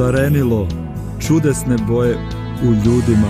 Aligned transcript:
šarenilo 0.00 0.68
čudesne 1.26 1.76
boje 1.88 2.16
u 2.62 2.66
ljudima. 2.66 3.28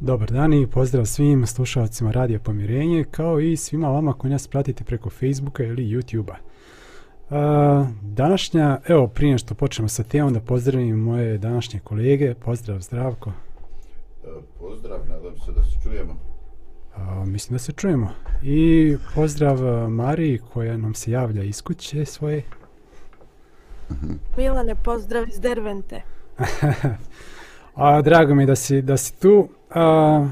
Dobar 0.00 0.30
dan 0.30 0.54
i 0.54 0.66
pozdrav 0.66 1.04
svim 1.04 1.46
slušalcima 1.46 2.10
Radio 2.10 2.38
Pomirenje, 2.38 3.04
kao 3.10 3.40
i 3.40 3.56
svima 3.56 3.88
vama 3.88 4.12
koji 4.12 4.30
nas 4.30 4.48
pratite 4.48 4.84
preko 4.84 5.10
Facebooka 5.10 5.64
ili 5.64 5.82
YouTube-a. 5.82 6.36
Današnja, 8.02 8.80
evo 8.88 9.08
prije 9.08 9.38
što 9.38 9.54
počnemo 9.54 9.88
sa 9.88 10.02
temom 10.02 10.32
da 10.32 10.40
pozdravim 10.40 10.98
moje 10.98 11.38
današnje 11.38 11.80
kolege. 11.80 12.34
Pozdrav, 12.34 12.80
zdravko. 12.80 13.30
E, 13.30 14.28
pozdrav, 14.58 14.98
nadam 15.08 15.38
se 15.44 15.52
da 15.52 15.62
se 15.62 15.76
čujemo. 15.82 16.16
A, 16.94 17.24
mislim 17.24 17.54
da 17.54 17.58
se 17.58 17.72
čujemo. 17.72 18.10
I 18.42 18.96
pozdrav 19.14 19.90
Mariji 19.90 20.38
koja 20.38 20.76
nam 20.76 20.94
se 20.94 21.10
javlja 21.10 21.42
iz 21.42 21.62
kuće 21.62 22.04
svoje. 22.04 22.42
Milane, 24.36 24.74
pozdrav 24.74 25.28
iz 25.28 25.40
Dervente. 25.40 26.02
A, 27.74 28.02
drago 28.02 28.34
mi 28.34 28.46
da 28.46 28.56
si, 28.56 28.82
da 28.82 28.96
si 28.96 29.20
tu. 29.20 29.48
A, 29.70 30.28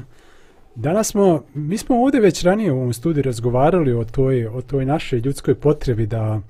danas 0.75 1.07
smo, 1.07 1.43
mi 1.53 1.77
smo 1.77 2.01
ovdje 2.01 2.21
već 2.21 2.43
ranije 2.43 2.71
u 2.71 2.77
ovom 2.77 2.93
studiju 2.93 3.23
razgovarali 3.23 3.93
o 3.93 4.03
toj, 4.03 4.47
o 4.47 4.61
toj 4.61 4.85
našoj 4.85 5.19
ljudskoj 5.19 5.55
potrebi 5.55 6.05
da 6.05 6.41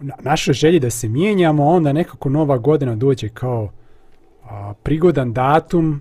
na, 0.00 0.14
našoj 0.20 0.54
želji 0.54 0.80
da 0.80 0.90
se 0.90 1.08
mijenjamo, 1.08 1.66
onda 1.66 1.92
nekako 1.92 2.28
nova 2.28 2.58
godina 2.58 2.96
dođe 2.96 3.28
kao 3.28 3.70
a, 4.44 4.74
prigodan 4.82 5.32
datum, 5.32 6.00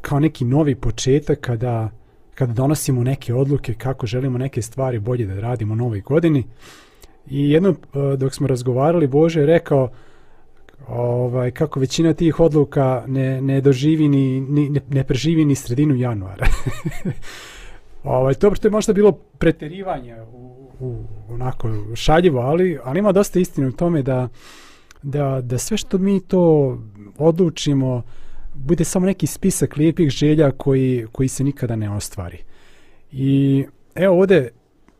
kao 0.00 0.20
neki 0.20 0.44
novi 0.44 0.74
početak 0.74 1.40
kada, 1.40 1.90
kada 2.34 2.52
donosimo 2.52 3.04
neke 3.04 3.34
odluke 3.34 3.74
kako 3.74 4.06
želimo 4.06 4.38
neke 4.38 4.62
stvari 4.62 4.98
bolje 4.98 5.26
da 5.26 5.40
radimo 5.40 5.72
u 5.72 5.76
novoj 5.76 6.00
godini. 6.00 6.44
I 7.26 7.50
jedno, 7.50 7.70
e, 7.70 8.16
dok 8.16 8.34
smo 8.34 8.46
razgovarali, 8.46 9.06
Bože 9.06 9.40
je 9.40 9.46
rekao, 9.46 9.90
ovaj, 10.88 11.50
kako 11.50 11.80
većina 11.80 12.14
tih 12.14 12.40
odluka 12.40 13.04
ne, 13.06 13.40
ne 13.40 13.60
doživi 13.60 14.08
ni, 14.08 14.40
ni 14.40 14.68
ne, 14.68 14.80
ne 14.90 15.04
preživi 15.04 15.44
ni 15.44 15.54
sredinu 15.54 15.94
januara. 15.94 16.46
ovaj, 18.04 18.34
to, 18.34 18.50
to 18.50 18.68
je 18.68 18.72
možda 18.72 18.92
bilo 18.92 19.12
preterivanje 19.12 20.16
u, 20.32 20.70
u, 20.80 21.04
onako 21.28 21.70
šaljivo, 21.94 22.40
ali, 22.40 22.78
ali 22.84 22.98
ima 22.98 23.12
dosta 23.12 23.38
istine 23.38 23.66
u 23.66 23.72
tome 23.72 24.02
da, 24.02 24.28
da, 25.02 25.40
da 25.42 25.58
sve 25.58 25.76
što 25.76 25.98
mi 25.98 26.20
to 26.20 26.78
odlučimo 27.18 28.02
bude 28.54 28.84
samo 28.84 29.06
neki 29.06 29.26
spisak 29.26 29.76
lijepih 29.76 30.10
želja 30.10 30.50
koji, 30.50 31.06
koji 31.12 31.28
se 31.28 31.44
nikada 31.44 31.76
ne 31.76 31.90
ostvari. 31.90 32.38
I 33.12 33.64
evo 33.94 34.18
ovde, 34.18 34.50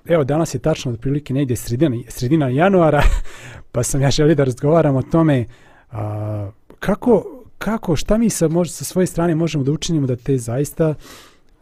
evo 0.07 0.25
danas 0.25 0.55
je 0.55 0.59
tačno 0.59 0.93
otprilike 0.93 1.35
negdje 1.35 1.57
sredina, 1.57 1.97
sredina 2.09 2.49
januara, 2.49 3.03
pa 3.73 3.83
sam 3.83 4.03
ja 4.03 4.11
želio 4.11 4.35
da 4.35 4.45
razgovaram 4.45 4.97
o 4.97 5.03
tome 5.03 5.47
a, 5.91 6.51
kako, 6.79 7.25
kako, 7.59 7.97
šta 7.97 8.19
mi 8.19 8.31
sa, 8.31 8.49
mož, 8.49 8.71
sa 8.71 8.85
svoje 8.85 9.07
strane 9.07 9.35
možemo 9.35 9.65
da 9.65 9.73
učinimo 9.73 10.07
da 10.07 10.17
te 10.17 10.39
zaista 10.39 10.95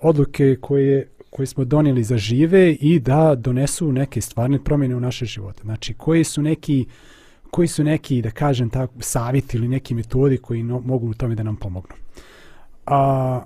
odluke 0.01 0.57
koje, 0.61 1.09
koje 1.31 1.47
smo 1.47 1.65
donijeli 1.65 2.05
za 2.05 2.17
žive 2.17 2.73
i 2.73 3.01
da 3.01 3.35
donesu 3.35 3.93
neke 3.93 4.21
stvarne 4.21 4.65
promjene 4.65 4.97
u 4.97 5.01
naše 5.01 5.25
živote. 5.25 5.63
Znači, 5.63 5.95
koji 5.95 6.25
su 6.25 6.43
neki 6.43 6.87
koji 7.53 7.69
su 7.69 7.85
neki, 7.85 8.23
da 8.23 8.31
kažem 8.31 8.71
tako, 8.71 8.95
savjeti 9.01 9.57
ili 9.57 9.69
neki 9.69 9.95
metodi 9.95 10.39
koji 10.39 10.63
no, 10.63 10.81
mogu 10.81 11.11
u 11.11 11.15
tome 11.15 11.35
da 11.35 11.43
nam 11.43 11.57
pomognu. 11.57 11.95
A, 12.87 13.45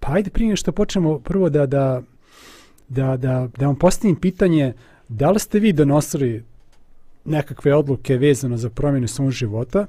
pa 0.00 0.12
ajde 0.12 0.30
prije 0.30 0.56
što 0.56 0.72
počnemo 0.72 1.18
prvo 1.18 1.50
da, 1.50 1.66
da, 1.66 2.02
da, 2.88 3.16
da, 3.16 3.48
da 3.56 3.66
vam 3.66 3.76
postavim 3.76 4.16
pitanje 4.16 4.72
da 5.08 5.30
li 5.30 5.38
ste 5.38 5.58
vi 5.58 5.72
donosili 5.72 6.44
nekakve 7.24 7.74
odluke 7.74 8.16
vezano 8.16 8.56
za 8.56 8.70
promjenu 8.70 9.08
svog 9.08 9.30
života 9.30 9.86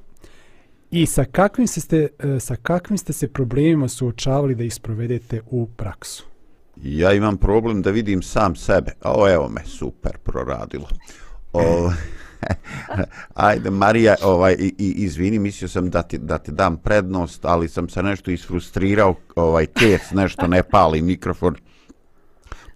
i 0.91 1.05
sa 1.05 1.25
kakvim, 1.25 1.67
se 1.67 1.81
ste, 1.81 2.07
e, 2.19 2.39
sa 2.39 2.55
kakvim 2.55 2.97
ste 2.97 3.13
se 3.13 3.27
problemima 3.27 3.87
suočavali 3.87 4.55
da 4.55 4.63
ih 4.63 4.73
sprovedete 4.73 5.41
u 5.49 5.67
praksu? 5.75 6.25
Ja 6.83 7.13
imam 7.13 7.37
problem 7.37 7.81
da 7.81 7.91
vidim 7.91 8.21
sam 8.21 8.55
sebe. 8.55 8.91
O, 9.03 9.29
evo 9.29 9.49
me, 9.49 9.61
super, 9.65 10.17
proradilo. 10.17 10.87
O, 11.53 11.91
ajde, 13.33 13.69
Marija, 13.69 14.15
ovaj, 14.23 14.55
i, 14.59 14.73
i, 14.77 14.93
izvini, 14.97 15.39
mislio 15.39 15.67
sam 15.67 15.89
da 15.89 16.01
ti, 16.01 16.17
da 16.17 16.37
ti 16.37 16.51
dam 16.51 16.77
prednost, 16.77 17.45
ali 17.45 17.69
sam 17.69 17.89
se 17.89 18.03
nešto 18.03 18.31
isfrustrirao, 18.31 19.15
ovaj, 19.35 19.65
kec, 19.65 20.01
nešto 20.11 20.47
ne 20.47 20.63
pali 20.63 21.01
mikrofon. 21.01 21.55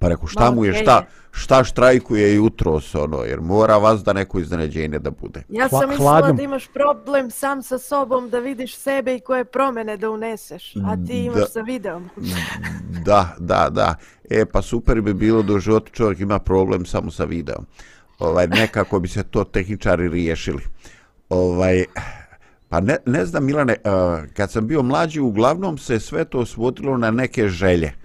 Pa 0.01 0.07
rekao, 0.07 0.27
šta 0.27 0.51
mu 0.51 0.65
je, 0.65 0.73
šta, 0.73 1.05
šta 1.31 1.63
štrajkuje 1.63 2.35
jutro 2.35 2.79
ono, 2.93 3.23
jer 3.23 3.41
mora 3.41 3.77
vas 3.77 4.03
da 4.03 4.13
neko 4.13 4.39
iznenađenje 4.39 4.99
da 4.99 5.11
bude. 5.11 5.43
Ja 5.49 5.69
sam 5.69 5.89
mislila 5.89 6.31
da 6.31 6.43
imaš 6.43 6.67
problem 6.67 7.31
sam 7.31 7.63
sa 7.63 7.77
sobom 7.77 8.29
da 8.29 8.39
vidiš 8.39 8.77
sebe 8.77 9.15
i 9.15 9.19
koje 9.19 9.45
promene 9.45 9.97
da 9.97 10.09
uneseš, 10.09 10.73
a 10.75 10.95
ti 11.07 11.25
imaš 11.25 11.39
da, 11.39 11.45
sa 11.45 11.61
videom. 11.61 12.09
da, 13.05 13.35
da, 13.39 13.69
da. 13.69 13.95
E, 14.29 14.45
pa 14.45 14.61
super 14.61 15.01
bi 15.01 15.13
bilo 15.13 15.43
da 15.43 15.53
u 15.53 15.59
životu 15.59 15.91
čovjek 15.91 16.19
ima 16.19 16.39
problem 16.39 16.85
samo 16.85 17.11
sa 17.11 17.23
videom. 17.23 17.65
Ovaj, 18.19 18.47
nekako 18.47 18.99
bi 18.99 19.07
se 19.07 19.23
to 19.23 19.43
tehničari 19.43 20.09
riješili. 20.09 20.63
Ovaj, 21.29 21.85
pa 22.69 22.79
ne, 22.79 22.97
ne 23.05 23.25
znam, 23.25 23.45
Milane, 23.45 23.75
uh, 23.83 24.33
kad 24.33 24.51
sam 24.51 24.67
bio 24.67 24.83
mlađi, 24.83 25.19
uglavnom 25.19 25.77
se 25.77 25.99
sve 25.99 26.25
to 26.25 26.45
svodilo 26.45 26.97
na 26.97 27.11
neke 27.11 27.47
želje. 27.47 28.00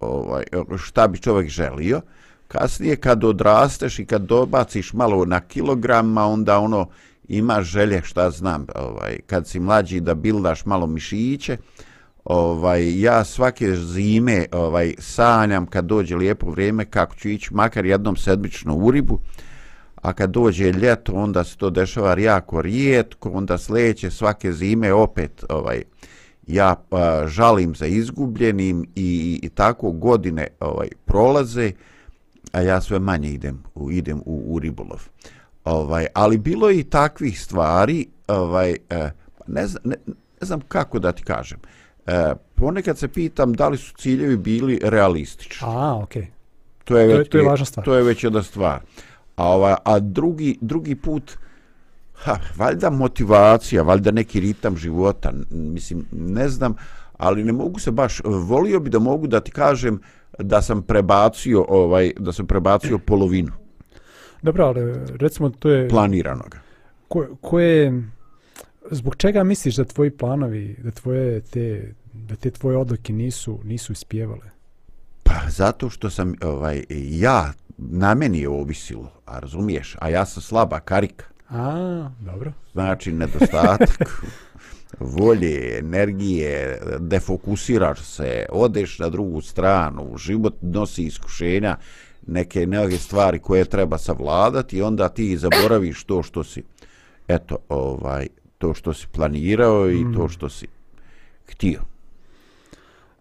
Ovaj, 0.00 0.42
e, 0.52 0.78
šta 0.78 1.08
bi 1.08 1.18
čovjek 1.18 1.50
želio. 1.50 2.00
Kasnije 2.48 2.96
kad 2.96 3.24
odrasteš 3.24 3.98
i 3.98 4.06
kad 4.06 4.22
dobaciš 4.22 4.92
malo 4.92 5.24
na 5.24 5.40
kilograma, 5.40 6.26
onda 6.26 6.58
ono 6.58 6.88
ima 7.28 7.62
želje, 7.62 8.02
šta 8.04 8.30
znam, 8.30 8.66
ovaj, 8.74 9.18
kad 9.26 9.48
si 9.48 9.60
mlađi 9.60 10.00
da 10.00 10.14
bildaš 10.14 10.64
malo 10.64 10.86
mišiće, 10.86 11.56
ovaj, 12.24 13.00
ja 13.00 13.24
svake 13.24 13.76
zime 13.76 14.46
ovaj, 14.52 14.94
sanjam 14.98 15.66
kad 15.66 15.84
dođe 15.84 16.16
lijepo 16.16 16.50
vrijeme 16.50 16.84
kako 16.84 17.14
ću 17.14 17.28
ići 17.28 17.54
makar 17.54 17.86
jednom 17.86 18.16
sedmično 18.16 18.74
u 18.74 18.90
ribu, 18.90 19.18
a 20.02 20.12
kad 20.12 20.30
dođe 20.30 20.72
ljeto 20.72 21.12
onda 21.12 21.44
se 21.44 21.56
to 21.56 21.70
dešava 21.70 22.18
jako 22.18 22.62
rijetko, 22.62 23.30
onda 23.30 23.58
sledeće 23.58 24.10
svake 24.10 24.52
zime 24.52 24.92
opet 24.92 25.44
ovaj, 25.48 25.82
ja 26.54 26.76
a, 26.90 27.24
žalim 27.26 27.74
za 27.74 27.86
izgubljenim 27.86 28.86
i, 28.94 29.40
i 29.42 29.48
tako 29.48 29.90
godine 29.92 30.46
ovaj 30.60 30.88
prolaze, 31.04 31.72
a 32.52 32.60
ja 32.60 32.80
sve 32.80 32.98
manje 32.98 33.28
idem 33.28 33.62
u 33.74 33.90
idem 33.90 34.22
u, 34.26 34.44
u 34.46 34.58
ribolov. 34.58 35.08
Ovaj, 35.64 36.06
ali 36.14 36.38
bilo 36.38 36.70
je 36.70 36.78
i 36.78 36.84
takvih 36.84 37.40
stvari, 37.40 38.06
ovaj 38.28 38.70
e, 38.90 39.10
ne, 39.46 39.66
znam, 39.66 39.82
ne, 39.84 39.96
ne 40.40 40.46
znam 40.46 40.60
kako 40.60 40.98
da 40.98 41.12
ti 41.12 41.22
kažem. 41.22 41.58
E, 42.06 42.32
ponekad 42.54 42.98
se 42.98 43.08
pitam 43.08 43.52
da 43.52 43.68
li 43.68 43.78
su 43.78 43.94
ciljevi 43.98 44.36
bili 44.36 44.80
realistični. 44.82 45.66
A, 45.70 45.98
okej. 46.02 46.22
Okay. 46.22 46.26
To 46.84 46.98
je, 46.98 47.06
već, 47.06 47.16
to 47.16 47.20
je, 47.20 47.28
to 47.28 47.38
je 47.38 47.44
važna 47.44 47.66
stvar. 47.66 47.84
To 47.84 47.94
je 47.94 48.02
već 48.02 48.24
jedna 48.24 48.42
stvar. 48.42 48.80
A, 49.36 49.48
ovaj, 49.48 49.74
a 49.84 49.98
drugi, 49.98 50.58
drugi 50.60 50.94
put, 50.94 51.38
ha, 52.24 52.36
valjda 52.56 52.90
motivacija, 52.90 53.82
valjda 53.82 54.10
neki 54.10 54.40
ritam 54.40 54.76
života, 54.76 55.32
mislim, 55.50 56.06
ne 56.12 56.48
znam, 56.48 56.74
ali 57.16 57.44
ne 57.44 57.52
mogu 57.52 57.78
se 57.78 57.90
baš, 57.90 58.20
volio 58.24 58.80
bi 58.80 58.90
da 58.90 58.98
mogu 58.98 59.26
da 59.26 59.40
ti 59.40 59.50
kažem, 59.50 60.00
da 60.38 60.62
sam 60.62 60.82
prebacio 60.82 61.64
ovaj 61.68 62.12
da 62.18 62.32
sam 62.32 62.46
prebacio 62.46 62.98
polovinu. 62.98 63.52
Dobro, 64.42 64.64
ali 64.64 64.94
recimo 65.18 65.50
to 65.50 65.70
je 65.70 65.88
planiranog. 65.88 66.56
Ko, 67.08 67.26
ko 67.40 67.60
je 67.60 68.02
zbog 68.90 69.16
čega 69.16 69.44
misliš 69.44 69.76
da 69.76 69.84
tvoji 69.84 70.10
planovi, 70.10 70.76
da 70.84 70.90
tvoje 70.90 71.40
te 71.40 71.94
da 72.12 72.36
te 72.36 72.50
tvoje 72.50 72.76
odluke 72.76 73.12
nisu 73.12 73.60
nisu 73.64 73.92
ispjevale? 73.92 74.50
Pa 75.22 75.34
zato 75.48 75.90
što 75.90 76.10
sam 76.10 76.34
ovaj 76.42 76.84
ja 76.90 77.52
na 77.78 78.14
meni 78.14 78.40
je 78.40 78.48
ovisilo, 78.48 79.12
a 79.26 79.38
razumiješ, 79.38 79.96
a 79.98 80.08
ja 80.08 80.24
sam 80.26 80.42
slaba 80.42 80.80
karika. 80.80 81.24
A, 81.50 82.10
dobro. 82.20 82.52
Znači 82.72 83.12
nedostatak 83.12 84.22
volje, 85.18 85.78
energije, 85.78 86.80
defokusiraš 86.98 88.00
se, 88.00 88.46
odeš 88.52 88.98
na 88.98 89.08
drugu 89.08 89.40
stranu, 89.40 90.16
život 90.16 90.54
nosi 90.62 91.02
iskušenja, 91.02 91.76
neke 92.26 92.66
neke 92.66 92.96
stvari 92.96 93.38
koje 93.38 93.64
treba 93.64 93.98
savladati 93.98 94.76
i 94.76 94.82
onda 94.82 95.08
ti 95.08 95.36
zaboraviš 95.36 96.04
to 96.04 96.22
što 96.22 96.44
si 96.44 96.62
eto 97.28 97.56
ovaj 97.68 98.26
to 98.58 98.74
što 98.74 98.94
si 98.94 99.06
planirao 99.12 99.90
i 99.90 100.04
mm. 100.04 100.14
to 100.14 100.28
što 100.28 100.48
si 100.48 100.66
htio. 101.46 101.80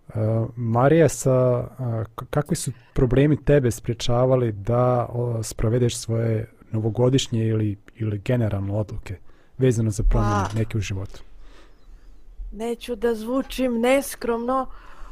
Uh, 0.07 0.15
Marija, 0.55 1.09
sa, 1.09 1.59
uh, 1.59 2.25
kakvi 2.29 2.55
su 2.55 2.71
problemi 2.93 3.43
tebe 3.43 3.71
spriječavali 3.71 4.51
da 4.51 5.07
uh, 5.13 5.35
sprovedeš 5.43 5.97
svoje 5.97 6.47
novogodišnje 6.71 7.47
ili, 7.47 7.77
ili 7.95 8.19
generalne 8.19 8.73
odluke 8.73 9.17
vezano 9.57 9.91
za 9.91 10.03
promjene 10.03 10.43
pa, 10.51 10.57
neke 10.57 10.77
u 10.77 10.81
životu? 10.81 11.21
neću 12.51 12.95
da 12.95 13.15
zvučim 13.15 13.79
neskromno, 13.79 14.67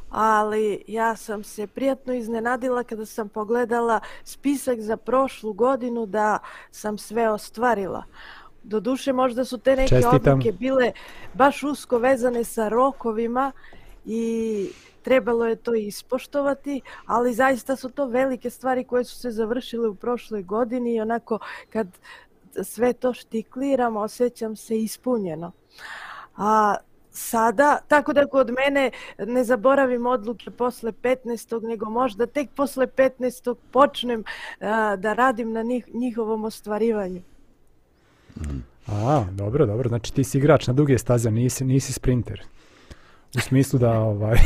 ali 0.10 0.84
ja 0.88 1.16
sam 1.16 1.44
se 1.44 1.68
prijatno 1.68 2.14
iznenadila 2.14 2.84
kada 2.84 3.06
sam 3.06 3.30
pogledala 3.30 4.00
spisak 4.24 4.80
za 4.80 4.98
prošlu 4.98 5.54
godinu 5.54 6.06
da 6.06 6.40
sam 6.72 6.98
sve 6.98 7.30
ostvarila. 7.30 8.04
Doduše 8.64 9.14
možda 9.14 9.46
su 9.46 9.58
te 9.58 9.76
neke 9.76 9.90
Čestitam. 9.90 10.34
odluke 10.34 10.52
bile 10.52 10.92
baš 11.34 11.64
usko 11.64 11.98
vezane 11.98 12.44
sa 12.44 12.70
rokovima 12.70 13.52
i 14.06 14.70
trebalo 15.08 15.46
je 15.46 15.56
to 15.56 15.74
ispoštovati, 15.74 16.82
ali 17.06 17.34
zaista 17.34 17.76
su 17.76 17.90
to 17.90 18.06
velike 18.06 18.50
stvari 18.50 18.84
koje 18.84 19.04
su 19.04 19.16
se 19.16 19.32
završile 19.32 19.88
u 19.88 19.96
prošloj 19.96 20.44
godini 20.44 20.96
i 20.96 21.02
onako 21.02 21.40
kad 21.70 21.88
sve 22.64 22.94
to 22.94 23.14
štikliram 23.14 23.98
osjećam 23.98 24.56
se 24.56 24.80
ispunjeno. 24.80 25.52
A 26.38 26.76
sada, 27.12 27.80
tako 27.88 28.14
da 28.14 28.28
kod 28.28 28.52
mene 28.52 28.92
ne 29.20 29.44
zaboravim 29.44 30.06
odluke 30.06 30.52
posle 30.52 30.92
15. 30.92 31.68
nego 31.68 31.90
možda 31.90 32.26
tek 32.26 32.50
posle 32.56 32.88
15. 32.88 33.56
počnem 33.72 34.24
a, 34.60 34.96
da 34.96 35.14
radim 35.14 35.52
na 35.52 35.64
njih, 35.64 35.96
njihovom 35.96 36.44
ostvarivanju. 36.44 37.22
A, 38.88 39.26
dobro, 39.32 39.66
dobro. 39.66 39.90
Znači 39.90 40.14
ti 40.14 40.24
si 40.24 40.38
igrač 40.38 40.68
na 40.68 40.74
duge 40.74 40.98
staze, 40.98 41.32
nisi, 41.32 41.66
nisi 41.66 41.94
sprinter. 41.94 42.44
U 43.36 43.40
smislu 43.40 43.80
da 43.80 44.00
ovaj, 44.00 44.38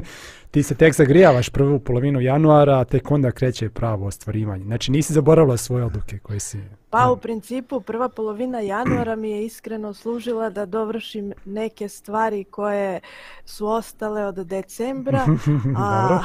ti 0.52 0.62
se 0.62 0.74
tek 0.74 0.94
zagrijavaš 0.94 1.48
prvu 1.48 1.78
polovinu 1.78 2.20
januara, 2.20 2.78
a 2.78 2.84
tek 2.84 3.10
onda 3.10 3.30
kreće 3.30 3.70
pravo 3.70 4.06
ostvarivanje. 4.06 4.64
Znači 4.64 4.92
nisi 4.92 5.12
zaboravila 5.12 5.56
svoje 5.56 5.84
odluke 5.84 6.18
koje 6.18 6.40
si... 6.40 6.60
Pa 6.90 7.10
u 7.10 7.16
principu 7.16 7.80
prva 7.80 8.08
polovina 8.08 8.60
januara 8.60 9.16
mi 9.16 9.30
je 9.30 9.44
iskreno 9.44 9.94
služila 9.94 10.50
da 10.50 10.66
dovršim 10.66 11.32
neke 11.44 11.88
stvari 11.88 12.44
koje 12.44 13.00
su 13.44 13.66
ostale 13.66 14.26
od 14.26 14.34
decembra, 14.34 15.26
a 15.76 16.20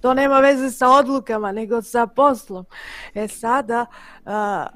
to 0.00 0.14
nema 0.14 0.40
veze 0.40 0.70
sa 0.70 0.88
odlukama 0.88 1.52
nego 1.52 1.82
sa 1.82 2.06
poslom. 2.06 2.64
E 3.14 3.28
sada, 3.28 3.86
a, 4.24 4.66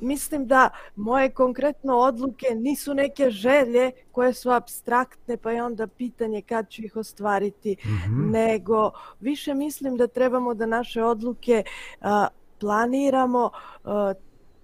mislim 0.00 0.46
da 0.46 0.70
moje 0.96 1.30
konkretno 1.30 1.96
odluke 1.96 2.46
nisu 2.54 2.94
neke 2.94 3.30
želje 3.30 3.90
koje 4.12 4.32
su 4.32 4.50
abstraktne 4.50 5.36
pa 5.36 5.50
je 5.52 5.62
onda 5.64 5.86
pitanje 5.86 6.42
kad 6.42 6.68
ću 6.70 6.82
ih 6.82 6.96
ostvariti, 6.96 7.76
Mhm. 7.84 8.30
nego 8.30 8.90
više 9.20 9.54
mislim 9.54 9.96
da 9.96 10.06
trebamo 10.06 10.54
da 10.54 10.66
naše 10.66 11.02
odluke 11.02 11.62
a, 12.00 12.26
planiramo 12.60 13.50
a, 13.84 14.12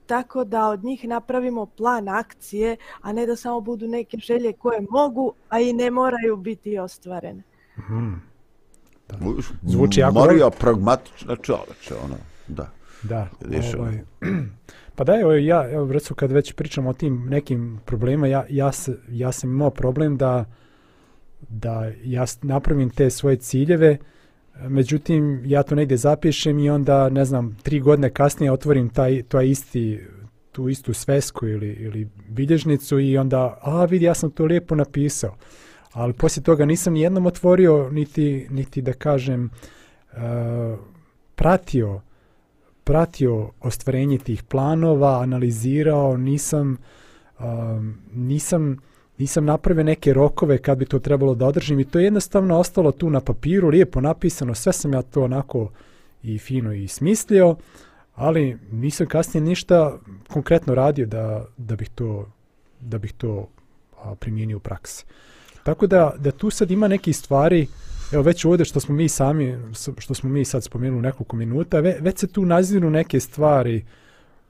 tako 0.07 0.45
da 0.45 0.69
od 0.69 0.85
njih 0.85 1.05
napravimo 1.05 1.67
plan 1.67 2.09
akcije, 2.09 2.77
a 3.01 3.13
ne 3.13 3.27
da 3.27 3.37
samo 3.37 3.61
budu 3.61 3.89
neke 3.89 4.17
želje 4.19 4.53
koje 4.53 4.87
mogu, 4.91 5.33
a 5.49 5.61
i 5.61 5.73
ne 5.73 5.91
moraju 5.91 6.37
biti 6.37 6.79
ostvarene. 6.79 7.43
Mhm. 7.79 8.13
Zvuči 9.63 10.01
jako 10.01 10.15
Marija 10.15 10.51
pragmatična 10.51 11.37
čoveče, 11.37 11.95
ono, 12.05 12.17
da. 12.49 12.71
Da, 13.03 13.29
ovaj, 13.79 14.01
pa 14.95 15.05
da, 15.05 15.21
evo 15.21 15.33
ja, 15.33 15.71
evo 15.71 15.93
recimo 15.93 16.17
kad 16.17 16.33
već 16.33 16.53
pričamo 16.53 16.91
o 16.91 16.93
tim 16.93 17.27
nekim 17.29 17.81
problemima, 17.85 18.27
ja, 18.27 18.45
ja, 18.49 18.73
se, 18.73 18.97
ja 19.09 19.33
sam 19.33 19.51
imao 19.51 19.71
problem 19.71 20.17
da, 20.17 20.45
da 21.49 21.91
ja 22.05 22.25
napravim 22.43 22.91
te 22.91 23.11
svoje 23.11 23.37
ciljeve, 23.37 23.99
međutim 24.69 25.43
ja 25.45 25.63
to 25.63 25.75
negdje 25.75 25.97
zapišem 25.97 26.59
i 26.59 26.71
onda, 26.71 27.09
ne 27.09 27.25
znam, 27.25 27.57
tri 27.63 27.81
godine 27.81 28.11
kasnije 28.11 28.53
otvorim 28.53 28.89
taj, 28.89 29.23
taj 29.23 29.47
isti, 29.49 30.01
tu 30.53 30.69
istu 30.69 30.93
svesku 30.93 31.49
ili, 31.49 31.69
ili 31.69 32.09
bilježnicu 32.29 33.01
i 33.01 33.19
onda, 33.19 33.59
a 33.63 33.85
vidi, 33.85 34.05
ja 34.05 34.15
sam 34.15 34.31
to 34.31 34.45
lijepo 34.45 34.75
napisao. 34.75 35.37
Ali 35.93 36.13
poslije 36.13 36.45
toga 36.45 36.65
nisam 36.65 36.93
ni 36.93 37.01
jednom 37.01 37.27
otvorio, 37.27 37.91
niti, 37.91 38.47
niti 38.51 38.83
da 38.83 38.93
kažem, 38.93 39.51
uh, 40.13 40.19
pratio 41.35 42.01
pratio 42.85 43.51
ostvarenje 43.61 44.19
tih 44.19 44.43
planova, 44.43 45.21
analizirao, 45.23 46.17
nisam 46.17 46.77
um, 47.41 47.99
nisam 48.13 48.79
nisam 49.19 49.45
napravio 49.45 49.85
neke 49.85 50.13
rokove 50.13 50.59
kad 50.59 50.79
bi 50.79 50.87
to 50.87 50.99
trebalo 50.99 51.35
da 51.35 51.47
održim 51.47 51.81
i 51.81 51.85
to 51.85 51.99
je 51.99 52.05
jednostavno 52.05 52.59
ostalo 52.59 52.93
tu 52.93 53.11
na 53.11 53.21
papiru, 53.21 53.69
lijepo 53.69 54.01
napisano, 54.01 54.55
sve 54.55 54.73
sam 54.73 54.93
ja 54.93 55.03
to 55.03 55.25
onako 55.25 55.71
i 56.23 56.39
fino 56.39 56.73
i 56.73 56.89
smislio, 56.89 57.57
ali 58.15 58.59
nisam 58.73 59.07
kasnije 59.07 59.45
ništa 59.45 59.99
konkretno 60.29 60.75
radio 60.75 61.07
da, 61.07 61.45
da 61.57 61.77
bih 61.77 61.91
to 61.95 62.27
da 62.81 62.99
bih 62.99 63.13
to 63.13 63.49
a, 64.03 64.15
primijenio 64.15 64.57
u 64.57 64.61
praksi. 64.61 65.05
Tako 65.63 65.87
da, 65.87 66.15
da 66.19 66.31
tu 66.31 66.51
sad 66.51 66.71
ima 66.71 66.89
neki 66.89 67.13
stvari, 67.13 67.67
evo 68.15 68.23
već 68.23 68.45
ovdje 68.45 68.65
što 68.65 68.81
smo 68.81 68.95
mi 68.95 69.09
sami, 69.09 69.59
što 69.99 70.15
smo 70.15 70.31
mi 70.31 70.45
sad 70.45 70.65
spomenuli 70.65 71.03
nekoliko 71.03 71.37
minuta, 71.37 71.81
ve, 71.81 71.97
već 72.01 72.19
se 72.19 72.27
tu 72.27 72.45
naziru 72.45 72.91
neke 72.91 73.21
stvari 73.21 73.85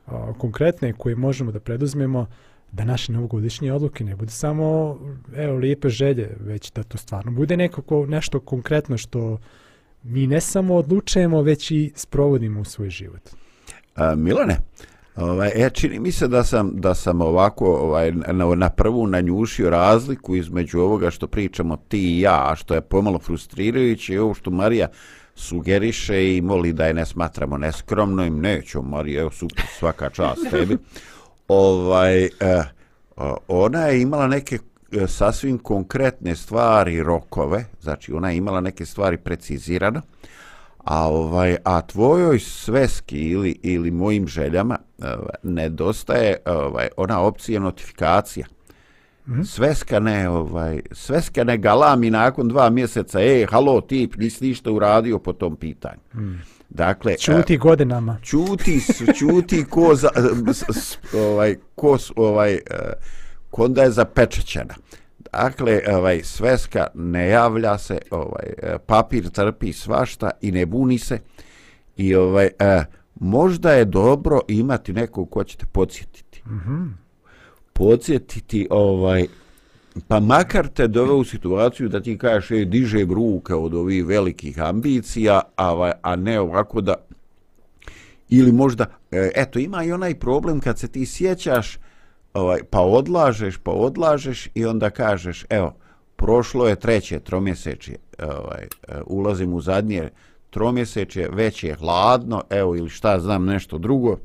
a, 0.07 0.33
konkretne 0.39 0.93
koje 0.93 1.17
možemo 1.17 1.53
da 1.53 1.61
preduzmemo 1.61 2.27
da 2.73 2.85
naše 2.85 3.13
novogodišnje 3.13 3.73
odluke 3.73 4.05
ne 4.05 4.17
bude 4.17 4.31
samo 4.31 4.99
evo 5.37 5.57
lijepe 5.57 5.89
želje, 5.89 6.37
već 6.41 6.73
da 6.73 6.83
to 6.83 6.99
stvarno 6.99 7.33
bude 7.33 7.57
nekako 7.57 8.07
nešto 8.07 8.41
konkretno 8.41 8.99
što 8.99 9.39
mi 10.03 10.27
ne 10.27 10.41
samo 10.41 10.75
odlučujemo, 10.75 11.43
već 11.43 11.71
i 11.71 11.93
sprovodimo 11.95 12.61
u 12.61 12.65
svoj 12.65 12.91
život. 12.91 13.31
A, 13.95 14.15
Milane, 14.15 14.59
ovaj, 15.17 15.53
ja 15.57 15.71
čini 15.71 15.99
mi 15.99 16.13
se 16.13 16.29
da 16.29 16.45
sam, 16.45 16.71
da 16.75 16.95
sam 16.95 17.21
ovako 17.21 17.67
ovaj, 17.67 18.13
na, 18.13 18.55
na 18.55 18.69
prvu 18.69 19.07
nanjušio 19.07 19.71
razliku 19.71 20.37
između 20.37 20.81
ovoga 20.81 21.11
što 21.11 21.27
pričamo 21.27 21.77
ti 21.89 21.99
i 21.99 22.21
ja, 22.21 22.51
a 22.51 22.57
što 22.57 22.75
je 22.75 22.81
pomalo 22.81 23.19
frustrirajuće 23.19 24.15
i 24.15 24.19
ovo 24.19 24.35
što 24.35 24.51
Marija 24.51 24.89
sugeriše 25.35 26.37
i 26.37 26.41
moli 26.41 26.73
da 26.73 26.87
je 26.87 26.95
ne 26.95 27.07
smatramo 27.07 27.59
neskromnom, 27.59 28.41
neću 28.41 28.83
Marija, 28.83 29.21
evo 29.21 29.31
super, 29.31 29.65
svaka 29.79 30.11
čast 30.11 30.51
tebi. 30.51 30.79
Ovaj, 31.49 32.25
eh, 32.25 32.31
ona 33.49 33.87
je 33.87 34.03
imala 34.03 34.27
neke 34.27 34.59
eh, 34.93 35.07
sasvim 35.07 35.59
konkretne 35.59 36.37
stvari, 36.37 37.03
rokove, 37.03 37.65
znači 37.81 38.13
ona 38.13 38.31
je 38.31 38.37
imala 38.37 38.61
neke 38.61 38.87
stvari 38.87 39.17
precizirano, 39.17 40.03
a 40.85 41.09
ovaj 41.09 41.57
a 41.65 41.81
tvojoj 41.81 42.39
sveski 42.39 43.19
ili 43.19 43.59
ili 43.63 43.91
mojim 43.91 44.27
željama 44.29 44.79
ovaj, 45.03 45.35
nedostaje 45.43 46.37
ovaj 46.47 46.89
ona 46.97 47.21
opcija 47.21 47.61
notifikacija. 47.61 48.47
Mm 49.27 49.33
-hmm. 49.33 49.45
Sveska 49.45 50.01
ne 50.01 50.29
ovaj 50.29 50.81
sveska 50.93 51.45
ne 51.45 51.59
galami 51.59 52.11
nakon 52.11 52.49
dva 52.49 52.71
mjeseca 52.71 53.21
ej 53.21 53.47
halo 53.51 53.81
tip 53.81 54.17
nisi 54.17 54.45
ništa 54.45 54.71
uradio 54.71 55.19
po 55.19 55.33
tom 55.33 55.57
pitanju. 55.57 56.01
Mm. 56.15 56.41
Dakle, 56.69 57.17
Čuti 57.19 57.57
godinama. 57.57 58.19
čuti, 58.23 58.81
čuti 59.19 59.65
ko, 59.71 59.95
za, 59.95 60.09
s, 60.53 60.63
s, 60.63 60.99
ovaj, 61.15 61.57
ko, 61.75 61.99
ovaj, 62.17 62.55
eh, 62.55 62.61
ko 63.51 63.65
onda 63.65 63.83
je 63.83 63.91
zapečećena. 63.91 64.75
Dakle, 65.43 65.81
ovaj, 65.97 66.21
sveska 66.23 66.87
ne 66.95 67.29
javlja 67.29 67.79
se, 67.79 67.99
ovaj, 68.11 68.47
eh, 68.63 68.77
papir 68.87 69.31
trpi 69.31 69.73
svašta 69.73 70.31
i 70.41 70.53
ne 70.53 70.67
buni 70.67 70.99
se. 70.99 71.19
I 71.97 72.15
ovaj, 72.15 72.51
eh, 72.59 72.85
možda 73.15 73.73
je 73.73 73.85
dobro 73.85 74.41
imati 74.49 74.93
nekog 74.93 75.31
ko 75.31 75.45
će 75.45 75.57
te 75.57 75.67
podsjetiti. 75.73 76.43
Mm 76.47 76.61
-hmm. 76.67 76.91
Podsjetiti, 77.73 78.67
ovaj, 78.71 79.27
pa 80.09 80.21
makar 80.21 80.69
te 80.69 80.89
doveo 80.89 81.17
u 81.17 81.25
situaciju 81.25 81.89
da 81.89 82.03
ti 82.03 82.19
kažeš, 82.19 82.51
ej, 82.51 82.65
dižem 82.65 83.13
ruke 83.13 83.55
od 83.55 83.75
ovih 83.75 84.07
velikih 84.07 84.61
ambicija, 84.61 85.41
a, 85.57 85.73
ovaj, 85.73 85.93
a 86.03 86.17
ne 86.17 86.41
ovako 86.41 86.81
da 86.81 86.95
ili 88.29 88.53
možda, 88.53 88.87
e, 89.11 89.31
eto, 89.35 89.59
ima 89.59 89.85
i 89.85 89.93
onaj 89.93 90.15
problem 90.15 90.61
kad 90.61 90.79
se 90.79 90.89
ti 90.89 91.07
sjećaš, 91.07 91.79
ovaj, 92.35 92.61
pa 92.71 92.81
odlažeš, 92.81 93.57
pa 93.57 93.71
odlažeš 93.71 94.49
i 94.55 94.65
onda 94.67 94.91
kažeš, 94.91 95.45
evo, 95.51 95.75
prošlo 96.17 96.69
je 96.69 96.77
treće 96.77 97.21
tromjesečje, 97.21 97.97
ovaj, 98.23 98.63
e, 98.63 99.01
ulazim 99.07 99.55
u 99.55 99.61
zadnje 99.61 100.11
tromjesečje, 100.51 101.29
već 101.33 101.65
je 101.65 101.75
hladno, 101.75 102.43
evo, 102.51 102.77
ili 102.77 102.91
šta 102.91 103.21
znam, 103.21 103.45
nešto 103.45 103.79
drugo, 103.79 104.17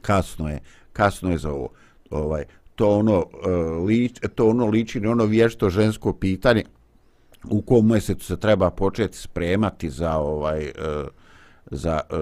kasno 0.00 0.48
je, 0.48 0.60
kasno 0.92 1.30
je 1.30 1.38
za 1.38 1.52
ovo. 1.52 1.68
Ovaj, 2.10 2.44
to 2.74 2.98
ono, 2.98 3.18
uh, 3.18 3.86
lič, 3.86 4.20
to 4.34 4.48
ono 4.48 4.66
liči 4.66 5.00
na 5.00 5.10
ono 5.10 5.24
vješto 5.24 5.70
žensko 5.70 6.12
pitanje 6.12 6.64
u 7.50 7.62
kom 7.62 7.88
mjesecu 7.88 8.26
se 8.26 8.36
treba 8.36 8.70
početi 8.70 9.18
spremati 9.18 9.90
za 9.90 10.16
ovaj 10.16 10.64
uh, 10.64 11.08
za 11.70 12.00
uh, 12.10 12.18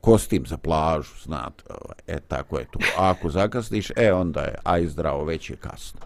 kostim 0.00 0.46
za 0.46 0.56
plažu, 0.56 1.14
znate, 1.24 1.64
ovaj, 1.70 2.16
e 2.16 2.20
tako 2.28 2.58
je 2.58 2.64
tu. 2.70 2.78
A 2.98 3.10
ako 3.10 3.30
zakasniš, 3.30 3.90
e 3.96 4.12
onda 4.12 4.40
je 4.40 4.54
aj 4.64 4.86
zdravo, 4.86 5.24
već 5.24 5.50
je 5.50 5.56
kasno. 5.56 6.00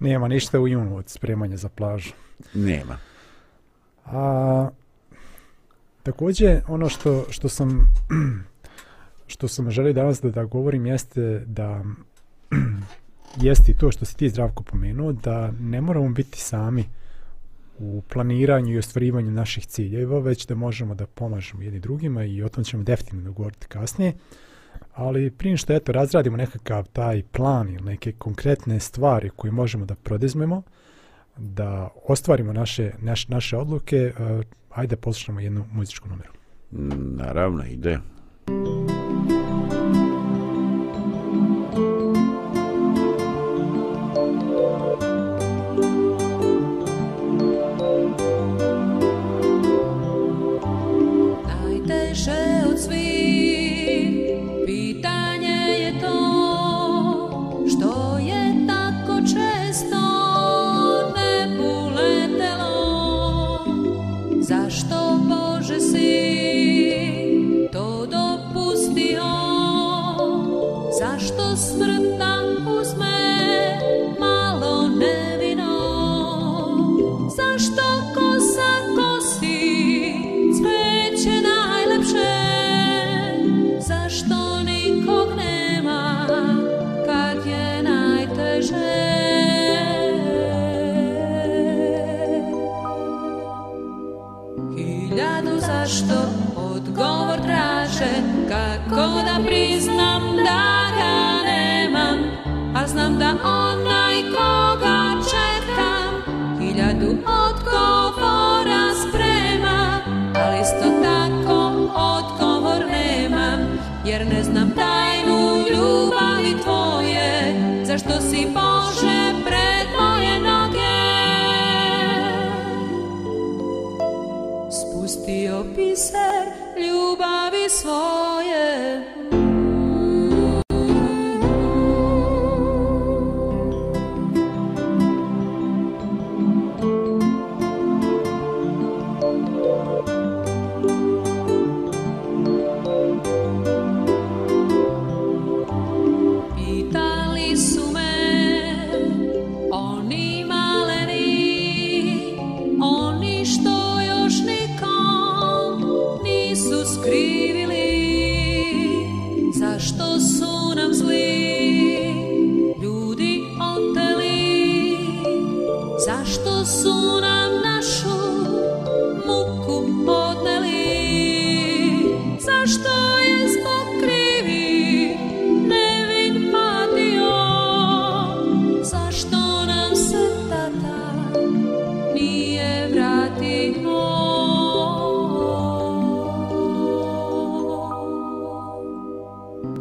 Nema 0.00 0.28
ništa 0.28 0.60
u 0.60 0.68
junu 0.68 0.96
od 0.96 1.08
spremanja 1.08 1.56
za 1.56 1.68
plažu. 1.68 2.10
Nema. 2.54 2.98
A 4.04 4.68
također 6.02 6.60
ono 6.68 6.88
što, 6.88 7.24
što 7.30 7.48
sam 7.48 7.88
što 9.32 9.48
sam 9.48 9.70
želio 9.70 9.92
danas 9.92 10.20
da, 10.20 10.30
da 10.30 10.44
govorim 10.44 10.86
jeste 10.86 11.42
da 11.46 11.84
jeste 13.46 13.72
i 13.72 13.76
to 13.76 13.92
što 13.92 14.04
si 14.04 14.16
ti 14.16 14.28
zdravko 14.28 14.62
pomenuo 14.62 15.12
da 15.12 15.50
ne 15.60 15.80
moramo 15.80 16.08
biti 16.08 16.38
sami 16.38 16.84
u 17.78 18.02
planiranju 18.12 18.74
i 18.74 18.78
ostvarivanju 18.78 19.30
naših 19.30 19.66
ciljeva, 19.66 20.18
već 20.18 20.46
da 20.46 20.54
možemo 20.54 20.94
da 20.94 21.06
pomažemo 21.06 21.62
jedni 21.62 21.80
drugima 21.80 22.24
i 22.24 22.42
o 22.42 22.48
tom 22.48 22.64
ćemo 22.64 22.82
definitivno 22.82 23.32
govoriti 23.32 23.66
kasnije. 23.66 24.12
Ali 24.94 25.30
prije 25.30 25.56
što 25.56 25.72
eto, 25.72 25.92
razradimo 25.92 26.36
nekakav 26.36 26.88
taj 26.92 27.22
plan 27.22 27.68
ili 27.68 27.84
neke 27.84 28.12
konkretne 28.12 28.80
stvari 28.80 29.30
koje 29.36 29.50
možemo 29.50 29.84
da 29.84 29.94
prodizmemo, 29.94 30.62
da 31.36 31.88
ostvarimo 32.08 32.52
naše, 32.52 32.92
naš, 32.98 33.28
naše 33.28 33.56
odluke, 33.56 34.12
uh, 34.18 34.44
ajde 34.70 34.96
poslušamo 34.96 35.40
jednu 35.40 35.64
muzičku 35.72 36.08
numeru. 36.08 36.32
Naravno, 37.16 37.66
ide. 37.66 37.98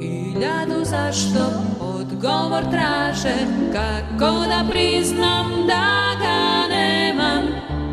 I 0.01 0.33
ljadu 0.41 0.85
zašto 0.85 1.39
odgovor 1.79 2.63
traže 2.71 3.35
Kako 3.73 4.31
da 4.47 4.65
priznam 4.69 5.51
da 5.67 6.15
ga 6.21 6.75
nemam. 6.75 7.43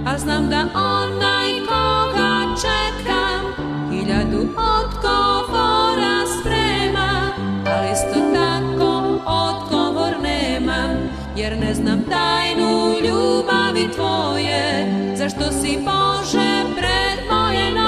A 0.06 0.18
znam 0.18 0.50
da 0.50 0.60
onaj 0.74 1.50
koga 1.68 2.54
čekam. 2.62 3.66
I 3.92 4.08
ljadu 4.08 4.48
odgovora 4.56 6.26
sprema 6.40 7.30
Ali 7.66 7.92
isto 7.92 8.20
tako 8.34 9.20
odgovor 9.26 10.12
nemam. 10.22 10.90
Jer 11.36 11.58
ne 11.58 11.74
znam 11.74 12.02
tajnu 12.10 12.88
ljubavi 13.08 13.88
tvoje 13.94 14.86
Zašto 15.16 15.52
si 15.52 15.78
Bože 15.78 16.64
pred 16.76 17.30
moje 17.30 17.70
noge? 17.70 17.83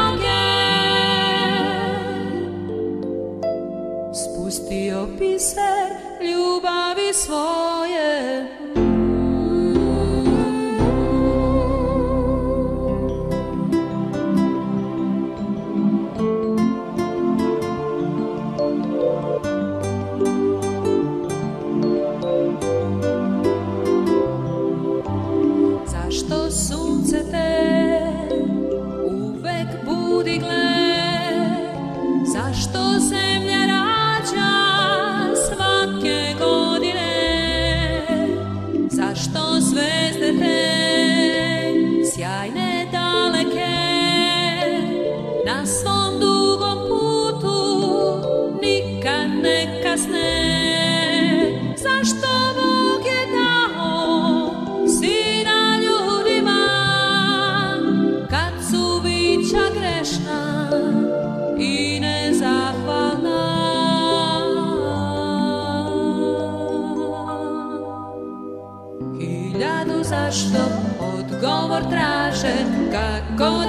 saw 7.26 7.65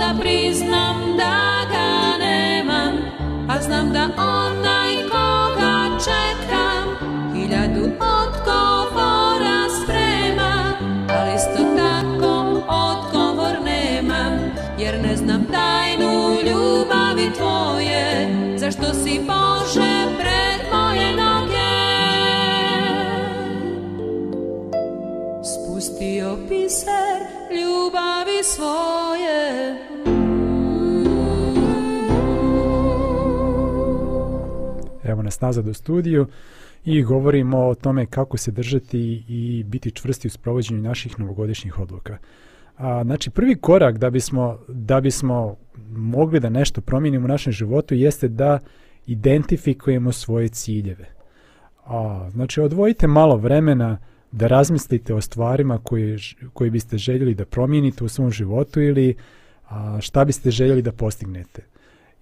da 0.08 0.20
priznam 0.20 1.18
da 1.18 1.66
ga 1.72 2.18
nemam, 2.26 2.94
a 3.50 3.62
znam 3.62 3.94
da 3.94 4.04
on 4.18 4.37
Evo 35.18 35.24
nas 35.24 35.42
nazad 35.42 35.68
u 35.68 35.74
studiju 35.74 36.28
i 36.86 37.04
govorimo 37.04 37.58
o 37.58 37.76
tome 37.76 38.06
kako 38.06 38.38
se 38.38 38.52
držati 38.52 39.24
i 39.28 39.64
biti 39.68 39.92
čvrsti 39.92 40.28
u 40.28 40.32
sprovođenju 40.32 40.82
naših 40.82 41.20
novogodišnjih 41.20 41.80
odluka. 41.80 42.18
A, 42.78 43.04
znači, 43.04 43.30
prvi 43.30 43.56
korak 43.56 43.98
da 43.98 44.10
bismo, 44.10 44.60
da 44.68 45.02
bismo 45.02 45.56
mogli 45.90 46.40
da 46.40 46.50
nešto 46.50 46.82
promijenimo 46.82 47.26
u 47.26 47.28
našem 47.28 47.54
životu 47.54 47.96
jeste 47.96 48.28
da 48.28 48.60
identifikujemo 49.08 50.12
svoje 50.12 50.50
ciljeve. 50.50 51.06
A, 51.86 52.30
znači, 52.32 52.62
odvojite 52.62 53.08
malo 53.08 53.38
vremena 53.38 53.98
da 54.32 54.48
razmislite 54.48 55.14
o 55.14 55.22
stvarima 55.22 55.80
koje, 55.84 56.18
koje 56.54 56.70
biste 56.70 56.98
željeli 56.98 57.36
da 57.36 57.46
promijenite 57.46 58.04
u 58.04 58.08
svom 58.10 58.32
životu 58.32 58.82
ili 58.82 59.16
a, 59.70 59.98
šta 60.02 60.26
biste 60.26 60.52
željeli 60.52 60.82
da 60.82 60.92
postignete. 60.92 61.62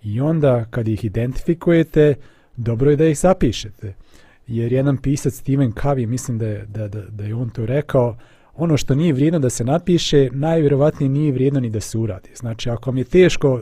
I 0.03 0.21
onda, 0.21 0.65
kad 0.65 0.87
ih 0.87 1.05
identifikujete, 1.05 2.15
dobro 2.57 2.91
je 2.91 2.97
da 2.97 3.05
ih 3.05 3.19
zapišete. 3.19 3.93
Jer 4.47 4.73
jedan 4.73 4.97
pisac 4.97 5.33
Steven 5.33 5.71
Covey, 5.71 6.07
mislim 6.07 6.37
da 6.37 6.47
je, 6.47 6.65
da, 6.65 6.87
da, 6.87 7.01
da 7.01 7.23
je 7.23 7.35
on 7.35 7.49
to 7.49 7.65
rekao, 7.65 8.17
ono 8.55 8.77
što 8.77 8.95
nije 8.95 9.13
vrijedno 9.13 9.39
da 9.39 9.49
se 9.49 9.63
napiše, 9.63 10.29
najvjerovatnije 10.31 11.09
nije 11.09 11.31
vrijedno 11.31 11.59
ni 11.59 11.69
da 11.69 11.79
se 11.79 11.97
uradi. 11.97 12.29
Znači, 12.35 12.69
ako 12.69 12.89
vam 12.89 12.97
je 12.97 13.03
teško 13.03 13.61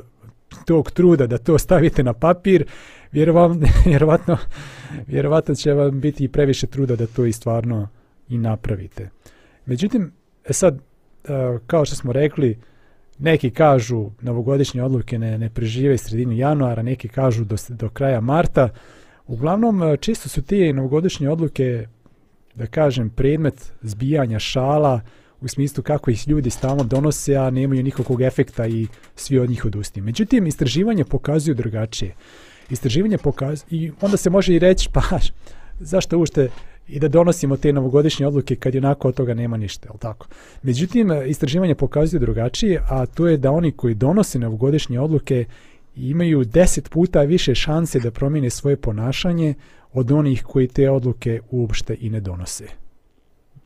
tog 0.65 0.91
truda 0.91 1.27
da 1.27 1.37
to 1.37 1.57
stavite 1.57 2.03
na 2.03 2.13
papir, 2.13 2.65
vjerovatno, 3.85 4.37
vjerovatno 5.07 5.55
će 5.55 5.73
vam 5.73 5.99
biti 5.99 6.27
previše 6.27 6.67
truda 6.67 6.95
da 6.95 7.07
to 7.07 7.25
i 7.25 7.31
stvarno 7.31 7.87
i 8.29 8.37
napravite. 8.37 9.09
Međutim, 9.65 10.11
e 10.45 10.53
sad, 10.53 10.75
e, 10.75 10.79
kao 11.67 11.85
što 11.85 11.95
smo 11.95 12.13
rekli, 12.13 12.57
neki 13.23 13.49
kažu 13.49 14.09
novogodišnje 14.21 14.83
odluke 14.83 15.19
ne, 15.19 15.37
ne 15.37 15.49
prežive 15.49 15.97
sredinu 15.97 16.33
januara, 16.33 16.81
neki 16.81 17.07
kažu 17.07 17.45
do, 17.45 17.55
do 17.69 17.89
kraja 17.89 18.21
marta. 18.21 18.69
Uglavnom, 19.27 19.83
e, 19.83 19.97
čisto 19.97 20.29
su 20.29 20.41
ti 20.41 20.73
novogodišnje 20.73 21.29
odluke, 21.29 21.87
da 22.55 22.67
kažem, 22.67 23.09
predmet 23.09 23.71
zbijanja 23.81 24.39
šala, 24.39 25.01
u 25.41 25.47
smislu 25.47 25.83
kako 25.83 26.11
ih 26.11 26.27
ljudi 26.27 26.49
stalno 26.49 26.83
donose, 26.83 27.35
a 27.35 27.49
nemaju 27.49 27.83
nikakvog 27.83 28.21
efekta 28.21 28.67
i 28.67 28.87
svi 29.15 29.39
od 29.39 29.49
njih 29.49 29.65
odustaju. 29.65 30.03
Međutim, 30.03 30.47
istraživanje 30.47 31.05
pokazuju 31.05 31.55
drugačije. 31.55 32.15
Istraživanje 32.69 33.17
pokazuju, 33.17 33.67
i 33.69 33.91
onda 34.01 34.17
se 34.17 34.29
može 34.29 34.53
i 34.53 34.59
reći, 34.59 34.89
pa, 34.93 35.01
zašto 35.79 36.17
ušte 36.17 36.49
i 36.87 36.99
da 36.99 37.07
donosimo 37.07 37.57
te 37.57 37.73
novogodišnje 37.73 38.27
odluke 38.27 38.55
kad 38.55 38.75
onako 38.75 39.07
od 39.07 39.15
toga 39.15 39.33
nema 39.33 39.57
ništa, 39.57 39.89
je 39.93 39.99
tako? 39.99 40.27
Međutim, 40.63 41.11
istraživanje 41.27 41.75
pokazuje 41.75 42.19
drugačije, 42.19 42.81
a 42.89 43.05
to 43.05 43.27
je 43.27 43.37
da 43.37 43.51
oni 43.51 43.71
koji 43.71 43.95
donose 43.95 44.39
novogodišnje 44.39 44.99
odluke 44.99 45.45
imaju 45.95 46.45
deset 46.45 46.89
puta 46.89 47.21
više 47.21 47.55
šanse 47.55 47.99
da 47.99 48.11
promijene 48.11 48.49
svoje 48.49 48.75
ponašanje 48.75 49.53
od 49.93 50.11
onih 50.11 50.43
koji 50.43 50.67
te 50.67 50.89
odluke 50.89 51.39
uopšte 51.51 51.97
i 51.99 52.09
ne 52.09 52.19
donose. 52.19 52.65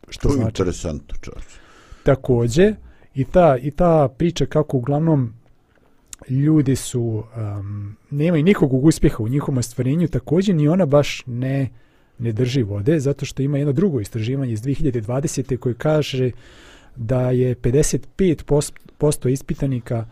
Što 0.10 0.28
to 0.28 0.34
znači? 0.34 0.48
interesantno, 0.48 1.16
čovječ. 1.22 1.46
Takođe, 2.04 2.74
i 3.16 3.26
ta, 3.26 3.58
i 3.58 3.72
ta 3.72 4.08
priča 4.18 4.46
kako 4.46 4.78
uglavnom 4.78 5.34
ljudi 6.30 6.76
su, 6.76 7.24
um, 7.60 7.98
nemaju 8.10 8.44
nikog 8.44 8.86
uspjeha 8.86 9.24
u 9.24 9.28
njihovom 9.28 9.58
ostvarenju, 9.58 10.08
takođe 10.08 10.54
ni 10.54 10.68
ona 10.68 10.86
baš 10.86 11.24
ne 11.26 11.62
uh, 11.62 11.87
ne 12.20 12.32
drži 12.32 12.64
vode, 12.64 13.00
zato 13.00 13.26
što 13.26 13.42
ima 13.42 13.58
jedno 13.58 13.74
drugo 13.74 14.00
istraživanje 14.00 14.54
iz 14.54 14.62
2020. 14.62 15.58
koje 15.58 15.76
kaže 15.76 16.32
da 16.96 17.32
je 17.32 17.56
55% 17.56 19.30
ispitanika 19.30 20.06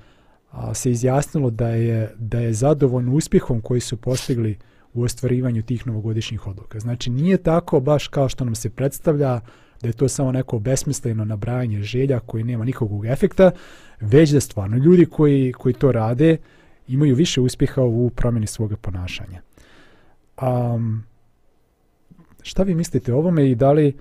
a, 0.51 0.73
se 0.73 0.91
izjasnilo 0.91 1.49
da 1.49 1.69
je, 1.69 2.13
da 2.17 2.39
je 2.39 2.53
zadovoljno 2.53 3.13
uspjehom 3.13 3.61
koji 3.61 3.81
su 3.81 3.97
postigli 3.97 4.57
u 4.93 5.03
ostvarivanju 5.03 5.63
tih 5.63 5.87
novogodišnjih 5.87 6.47
odluka. 6.47 6.79
Znači 6.79 7.09
nije 7.09 7.37
tako 7.37 7.79
baš 7.79 8.07
kao 8.07 8.29
što 8.29 8.45
nam 8.45 8.55
se 8.55 8.69
predstavlja 8.69 9.39
da 9.81 9.87
je 9.87 9.93
to 9.93 10.07
samo 10.07 10.31
neko 10.31 10.59
besmisleno 10.59 11.25
nabrajanje 11.25 11.81
želja 11.81 12.19
koji 12.19 12.43
nema 12.43 12.65
nikakvog 12.65 13.05
efekta, 13.05 13.51
već 13.99 14.29
da 14.29 14.39
stvarno 14.39 14.77
ljudi 14.77 15.05
koji, 15.05 15.53
koji 15.53 15.73
to 15.73 15.91
rade 15.91 16.37
imaju 16.87 17.15
više 17.15 17.41
uspjeha 17.41 17.81
u 17.81 18.09
promjeni 18.09 18.47
svoga 18.47 18.75
ponašanja. 18.75 19.41
Um, 20.41 21.03
Šta 22.45 22.63
vi 22.63 22.75
mislite 22.75 23.13
o 23.13 23.17
ovome 23.17 23.49
i 23.51 23.55
da 23.55 23.71
li, 23.71 23.93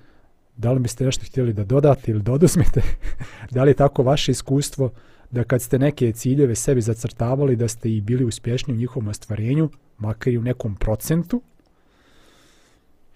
da 0.57 0.71
li 0.71 0.79
biste 0.79 1.05
nešto 1.05 1.25
htjeli 1.25 1.53
da 1.53 1.63
dodate 1.63 2.11
ili 2.11 2.21
doduzmete? 2.21 2.81
da 3.55 3.63
li 3.63 3.69
je 3.69 3.75
tako 3.75 4.03
vaše 4.03 4.31
iskustvo 4.31 4.91
da 5.31 5.43
kad 5.43 5.61
ste 5.61 5.79
neke 5.79 6.11
ciljeve 6.11 6.55
sebi 6.55 6.81
zacrtavali 6.81 7.55
da 7.55 7.67
ste 7.67 7.91
i 7.91 8.01
bili 8.01 8.25
uspješni 8.25 8.73
u 8.73 8.77
njihovom 8.77 9.07
ostvarenju, 9.07 9.69
makar 9.97 10.33
i 10.33 10.37
u 10.37 10.41
nekom 10.41 10.75
procentu, 10.75 11.41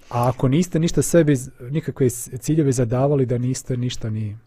a 0.10 0.30
ako 0.30 0.48
niste 0.48 0.80
ništa 0.80 1.02
sebi, 1.02 1.36
nikakve 1.72 2.10
ciljeve 2.10 2.72
zadavali 2.72 3.26
da 3.26 3.38
niste 3.38 3.78
ništa 3.78 4.10
ni... 4.10 4.38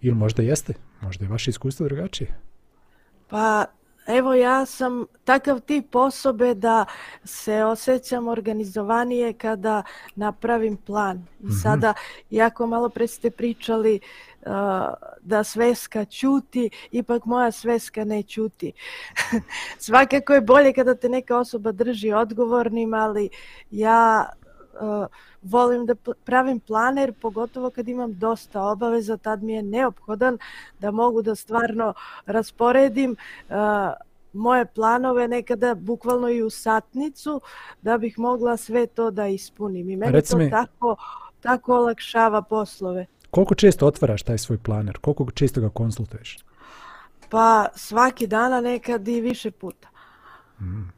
Ili 0.00 0.14
možda 0.14 0.42
jeste, 0.42 0.74
možda 1.00 1.24
je 1.24 1.28
vaše 1.28 1.50
iskustvo 1.50 1.88
drugačije. 1.88 2.34
Pa 3.28 3.66
Evo 4.06 4.34
ja 4.34 4.66
sam 4.66 5.06
takav 5.24 5.60
tip 5.60 5.94
osobe 5.94 6.54
da 6.54 6.84
se 7.24 7.64
osjećam 7.64 8.28
organizovanije 8.28 9.32
kada 9.32 9.82
napravim 10.14 10.76
plan. 10.76 11.26
I 11.40 11.46
mhm. 11.46 11.54
sada, 11.62 11.94
iako 12.30 12.66
malo 12.66 12.88
pre 12.88 13.06
ste 13.06 13.30
pričali 13.30 14.00
uh, 14.40 14.52
da 15.20 15.44
sveska 15.44 16.04
čuti, 16.04 16.70
ipak 16.90 17.24
moja 17.24 17.50
sveska 17.50 18.04
ne 18.04 18.22
čuti. 18.22 18.72
Svakako 19.78 20.32
je 20.32 20.40
bolje 20.40 20.72
kada 20.72 20.94
te 20.94 21.08
neka 21.08 21.38
osoba 21.38 21.72
drži 21.72 22.12
odgovornim, 22.12 22.94
ali 22.94 23.28
ja 23.70 24.28
uh, 24.80 25.06
volim 25.42 25.86
da 25.86 25.94
pravim 26.24 26.60
planer, 26.60 27.12
pogotovo 27.12 27.70
kad 27.70 27.88
imam 27.88 28.18
dosta 28.18 28.62
obaveza, 28.62 29.16
tad 29.16 29.42
mi 29.42 29.52
je 29.52 29.62
neophodan 29.62 30.38
da 30.78 30.90
mogu 30.90 31.22
da 31.22 31.34
stvarno 31.34 31.94
rasporedim 32.26 33.16
uh, 33.48 33.56
moje 34.32 34.66
planove 34.66 35.28
nekada 35.28 35.74
bukvalno 35.74 36.28
i 36.28 36.42
u 36.42 36.50
satnicu 36.50 37.40
da 37.82 37.98
bih 37.98 38.18
mogla 38.18 38.56
sve 38.56 38.86
to 38.86 39.10
da 39.10 39.26
ispunim. 39.26 39.90
I 39.90 39.96
meni 39.96 40.22
to 40.22 40.36
mi, 40.36 40.50
tako, 40.50 40.96
tako 41.40 41.76
olakšava 41.76 42.42
poslove. 42.42 43.06
Koliko 43.30 43.54
često 43.54 43.86
otvaraš 43.86 44.22
taj 44.22 44.38
svoj 44.38 44.58
planer? 44.58 44.98
Koliko 44.98 45.30
često 45.30 45.60
ga 45.60 45.68
konsultuješ? 45.68 46.38
Pa 47.30 47.66
svaki 47.74 48.26
dana 48.26 48.60
nekad 48.60 49.08
i 49.08 49.20
više 49.20 49.50
puta. 49.50 49.88
Mm. 50.60 50.92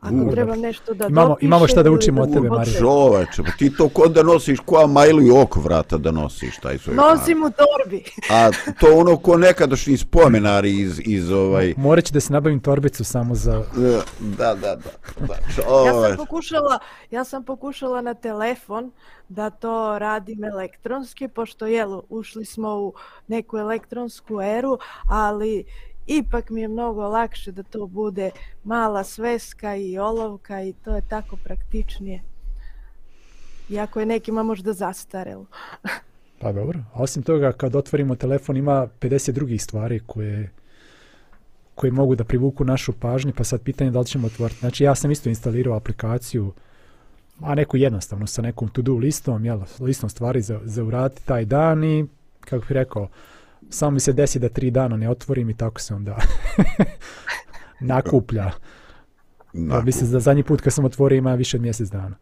Ako 0.00 0.14
uh, 0.14 0.30
treba 0.30 0.56
nešto 0.56 0.94
da 0.94 1.06
imamo, 1.06 1.28
dopiše... 1.28 1.46
Imamo 1.46 1.68
šta 1.68 1.82
da 1.82 1.90
učimo 1.90 2.22
od 2.22 2.32
tebe, 2.32 2.48
Marija. 2.48 2.78
Čoveče, 2.78 3.42
pa 3.42 3.50
ti 3.58 3.76
to 3.76 3.88
kod 3.88 4.12
da 4.12 4.22
nosiš 4.22 4.58
koja 4.64 4.86
majlu 4.86 5.22
i 5.22 5.30
oko 5.30 5.60
vrata 5.60 5.98
da 5.98 6.10
nosiš 6.10 6.56
taj 6.56 6.78
svoj 6.78 6.96
Nosim 6.96 7.42
u 7.42 7.50
torbi. 7.50 8.04
A 8.30 8.50
to 8.80 8.86
ono 8.96 9.16
ko 9.16 9.36
nekadašnji 9.36 9.96
spomenari 9.96 10.80
iz, 10.80 11.00
iz 11.04 11.30
ovaj... 11.30 11.74
Morat 11.76 12.04
će 12.04 12.12
da 12.12 12.20
se 12.20 12.32
nabavim 12.32 12.60
torbicu 12.60 13.04
samo 13.04 13.34
za... 13.34 13.62
Da, 14.20 14.54
da, 14.54 14.54
da. 14.54 14.76
da. 15.26 15.34
Ja 15.86 16.08
sam 16.08 16.16
pokušala, 16.16 16.78
ja 17.10 17.24
sam 17.24 17.44
pokušala 17.44 18.00
na 18.00 18.14
telefon 18.14 18.92
da 19.28 19.50
to 19.50 19.98
radim 19.98 20.44
elektronski, 20.44 21.28
pošto 21.28 21.66
jel, 21.66 22.00
ušli 22.08 22.44
smo 22.44 22.74
u 22.74 22.94
neku 23.26 23.58
elektronsku 23.58 24.40
eru, 24.40 24.78
ali 25.08 25.64
ipak 26.08 26.50
mi 26.50 26.60
je 26.60 26.68
mnogo 26.68 27.08
lakše 27.08 27.52
da 27.52 27.62
to 27.62 27.86
bude 27.86 28.30
mala 28.64 29.04
sveska 29.04 29.76
i 29.76 29.98
olovka 29.98 30.62
i 30.62 30.72
to 30.72 30.94
je 30.94 31.02
tako 31.08 31.36
praktičnije. 31.36 32.22
Iako 33.68 34.00
je 34.00 34.06
nekima 34.06 34.42
možda 34.42 34.72
zastarelo. 34.72 35.46
pa 36.40 36.52
dobro. 36.52 36.78
A 36.92 37.02
osim 37.02 37.22
toga, 37.22 37.52
kad 37.52 37.76
otvorimo 37.76 38.16
telefon, 38.16 38.56
ima 38.56 38.88
50 39.00 39.32
drugih 39.32 39.62
stvari 39.62 40.00
koje 40.06 40.50
koje 41.78 41.90
mogu 41.92 42.14
da 42.14 42.24
privuku 42.24 42.64
našu 42.64 42.92
pažnju, 42.92 43.32
pa 43.36 43.44
sad 43.44 43.62
pitanje 43.62 43.90
da 43.90 44.00
li 44.00 44.06
ćemo 44.06 44.26
otvoriti. 44.26 44.60
Znači, 44.60 44.84
ja 44.84 44.94
sam 44.94 45.10
isto 45.10 45.28
instalirao 45.28 45.76
aplikaciju, 45.76 46.52
a 47.40 47.54
neku 47.54 47.76
jednostavno 47.76 48.26
sa 48.26 48.42
nekom 48.42 48.68
to-do 48.68 48.94
listom, 48.94 49.44
jel, 49.44 49.60
listom 49.80 50.10
stvari 50.10 50.42
za, 50.42 50.60
za 50.64 50.84
uraditi 50.84 51.26
taj 51.26 51.44
dan 51.44 51.84
i, 51.84 52.06
kako 52.40 52.60
bih 52.60 52.72
rekao, 52.72 53.08
samo 53.70 53.90
mi 53.90 54.00
se 54.00 54.12
desi 54.12 54.38
da 54.38 54.48
tri 54.48 54.70
dana 54.70 54.96
ne 54.96 55.10
otvorim 55.10 55.50
i 55.50 55.56
tako 55.56 55.80
se 55.80 55.94
onda 55.94 56.16
nakuplja. 57.80 58.50
Nakup. 59.52 59.80
Pa 59.80 59.84
mislim 59.84 60.10
da 60.10 60.20
zadnji 60.20 60.42
put 60.42 60.60
kad 60.60 60.72
sam 60.72 60.84
otvorio 60.84 61.16
ima 61.16 61.34
više 61.34 61.56
od 61.56 61.62
mjesec 61.62 61.88
dana. 61.88 62.16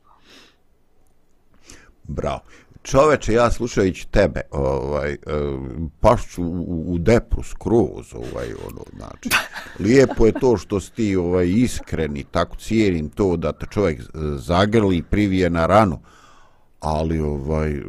Bravo. 2.02 2.40
Čoveče, 2.82 3.32
ja 3.32 3.50
slušajući 3.50 4.08
tebe, 4.08 4.40
ovaj, 4.50 5.16
pašću 6.00 6.42
u, 6.42 6.94
u 6.94 6.98
depu 6.98 7.42
skroz, 7.42 8.14
ovaj, 8.14 8.46
ono, 8.46 8.84
znači, 8.96 9.28
lijepo 9.78 10.26
je 10.26 10.32
to 10.32 10.56
što 10.56 10.80
si 10.80 10.92
ti 10.92 11.16
ovaj, 11.16 11.48
iskreni, 11.48 12.24
tako 12.24 12.56
cijenim 12.56 13.08
to 13.08 13.36
da 13.36 13.52
te 13.52 13.66
čovjek 13.70 14.02
zagrli 14.36 14.96
i 14.96 15.02
privije 15.02 15.50
na 15.50 15.66
ranu, 15.66 16.00
ali, 16.80 17.20
ovaj, 17.20 17.82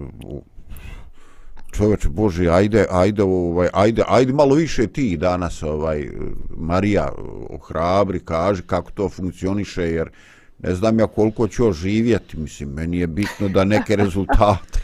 čoveče 1.78 2.10
Bože, 2.10 2.50
ajde, 2.50 2.86
ajde, 2.92 3.24
ovaj, 3.24 3.70
ajde, 3.74 4.04
ajde 4.08 4.34
malo 4.34 4.56
više 4.56 4.88
ti 4.88 5.18
danas, 5.18 5.63
ovaj, 5.63 6.10
Marija, 6.50 7.12
ohrabri, 7.50 8.20
kaži 8.20 8.62
kako 8.62 8.92
to 8.92 9.10
funkcioniše, 9.10 9.84
jer 9.84 10.10
ne 10.60 10.76
znam 10.76 11.00
ja 11.00 11.08
koliko 11.08 11.48
ću 11.48 11.72
živjeti, 11.72 12.38
mislim, 12.38 12.70
meni 12.70 12.98
je 12.98 13.08
bitno 13.08 13.50
da 13.50 13.63
neke 13.63 13.96
rezultate 14.04 14.80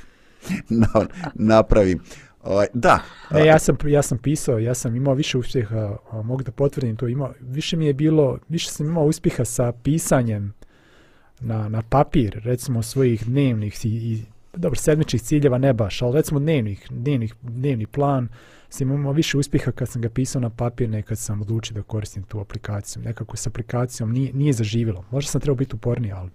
na, 0.70 1.08
napravim. 1.34 2.00
Ovaj, 2.44 2.68
da. 2.74 3.00
E, 3.32 3.46
ja 3.46 3.60
sam 3.60 3.78
ja 3.88 4.02
sam 4.02 4.18
pisao, 4.18 4.60
ja 4.60 4.74
sam 4.74 4.96
imao 4.96 5.14
više 5.14 5.38
uspjeha, 5.38 5.98
mogu 6.24 6.44
da 6.44 6.52
potvrdim 6.52 6.96
to, 6.96 7.08
imao 7.08 7.34
više 7.42 7.78
mi 7.78 7.86
je 7.86 7.94
bilo, 7.94 8.38
više 8.50 8.70
sam 8.70 8.86
imao 8.86 9.06
uspjeha 9.06 9.46
sa 9.46 9.72
pisanjem 9.84 10.54
na, 11.40 11.70
na 11.70 11.82
papir, 11.82 12.42
recimo 12.44 12.84
svojih 12.84 13.26
dnevnih 13.26 13.86
i, 13.86 13.90
i 13.90 14.24
dobro, 14.54 14.80
sedmičnih 14.80 15.22
ciljeva 15.22 15.58
ne 15.58 15.74
baš, 15.74 16.02
ali 16.02 16.14
recimo 16.14 16.40
dnevnih, 16.40 16.88
dnevnih, 16.90 17.36
dnevni 17.42 17.86
plan, 17.86 18.28
sam 18.70 18.92
imao 18.92 19.14
više 19.14 19.38
uspjeha 19.38 19.72
kad 19.72 19.90
sam 19.90 20.02
ga 20.02 20.10
pisao 20.10 20.42
na 20.42 20.50
papir, 20.50 20.90
ne 20.90 21.02
kad 21.02 21.18
sam 21.18 21.42
odlučio 21.42 21.74
da 21.74 21.82
koristim 21.82 22.24
tu 22.24 22.40
aplikaciju. 22.40 23.04
Nekako 23.04 23.38
s 23.38 23.48
aplikacijom 23.48 24.12
nije, 24.12 24.34
nije 24.34 24.54
zaživilo. 24.54 25.06
Možda 25.12 25.32
sam 25.32 25.42
trebao 25.42 25.56
biti 25.56 25.76
uporniji, 25.76 26.12
ali 26.12 26.30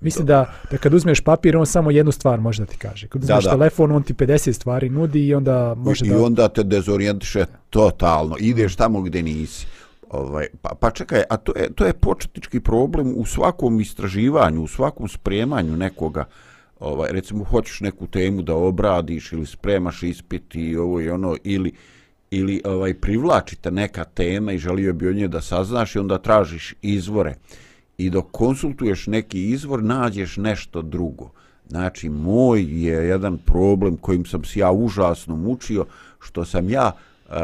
Mislim 0.00 0.26
da, 0.26 0.52
da 0.70 0.78
kad 0.78 0.94
uzmeš 0.94 1.20
papir, 1.20 1.56
on 1.56 1.66
samo 1.66 1.90
jednu 1.90 2.12
stvar 2.12 2.40
može 2.40 2.62
da 2.62 2.66
ti 2.66 2.76
kaže. 2.78 3.08
Kad 3.08 3.22
uzmeš 3.22 3.44
da, 3.44 3.50
da. 3.50 3.56
telefon, 3.56 3.92
on 3.92 4.02
ti 4.02 4.14
50 4.14 4.52
stvari 4.52 4.90
nudi 4.90 5.26
i 5.26 5.34
onda 5.34 5.74
može 5.74 6.06
I, 6.06 6.08
da... 6.08 6.14
I 6.14 6.18
onda 6.18 6.48
te 6.48 6.62
dezorijentiše 6.62 7.44
totalno. 7.70 8.36
Ideš 8.40 8.76
tamo 8.76 9.00
gdje 9.00 9.22
nisi. 9.22 9.66
Ovaj, 10.10 10.46
pa, 10.62 10.74
pa 10.80 10.90
čekaj, 10.90 11.22
a 11.30 11.36
to 11.36 11.52
je, 11.56 11.72
to 11.74 11.86
je 11.86 11.92
početnički 11.92 12.60
problem 12.60 13.14
u 13.16 13.24
svakom 13.24 13.80
istraživanju, 13.80 14.62
u 14.62 14.68
svakom 14.68 15.08
spremanju 15.08 15.76
nekoga. 15.76 16.24
Ovaj, 16.80 17.12
recimo, 17.12 17.44
hoćeš 17.44 17.80
neku 17.80 18.06
temu 18.06 18.42
da 18.42 18.54
obradiš 18.54 19.32
ili 19.32 19.46
spremaš 19.46 20.02
ispit 20.02 20.54
i 20.54 20.76
ovo 20.76 21.00
i 21.00 21.10
ono, 21.10 21.36
ili, 21.44 21.72
ili 22.30 22.62
ovaj, 22.64 22.94
privlačite 22.94 23.70
neka 23.70 24.04
tema 24.04 24.52
i 24.52 24.58
želio 24.58 24.92
bi 24.92 25.08
od 25.08 25.16
nje 25.16 25.28
da 25.28 25.40
saznaš 25.40 25.94
i 25.94 25.98
onda 25.98 26.18
tražiš 26.18 26.74
izvore 26.82 27.34
i 27.98 28.10
dok 28.10 28.26
konsultuješ 28.30 29.06
neki 29.06 29.50
izvor 29.50 29.82
nađeš 29.82 30.36
nešto 30.36 30.82
drugo. 30.82 31.30
Znači, 31.68 32.08
moj 32.08 32.86
je 32.86 33.08
jedan 33.08 33.38
problem 33.38 33.96
kojim 33.96 34.26
sam 34.26 34.44
se 34.44 34.60
ja 34.60 34.70
užasno 34.70 35.36
mučio, 35.36 35.86
što 36.20 36.44
sam 36.44 36.70
ja 36.70 36.92
eh, 37.30 37.34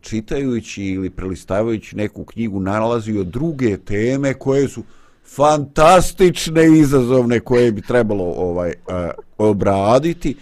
čitajući 0.00 0.84
ili 0.84 1.10
prelistavajući 1.10 1.96
neku 1.96 2.24
knjigu 2.24 2.60
nalazio 2.60 3.24
druge 3.24 3.76
teme 3.76 4.34
koje 4.34 4.68
su 4.68 4.82
fantastične 5.26 6.66
i 6.66 6.78
izazovne 6.78 7.40
koje 7.40 7.72
bi 7.72 7.82
trebalo 7.82 8.24
ovaj 8.24 8.68
uh, 8.68 8.94
obraditi. 9.38 10.36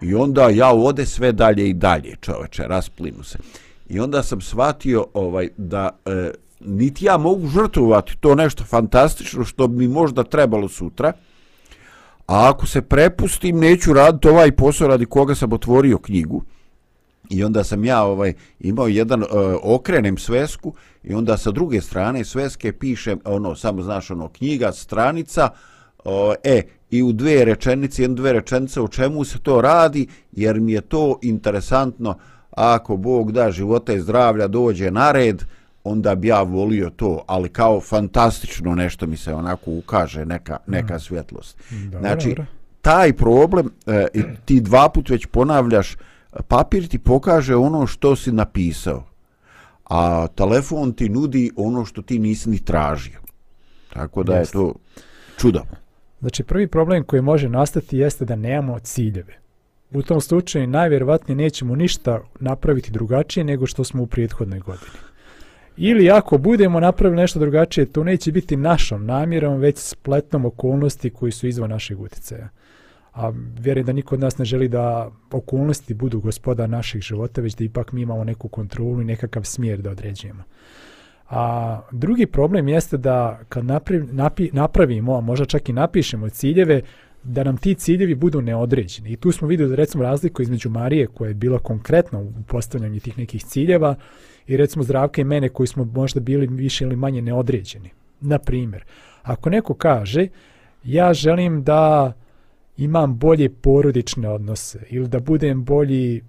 I 0.00 0.14
onda 0.14 0.48
ja 0.48 0.72
ode 0.72 1.06
sve 1.06 1.32
dalje 1.32 1.68
i 1.68 1.74
dalje 1.74 2.16
čoveče 2.20 2.62
rasplinu 2.62 3.22
se. 3.22 3.38
I 3.88 4.00
onda 4.00 4.22
sam 4.22 4.40
shvatio 4.40 5.06
ovaj 5.14 5.48
da 5.56 5.90
uh, 6.06 6.12
niti 6.60 7.04
ja 7.04 7.16
mogu 7.16 7.48
žrtvovati 7.48 8.16
to 8.20 8.34
nešto 8.34 8.64
fantastično 8.64 9.44
što 9.44 9.68
bi 9.68 9.76
mi 9.76 9.94
možda 9.94 10.24
trebalo 10.24 10.68
sutra, 10.68 11.12
a 12.26 12.50
ako 12.50 12.66
se 12.66 12.82
prepustim, 12.82 13.58
neću 13.58 13.92
raditi 13.92 14.28
ovaj 14.28 14.52
posao 14.52 14.88
radi 14.88 15.06
koga 15.06 15.34
sam 15.34 15.52
otvorio 15.52 15.98
knjigu, 15.98 16.42
i 17.32 17.44
onda 17.44 17.64
sam 17.64 17.84
ja 17.84 18.02
ovaj 18.02 18.32
imao 18.60 18.88
jedan 18.88 19.22
uh, 19.22 19.28
okrenem 19.62 20.18
svesku 20.18 20.74
i 21.02 21.14
onda 21.14 21.36
sa 21.36 21.50
druge 21.50 21.80
strane 21.80 22.24
sveske 22.24 22.72
pišem 22.72 23.20
ono 23.24 23.54
samo 23.56 23.82
znaš 23.82 24.10
ono 24.10 24.28
knjiga 24.28 24.72
stranica 24.72 25.48
uh, 26.04 26.12
e 26.44 26.62
i 26.90 27.02
u 27.02 27.12
dve 27.12 27.44
rečenice 27.44 28.02
jedne 28.02 28.16
dve 28.16 28.32
rečenice 28.32 28.80
o 28.80 28.88
čemu 28.88 29.24
se 29.24 29.38
to 29.38 29.60
radi 29.60 30.06
jer 30.32 30.60
mi 30.60 30.72
je 30.72 30.80
to 30.80 31.18
interesantno 31.22 32.18
ako 32.50 32.96
Bog 32.96 33.32
da 33.32 33.50
života 33.50 33.92
i 33.92 34.00
zdravlja 34.00 34.48
dođe 34.48 34.90
na 34.90 35.12
red 35.12 35.36
uh, 35.36 35.46
onda 35.84 36.14
bi 36.14 36.28
ja 36.28 36.42
volio 36.42 36.90
to, 36.90 37.24
ali 37.26 37.48
kao 37.48 37.80
fantastično 37.80 38.74
nešto 38.74 39.06
mi 39.06 39.16
se 39.16 39.34
onako 39.34 39.70
ukaže, 39.70 40.24
neka, 40.24 40.58
neka 40.66 40.96
mm. 40.96 41.00
svjetlost. 41.00 41.56
Dobro, 41.70 42.00
znači, 42.00 42.36
taj 42.80 43.12
problem, 43.12 43.70
e, 43.86 44.06
ti 44.44 44.60
dva 44.60 44.88
put 44.88 45.10
već 45.10 45.26
ponavljaš, 45.26 45.96
papir 46.48 46.88
ti 46.88 46.98
pokaže 46.98 47.56
ono 47.56 47.86
što 47.86 48.16
si 48.16 48.32
napisao, 48.32 49.04
a 49.84 50.26
telefon 50.26 50.92
ti 50.92 51.08
nudi 51.08 51.50
ono 51.56 51.84
što 51.84 52.02
ti 52.02 52.18
nisi 52.18 52.50
ni 52.50 52.64
tražio. 52.64 53.20
Tako 53.92 54.22
da 54.22 54.34
jeste. 54.34 54.58
je 54.58 54.62
to 54.62 54.74
čudo. 55.38 55.62
Znači, 56.20 56.42
prvi 56.42 56.66
problem 56.66 57.04
koji 57.04 57.22
može 57.22 57.48
nastati 57.48 57.98
jeste 57.98 58.24
da 58.24 58.36
nemamo 58.36 58.78
ciljeve. 58.78 59.38
U 59.90 60.02
tom 60.02 60.20
slučaju 60.20 60.66
najvjerovatnije 60.66 61.36
nećemo 61.36 61.76
ništa 61.76 62.20
napraviti 62.40 62.92
drugačije 62.92 63.44
nego 63.44 63.66
što 63.66 63.84
smo 63.84 64.02
u 64.02 64.06
prijethodnoj 64.06 64.60
godini. 64.60 64.90
Ili 65.76 66.10
ako 66.10 66.38
budemo 66.38 66.80
napravili 66.80 67.20
nešto 67.20 67.38
drugačije, 67.38 67.86
to 67.86 68.04
neće 68.04 68.32
biti 68.32 68.56
našom 68.56 69.06
namjerom, 69.06 69.58
već 69.58 69.78
spletnom 69.78 70.44
okolnosti 70.44 71.10
koji 71.10 71.32
su 71.32 71.46
izvan 71.46 71.70
našeg 71.70 72.00
utjecaja. 72.00 72.48
A 73.14 73.32
vjerujem 73.60 73.86
da 73.86 73.92
niko 73.92 74.14
od 74.14 74.20
nas 74.20 74.38
ne 74.38 74.44
želi 74.44 74.68
da 74.68 75.10
okolnosti 75.30 75.94
budu 75.94 76.20
gospoda 76.20 76.66
naših 76.66 77.02
života, 77.02 77.40
već 77.40 77.54
da 77.54 77.64
ipak 77.64 77.92
mi 77.92 78.02
imamo 78.02 78.24
neku 78.24 78.48
kontrolu 78.48 79.00
i 79.02 79.04
nekakav 79.04 79.44
smjer 79.44 79.82
da 79.82 79.90
određujemo. 79.90 80.42
A 81.30 81.80
drugi 81.92 82.26
problem 82.26 82.68
jeste 82.68 82.96
da 82.96 83.40
kad 83.48 83.64
napravi, 83.64 84.06
napi, 84.12 84.50
napravimo, 84.52 85.16
a 85.16 85.20
možda 85.20 85.44
čak 85.46 85.68
i 85.68 85.72
napišemo 85.72 86.28
ciljeve, 86.28 86.82
da 87.24 87.44
nam 87.44 87.56
ti 87.56 87.74
ciljevi 87.74 88.14
budu 88.14 88.40
neodređeni. 88.40 89.12
I 89.12 89.16
tu 89.16 89.32
smo 89.32 89.48
vidjeli 89.48 89.76
recimo 89.76 90.04
razliku 90.04 90.42
između 90.42 90.70
Marije 90.70 91.06
koja 91.06 91.28
je 91.28 91.34
bila 91.34 91.58
konkretna 91.58 92.18
u 92.18 92.32
postavljanju 92.48 93.00
tih 93.00 93.18
nekih 93.18 93.44
ciljeva 93.44 93.94
i 94.46 94.56
recimo 94.56 94.82
zdravke 94.82 95.20
i 95.20 95.24
mene 95.24 95.48
koji 95.48 95.66
smo 95.66 95.84
možda 95.84 96.20
bili 96.20 96.46
više 96.46 96.84
ili 96.84 96.96
manje 96.96 97.22
neodređeni. 97.22 97.90
Na 98.20 98.38
primjer, 98.38 98.84
ako 99.22 99.50
neko 99.50 99.74
kaže 99.74 100.28
ja 100.84 101.14
želim 101.14 101.62
da 101.62 102.12
imam 102.76 103.18
bolje 103.18 103.48
porodične 103.48 104.28
odnose 104.28 104.82
ili 104.90 105.08
da 105.08 105.20
budem 105.20 105.64
bolji 105.64 106.22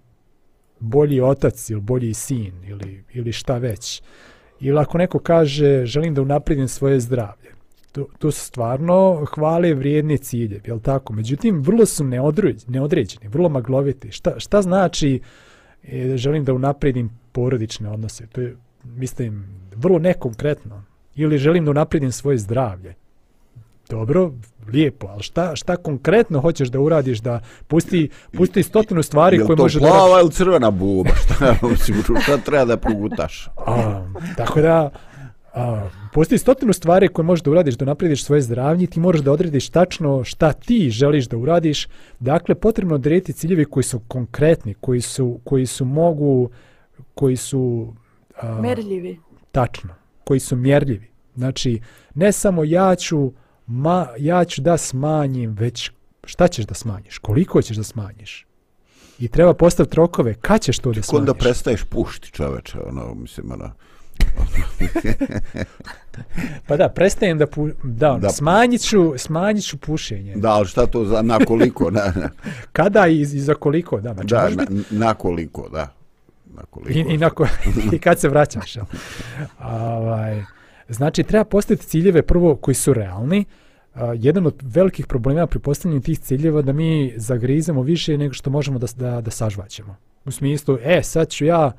bolji 0.83 1.21
otac 1.21 1.69
ili 1.69 1.81
bolji 1.81 2.13
sin 2.13 2.53
ili, 2.67 3.03
ili 3.13 3.31
šta 3.31 3.57
već. 3.57 4.01
Ili 4.59 4.79
ako 4.79 4.97
neko 4.97 5.19
kaže 5.19 5.85
želim 5.85 6.13
da 6.13 6.21
unapredim 6.21 6.67
svoje 6.67 6.99
zdravlje. 6.99 7.53
To, 7.91 8.07
to 8.19 8.31
su 8.31 8.45
stvarno 8.45 9.25
hvale 9.25 9.73
vrijedne 9.73 10.17
cilje, 10.17 10.61
je 10.65 10.79
tako? 10.79 11.13
Međutim, 11.13 11.61
vrlo 11.61 11.85
su 11.85 12.03
neodređeni, 12.03 12.71
neodređeni 12.71 13.27
vrlo 13.27 13.49
magloviti. 13.49 14.11
Šta, 14.11 14.39
šta 14.39 14.61
znači 14.61 15.21
e, 15.83 16.17
želim 16.17 16.43
da 16.43 16.53
unapredim 16.53 17.09
porodične 17.31 17.89
odnose. 17.89 18.27
To 18.27 18.41
je, 18.41 18.55
mislim, 18.83 19.45
vrlo 19.75 19.99
nekonkretno. 19.99 20.83
Ili 21.15 21.37
želim 21.37 21.65
da 21.65 21.71
unapredim 21.71 22.11
svoje 22.11 22.37
zdravlje. 22.37 22.95
Dobro, 23.93 24.31
lijepo, 24.67 25.07
ali 25.07 25.23
šta, 25.23 25.55
šta 25.55 25.75
konkretno 25.75 26.41
hoćeš 26.41 26.69
da 26.69 26.79
uradiš 26.79 27.19
da 27.19 27.39
pusti, 27.67 28.09
pusti 28.37 28.63
stotinu 28.63 29.03
stvari 29.03 29.45
koje 29.45 29.55
može 29.55 29.79
da... 29.79 29.85
Je 29.85 29.91
to 29.91 29.97
plava 29.97 30.21
ili 30.21 30.31
crvena 30.31 30.71
buba? 30.71 31.09
Šta, 31.23 31.55
šta 32.21 32.37
treba 32.37 32.65
da 32.65 32.77
progutaš? 32.77 33.49
A, 33.57 34.05
tako 34.37 34.61
da, 34.61 34.89
a, 35.53 35.89
pusti 36.13 36.37
stotinu 36.37 36.73
stvari 36.73 37.07
koje 37.07 37.25
možeš 37.25 37.43
da 37.43 37.51
uradiš 37.51 37.75
da 37.75 37.85
naprediš 37.85 38.25
svoje 38.25 38.41
zdravlje, 38.41 38.87
ti 38.87 38.99
moraš 38.99 39.21
da 39.21 39.31
odrediš 39.31 39.69
tačno 39.69 40.23
šta 40.23 40.53
ti 40.53 40.89
želiš 40.89 41.27
da 41.27 41.37
uradiš. 41.37 41.87
Dakle, 42.19 42.55
potrebno 42.55 42.95
odrediti 42.95 43.33
ciljevi 43.33 43.65
koji 43.65 43.83
su 43.83 43.99
konkretni, 44.07 44.73
koji 44.73 45.01
su, 45.01 45.39
koji 45.43 45.65
su 45.65 45.85
mogu 45.85 46.49
koji 47.15 47.35
su 47.37 47.93
a, 48.41 48.61
merljivi. 48.61 49.19
Tačno, 49.51 49.89
koji 50.23 50.39
su 50.39 50.55
mjerljivi. 50.55 51.07
Znači, 51.35 51.81
ne 52.15 52.31
samo 52.31 52.63
ja 52.63 52.95
ću, 52.95 53.31
ma, 53.67 54.07
ja 54.17 54.45
ću 54.45 54.61
da 54.61 54.77
smanjim, 54.77 55.55
već 55.59 55.91
šta 56.23 56.47
ćeš 56.47 56.65
da 56.65 56.73
smanjiš, 56.73 57.17
koliko 57.17 57.61
ćeš 57.61 57.77
da 57.77 57.83
smanjiš. 57.83 58.45
I 59.19 59.27
treba 59.27 59.53
postaviti 59.53 59.95
rokove, 59.95 60.33
kad 60.33 60.61
ćeš 60.61 60.79
to 60.79 60.91
da 60.91 61.01
smanjiš. 61.01 61.19
Onda 61.19 61.33
prestaješ 61.33 61.83
pušti 61.83 62.31
čoveče, 62.31 62.79
ono, 62.79 63.13
mislim, 63.13 63.51
ono, 63.51 63.71
pa 66.67 66.77
da, 66.77 66.89
prestajem 66.89 67.37
da, 67.37 67.47
pu, 67.47 67.69
da, 67.83 68.11
ono, 68.11 68.19
da. 68.19 68.29
Smanjit, 68.29 68.81
ću, 68.81 69.13
smanjit 69.17 69.65
ću 69.65 69.77
pušenje. 69.77 70.35
Da, 70.35 70.51
ali 70.51 70.67
šta 70.67 70.85
to 70.85 71.05
za, 71.05 71.21
na 71.21 71.39
koliko? 71.39 71.91
Na, 71.91 72.13
na. 72.15 72.29
Kada 72.71 73.07
i, 73.07 73.21
i 73.21 73.25
za 73.25 73.53
koliko? 73.53 74.01
Da, 74.01 74.13
znači, 74.13 74.27
da 74.27 74.49
na, 74.49 74.65
na 74.89 75.13
koliko, 75.13 75.69
da 75.69 75.93
na 76.45 76.61
koliko. 76.69 76.99
I, 76.99 77.13
i, 77.13 77.17
na 77.17 77.29
ko, 77.29 77.47
i 77.93 77.99
kad 77.99 78.19
se 78.19 78.29
vraćaš. 78.29 78.77
ovaj, 79.59 80.43
znači, 80.89 81.23
treba 81.23 81.43
postaviti 81.43 81.87
ciljeve 81.87 82.21
prvo 82.21 82.55
koji 82.55 82.75
su 82.75 82.93
realni. 82.93 83.45
Jedan 84.15 84.47
od 84.47 84.55
velikih 84.61 85.07
problema 85.07 85.47
pri 85.47 85.59
postavljanju 85.59 86.01
tih 86.01 86.19
ciljeva 86.19 86.61
da 86.61 86.73
mi 86.73 87.13
zagrizemo 87.17 87.81
više 87.81 88.17
nego 88.17 88.33
što 88.33 88.49
možemo 88.49 88.79
da, 88.79 88.87
da, 88.95 89.21
da 89.21 89.31
sažvaćemo. 89.31 89.95
U 90.25 90.31
smislu, 90.31 90.77
e, 90.81 91.03
sad 91.03 91.29
ću 91.29 91.45
ja, 91.45 91.71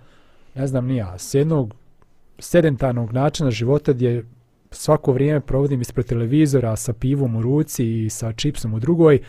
ne 0.54 0.66
znam 0.66 0.86
nija, 0.86 1.18
s 1.18 1.34
jednog 1.34 1.74
sedentarnog 2.38 3.12
načina 3.12 3.50
života 3.50 3.92
gdje 3.92 4.24
svako 4.70 5.12
vrijeme 5.12 5.40
provodim 5.40 5.80
ispred 5.80 6.06
televizora 6.06 6.76
sa 6.76 6.92
pivom 6.92 7.36
u 7.36 7.42
ruci 7.42 8.04
i 8.04 8.10
sa 8.10 8.32
čipsom 8.32 8.74
u 8.74 8.80
drugoj, 8.80 9.20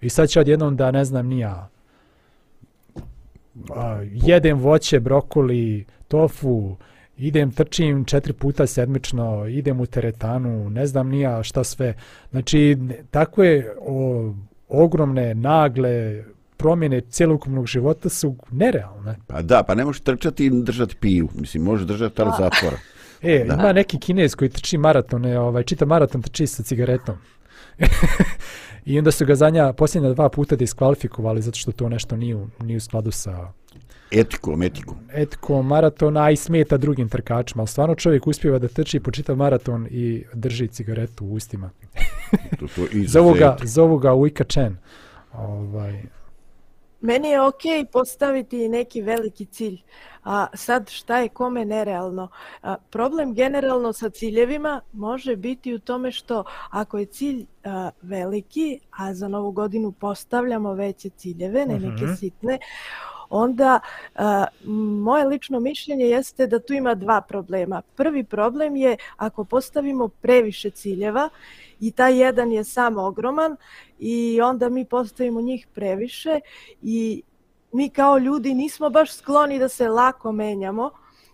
I 0.00 0.08
sad 0.08 0.30
ću 0.30 0.40
odjednom 0.40 0.76
da 0.76 0.90
ne 0.90 1.04
znam 1.04 1.26
nija, 1.26 1.68
a, 3.70 4.00
jedem 4.12 4.58
voće, 4.58 5.00
brokoli, 5.00 5.84
tofu, 6.08 6.76
idem, 7.18 7.50
trčim 7.50 8.04
četiri 8.04 8.32
puta 8.32 8.66
sedmično, 8.66 9.46
idem 9.46 9.80
u 9.80 9.86
teretanu, 9.86 10.70
ne 10.70 10.86
znam 10.86 11.08
nija 11.08 11.42
šta 11.42 11.64
sve. 11.64 11.94
Znači, 12.30 12.78
takve 13.10 13.48
o, 13.80 14.34
ogromne, 14.68 15.34
nagle 15.34 16.24
promjene 16.56 17.00
celokupnog 17.00 17.66
života 17.66 18.08
su 18.08 18.36
nerealne. 18.50 19.16
Pa 19.26 19.42
da, 19.42 19.62
pa 19.62 19.74
ne 19.74 19.84
možeš 19.84 20.00
trčati 20.00 20.46
i 20.46 20.50
držati 20.52 20.96
pivu. 20.96 21.28
Mislim, 21.34 21.62
možeš 21.62 21.86
držati, 21.86 22.22
ali 22.22 22.32
zatvora. 22.38 22.76
E, 23.22 23.44
Da. 23.44 23.54
ima 23.54 23.72
neki 23.72 23.98
kinez 23.98 24.34
koji 24.34 24.48
trči 24.50 24.78
maratone, 24.78 25.38
ovaj, 25.38 25.62
čita 25.62 25.86
maraton, 25.86 26.22
trči 26.22 26.46
sa 26.46 26.62
cigaretom. 26.62 27.14
I 28.84 28.98
onda 28.98 29.10
su 29.10 29.26
ga 29.26 29.34
zadnja, 29.34 29.72
posljednja 29.72 30.12
dva 30.12 30.28
puta 30.28 30.56
diskvalifikovali 30.56 31.42
zato 31.42 31.58
što 31.58 31.72
to 31.72 31.88
nešto 31.88 32.16
nije, 32.16 32.36
u- 32.36 32.48
nije 32.60 32.76
u 32.76 32.80
skladu 32.80 33.10
sa 33.10 33.52
Etikom, 34.10 34.62
etikom. 34.62 34.96
etikom 35.12 35.66
maratona, 35.66 36.22
a 36.22 36.30
i 36.30 36.36
smeta 36.36 36.76
drugim 36.76 37.08
trkačima. 37.08 37.60
Ali 37.60 37.68
stvarno 37.68 37.94
čovjek 37.94 38.26
uspjeva 38.26 38.58
da 38.58 38.68
trči 38.68 39.00
po 39.00 39.10
čitav 39.10 39.36
maraton 39.36 39.86
i 39.90 40.24
drži 40.34 40.68
cigaretu 40.68 41.24
u 41.24 41.32
ustima. 41.32 41.70
To, 42.60 42.66
to 42.66 42.86
Zovu 43.06 43.34
ga, 43.34 43.56
zovu 43.64 43.98
ga 43.98 44.14
Ujka 44.14 44.44
Chen. 44.44 44.76
Ovaj, 45.32 46.02
Meni 47.00 47.28
je 47.28 47.42
okej 47.42 47.84
postaviti 47.84 48.68
neki 48.68 49.02
veliki 49.02 49.46
cilj. 49.46 49.80
A 50.24 50.46
sad 50.54 50.90
šta 50.90 51.18
je 51.18 51.28
kome 51.28 51.64
nerealno? 51.64 52.28
A, 52.62 52.76
problem 52.90 53.34
generalno 53.34 53.92
sa 53.92 54.10
ciljevima 54.10 54.80
može 54.92 55.36
biti 55.36 55.74
u 55.74 55.78
tome 55.78 56.12
što 56.12 56.44
ako 56.70 56.98
je 56.98 57.04
cilj 57.06 57.44
a, 57.64 57.90
veliki, 58.02 58.80
a 58.90 59.14
za 59.14 59.28
novu 59.28 59.50
godinu 59.52 59.92
postavljamo 59.92 60.74
veće 60.74 61.08
ciljeve, 61.08 61.66
ne 61.66 61.78
neke 61.78 62.04
Mhm. 62.04 62.14
sitne, 62.14 62.58
onda 63.30 63.80
a, 64.14 64.44
moje 65.02 65.24
lično 65.24 65.60
mišljenje 65.60 66.04
jeste 66.04 66.46
da 66.46 66.58
tu 66.58 66.72
ima 66.72 66.94
dva 66.94 67.20
problema. 67.20 67.82
Prvi 67.96 68.24
problem 68.24 68.76
je 68.76 68.96
ako 69.16 69.44
postavimo 69.44 70.08
previše 70.08 70.70
ciljeva 70.70 71.28
i 71.80 71.90
taj 71.90 72.20
jedan 72.20 72.52
je 72.52 72.64
sam 72.64 72.98
ogroman 72.98 73.56
i 73.98 74.40
onda 74.40 74.68
mi 74.68 74.84
postavimo 74.84 75.40
njih 75.40 75.66
previše 75.74 76.40
i 76.82 77.22
mi 77.72 77.88
kao 77.88 78.18
ljudi 78.18 78.54
nismo 78.54 78.90
baš 78.90 79.16
skloni 79.16 79.58
da 79.58 79.68
se 79.68 79.88
lako 79.88 80.32
menjamo 80.32 80.90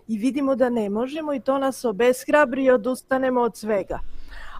i 0.08 0.18
vidimo 0.18 0.54
da 0.54 0.68
ne 0.68 0.90
možemo 0.90 1.34
i 1.34 1.40
to 1.40 1.58
nas 1.58 1.84
obeshrabri 1.84 2.64
i 2.64 2.70
odustanemo 2.70 3.40
od 3.40 3.56
svega. 3.56 3.98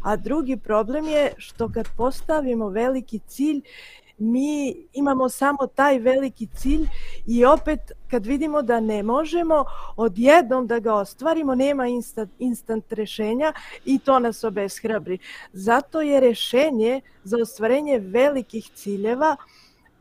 A 0.03 0.17
drugi 0.17 0.57
problem 0.57 1.05
je 1.05 1.33
što 1.39 1.69
kad 1.73 1.89
postavimo 1.97 2.69
veliki 2.69 3.21
cilj, 3.27 3.63
mi 4.19 4.77
imamo 4.93 5.29
samo 5.29 5.67
taj 5.75 5.99
veliki 5.99 6.49
cilj 6.57 6.87
i 7.27 7.45
opet 7.45 7.81
kad 8.11 8.27
vidimo 8.27 8.63
da 8.63 8.81
ne 8.81 9.03
možemo 9.03 9.65
odjednom 9.97 10.67
da 10.67 10.79
ga 10.79 10.95
ostvarimo, 10.95 11.55
nema 11.55 11.87
instant, 11.87 12.31
instant 12.39 12.93
rešenja 12.93 13.53
i 13.85 13.99
to 13.99 14.19
nas 14.19 14.45
obeshrabri. 14.45 15.19
Zato 15.53 16.01
je 16.01 16.21
rešenje 16.21 17.01
za 17.25 17.39
ostvarenje 17.43 17.99
velikih 17.99 18.71
ciljeva 18.75 19.37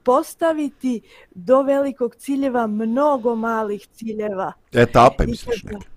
postaviti 0.04 1.02
do 1.36 1.62
velikog 1.62 2.16
ciljeva 2.16 2.68
mnogo 2.68 3.36
malih 3.36 3.88
ciljeva. 3.94 4.54
Etape, 4.74 5.26
misliš 5.26 5.64
neke. 5.64 5.93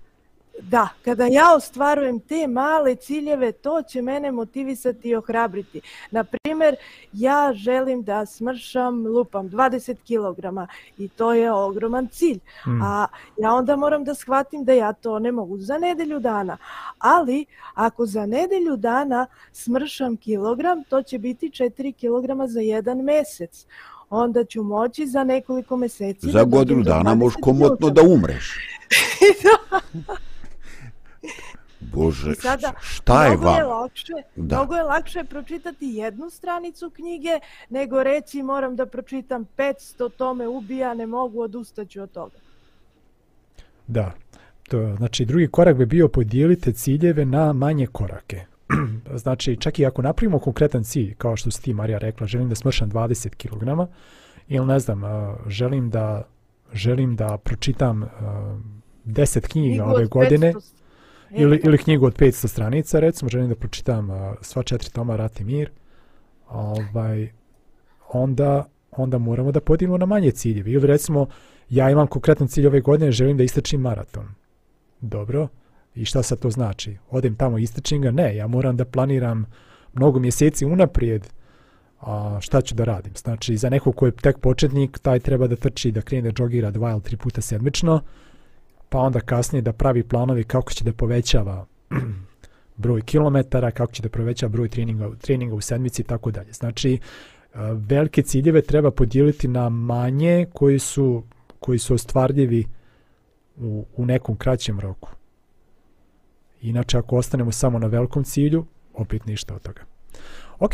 Da, 0.61 0.89
kada 1.05 1.25
ja 1.25 1.55
ostvarujem 1.55 2.19
te 2.19 2.47
male 2.47 2.95
ciljeve, 2.95 3.51
to 3.51 3.81
će 3.81 4.01
mene 4.01 4.31
motivisati 4.31 5.09
i 5.09 5.15
ohrabriti. 5.15 5.81
Na 6.11 6.23
primjer, 6.23 6.75
ja 7.13 7.53
želim 7.55 8.03
da 8.03 8.25
smršam, 8.25 9.07
lupam, 9.07 9.49
20 9.49 9.95
kg 9.95 10.71
i 10.97 11.09
to 11.09 11.33
je 11.33 11.51
ogroman 11.51 12.07
cilj. 12.07 12.39
mm, 12.67 12.81
A 12.81 13.07
ja 13.37 13.53
onda 13.53 13.75
moram 13.75 14.03
da 14.03 14.15
shvatim 14.15 14.63
da 14.63 14.73
ja 14.73 14.93
to 14.93 15.19
ne 15.19 15.31
mogu 15.31 15.57
za 15.57 15.77
nedelju 15.77 16.19
dana. 16.19 16.57
Ali 16.99 17.45
ako 17.73 18.05
za 18.05 18.25
nedelju 18.25 18.75
dana 18.77 19.27
smršam 19.51 20.17
kilogram, 20.17 20.83
to 20.83 21.01
će 21.03 21.19
biti 21.19 21.49
4 21.49 21.93
kg 21.93 22.51
za 22.51 22.59
jedan 22.59 22.97
mesec. 22.97 23.65
Onda 24.09 24.43
ću 24.43 24.63
moći 24.63 25.05
za 25.05 25.23
nekoliko 25.23 25.77
meseci 25.77 26.31
Za 26.31 26.39
da 26.39 26.45
godinu 26.45 26.83
dana 26.83 27.11
20 27.11 27.15
možeš 27.15 27.37
komotno 27.41 27.89
da 27.89 28.01
umreš. 28.01 28.57
Bože, 31.79 32.31
I 32.31 32.35
sada, 32.35 32.73
šta 32.81 33.25
je 33.25 33.37
mnogo 33.37 33.49
je 33.49 33.63
vam? 33.63 33.81
lakše, 33.81 34.13
Da. 34.35 34.55
mnogo 34.55 34.75
je 34.75 34.83
lakše 34.83 35.23
pročitati 35.23 35.85
jednu 35.85 36.29
stranicu 36.29 36.89
knjige 36.89 37.39
nego 37.69 38.03
reći 38.03 38.43
moram 38.43 38.75
da 38.75 38.85
pročitam 38.85 39.45
500, 39.57 40.09
to 40.17 40.33
me 40.33 40.47
ubija, 40.47 40.93
ne 40.93 41.05
mogu, 41.07 41.41
odustaću 41.41 42.01
od 42.01 42.11
toga. 42.11 42.37
Da. 43.87 44.11
To, 44.69 44.95
znači, 44.97 45.25
drugi 45.25 45.47
korak 45.47 45.77
bi 45.77 45.85
bio 45.85 46.07
podijelite 46.07 46.73
ciljeve 46.73 47.25
na 47.25 47.53
manje 47.53 47.87
korake. 47.87 48.45
znači, 49.23 49.57
čak 49.59 49.79
i 49.79 49.85
ako 49.85 50.01
napravimo 50.01 50.39
konkretan 50.39 50.83
cilj, 50.83 51.15
kao 51.15 51.35
što 51.35 51.51
si 51.51 51.61
ti, 51.61 51.73
Marija, 51.73 51.97
rekla, 51.97 52.27
želim 52.27 52.49
da 52.49 52.55
smršam 52.55 52.91
20 52.91 53.29
kg, 53.29 53.91
ili 54.47 54.65
ne 54.65 54.79
znam, 54.79 55.01
želim 55.47 55.89
da 55.89 56.23
želim 56.73 57.15
da 57.15 57.37
pročitam 57.37 58.03
a, 58.03 58.57
10 59.05 59.39
knjiga 59.39 59.47
Knjigu 59.47 59.83
ove 59.83 60.03
od 60.03 60.09
godine, 60.09 60.53
500 60.53 60.76
ili, 61.31 61.61
ili 61.63 61.77
knjigu 61.77 62.05
od 62.05 62.15
500 62.15 62.47
stranica, 62.47 62.99
recimo, 62.99 63.29
želim 63.29 63.49
da 63.49 63.55
pročitam 63.55 64.11
a, 64.11 64.35
sva 64.41 64.63
četiri 64.63 64.89
toma 64.89 65.15
Rat 65.15 65.39
i 65.39 65.43
mir, 65.43 65.71
ovaj, 66.49 67.29
onda, 68.13 68.65
onda 68.91 69.17
moramo 69.17 69.51
da 69.51 69.61
podijelimo 69.61 69.97
na 69.97 70.05
manje 70.05 70.31
ciljeve. 70.31 70.71
Ili 70.71 70.87
recimo, 70.87 71.27
ja 71.69 71.89
imam 71.89 72.07
konkretan 72.07 72.47
cilj 72.47 72.67
ove 72.67 72.81
godine, 72.81 73.11
želim 73.11 73.37
da 73.37 73.43
istrčim 73.43 73.81
maraton. 73.81 74.27
Dobro, 75.01 75.47
i 75.95 76.05
šta 76.05 76.23
sad 76.23 76.39
to 76.39 76.49
znači? 76.49 76.97
Odem 77.09 77.35
tamo 77.35 77.57
i 77.57 77.63
istrčim 77.63 78.01
ga? 78.01 78.11
Ne, 78.11 78.35
ja 78.35 78.47
moram 78.47 78.77
da 78.77 78.85
planiram 78.85 79.45
mnogo 79.93 80.19
mjeseci 80.19 80.65
unaprijed 80.65 81.27
a, 82.01 82.37
šta 82.41 82.61
ću 82.61 82.75
da 82.75 82.83
radim. 82.83 83.13
Znači, 83.15 83.57
za 83.57 83.69
nekog 83.69 83.95
ko 83.95 84.05
je 84.05 84.11
tek 84.11 84.39
početnik, 84.39 84.99
taj 84.99 85.19
treba 85.19 85.47
da 85.47 85.55
trči, 85.55 85.91
da 85.91 86.01
krene 86.01 86.29
da 86.29 86.33
džogira 86.33 86.71
dva 86.71 86.91
ili 86.91 87.01
tri 87.01 87.17
puta 87.17 87.41
sedmično, 87.41 88.01
pa 88.89 88.99
onda 88.99 89.19
kasnije 89.19 89.61
da 89.61 89.73
pravi 89.73 90.03
planovi 90.03 90.43
kako 90.43 90.73
će 90.73 90.83
da 90.83 90.93
povećava 90.93 91.65
broj 92.77 93.01
kilometara, 93.01 93.71
kako 93.71 93.91
će 93.91 94.03
da 94.03 94.09
povećava 94.09 94.49
broj 94.49 94.69
treninga, 94.69 95.09
treninga 95.21 95.55
u 95.55 95.61
sedmici 95.61 96.01
i 96.01 96.05
tako 96.05 96.31
dalje. 96.31 96.53
Znači, 96.53 96.93
e, 96.93 96.99
velike 97.73 98.21
ciljeve 98.21 98.61
treba 98.61 98.91
podijeliti 98.91 99.47
na 99.47 99.69
manje 99.69 100.45
koji 100.53 100.79
su, 100.79 101.23
koji 101.59 101.79
su 101.79 101.93
ostvarljivi 101.93 102.65
u, 103.57 103.85
u 103.97 104.05
nekom 104.05 104.35
kraćem 104.35 104.79
roku. 104.79 105.09
Inače, 106.61 106.97
ako 106.97 107.17
ostanemo 107.17 107.51
samo 107.51 107.79
na 107.79 107.87
velikom 107.87 108.23
cilju, 108.23 108.65
opet 108.93 109.25
ništa 109.25 109.55
od 109.55 109.61
toga. 109.61 109.81
Ok, 110.59 110.71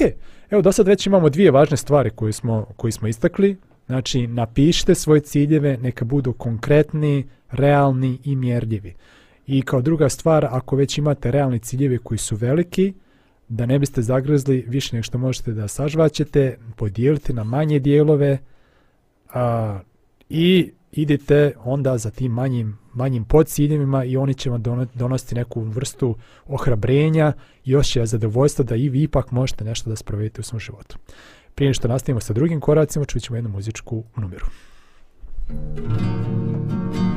evo 0.50 0.62
do 0.62 0.72
sad 0.72 0.88
već 0.88 1.08
imamo 1.08 1.30
dvije 1.30 1.52
važne 1.52 1.78
stvari 1.78 2.10
koje 2.10 2.34
smo, 2.34 2.66
koje 2.76 2.92
smo 2.92 3.08
istakli. 3.08 3.58
Znači, 3.86 4.28
napišite 4.28 4.96
svoje 4.96 5.22
ciljeve, 5.22 5.78
neka 5.78 6.06
budu 6.06 6.34
konkretni, 6.34 7.28
realni 7.52 8.20
i 8.24 8.36
mjerljivi. 8.36 8.94
I 9.48 9.62
kao 9.62 9.82
druga 9.82 10.10
stvar, 10.10 10.46
ako 10.50 10.76
već 10.76 10.98
imate 10.98 11.32
realni 11.32 11.60
ciljeve 11.60 11.98
koji 11.98 12.18
su 12.18 12.36
veliki, 12.36 12.94
da 13.48 13.66
ne 13.66 13.80
biste 13.80 14.02
zagrzli 14.02 14.66
više 14.68 14.96
nego 14.96 15.04
što 15.04 15.18
možete 15.18 15.52
da 15.52 15.68
sažvaćete, 15.68 16.58
podijelite 16.76 17.34
na 17.34 17.44
manje 17.44 17.80
dijelove 17.80 18.38
a, 19.34 19.80
i 20.30 20.72
idite 20.92 21.54
onda 21.64 21.98
za 21.98 22.12
tim 22.12 22.32
manjim, 22.32 22.78
manjim 22.94 23.26
podciljevima 23.26 24.04
i 24.04 24.18
oni 24.18 24.34
će 24.34 24.50
vam 24.50 24.64
donositi 24.94 25.36
neku 25.36 25.62
vrstu 25.62 26.16
ohrabrenja 26.46 27.34
i 27.66 27.72
još 27.72 27.96
je 27.96 28.06
zadovoljstva 28.06 28.66
da 28.66 28.76
i 28.76 28.90
vi 28.90 29.04
ipak 29.04 29.32
možete 29.32 29.64
nešto 29.64 29.90
da 29.90 29.96
sprovedete 29.96 30.42
u 30.42 30.44
svom 30.44 30.60
životu. 30.60 30.98
Prije 31.56 31.68
nego 31.68 31.74
što 31.74 31.88
nastavimo 31.88 32.20
sa 32.20 32.34
drugim 32.34 32.62
koracima, 32.62 33.06
čućemo 33.06 33.38
jednu 33.38 33.50
muzičku 33.50 34.04
numeru. 34.16 34.46
Sliši 35.48 37.13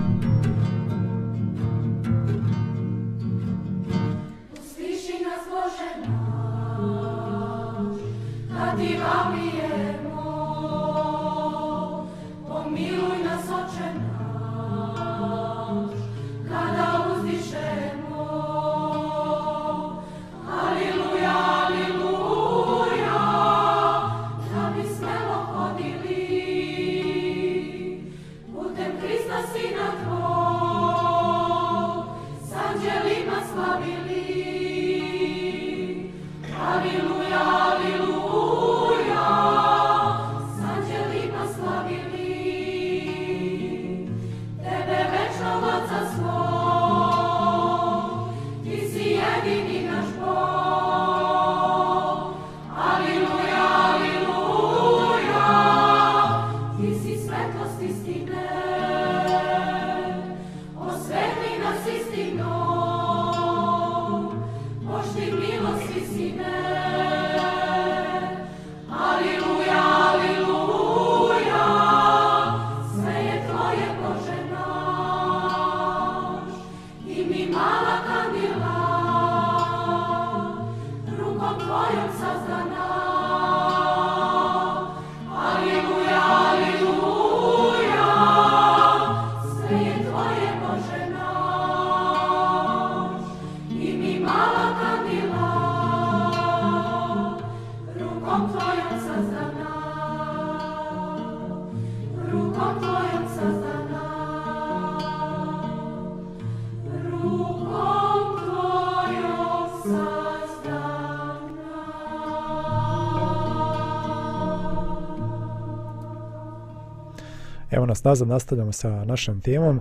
Evo 117.70 117.86
nas 117.86 118.04
nazad, 118.04 118.28
nastavljamo 118.28 118.72
sa 118.72 119.04
našom 119.04 119.40
temom. 119.40 119.80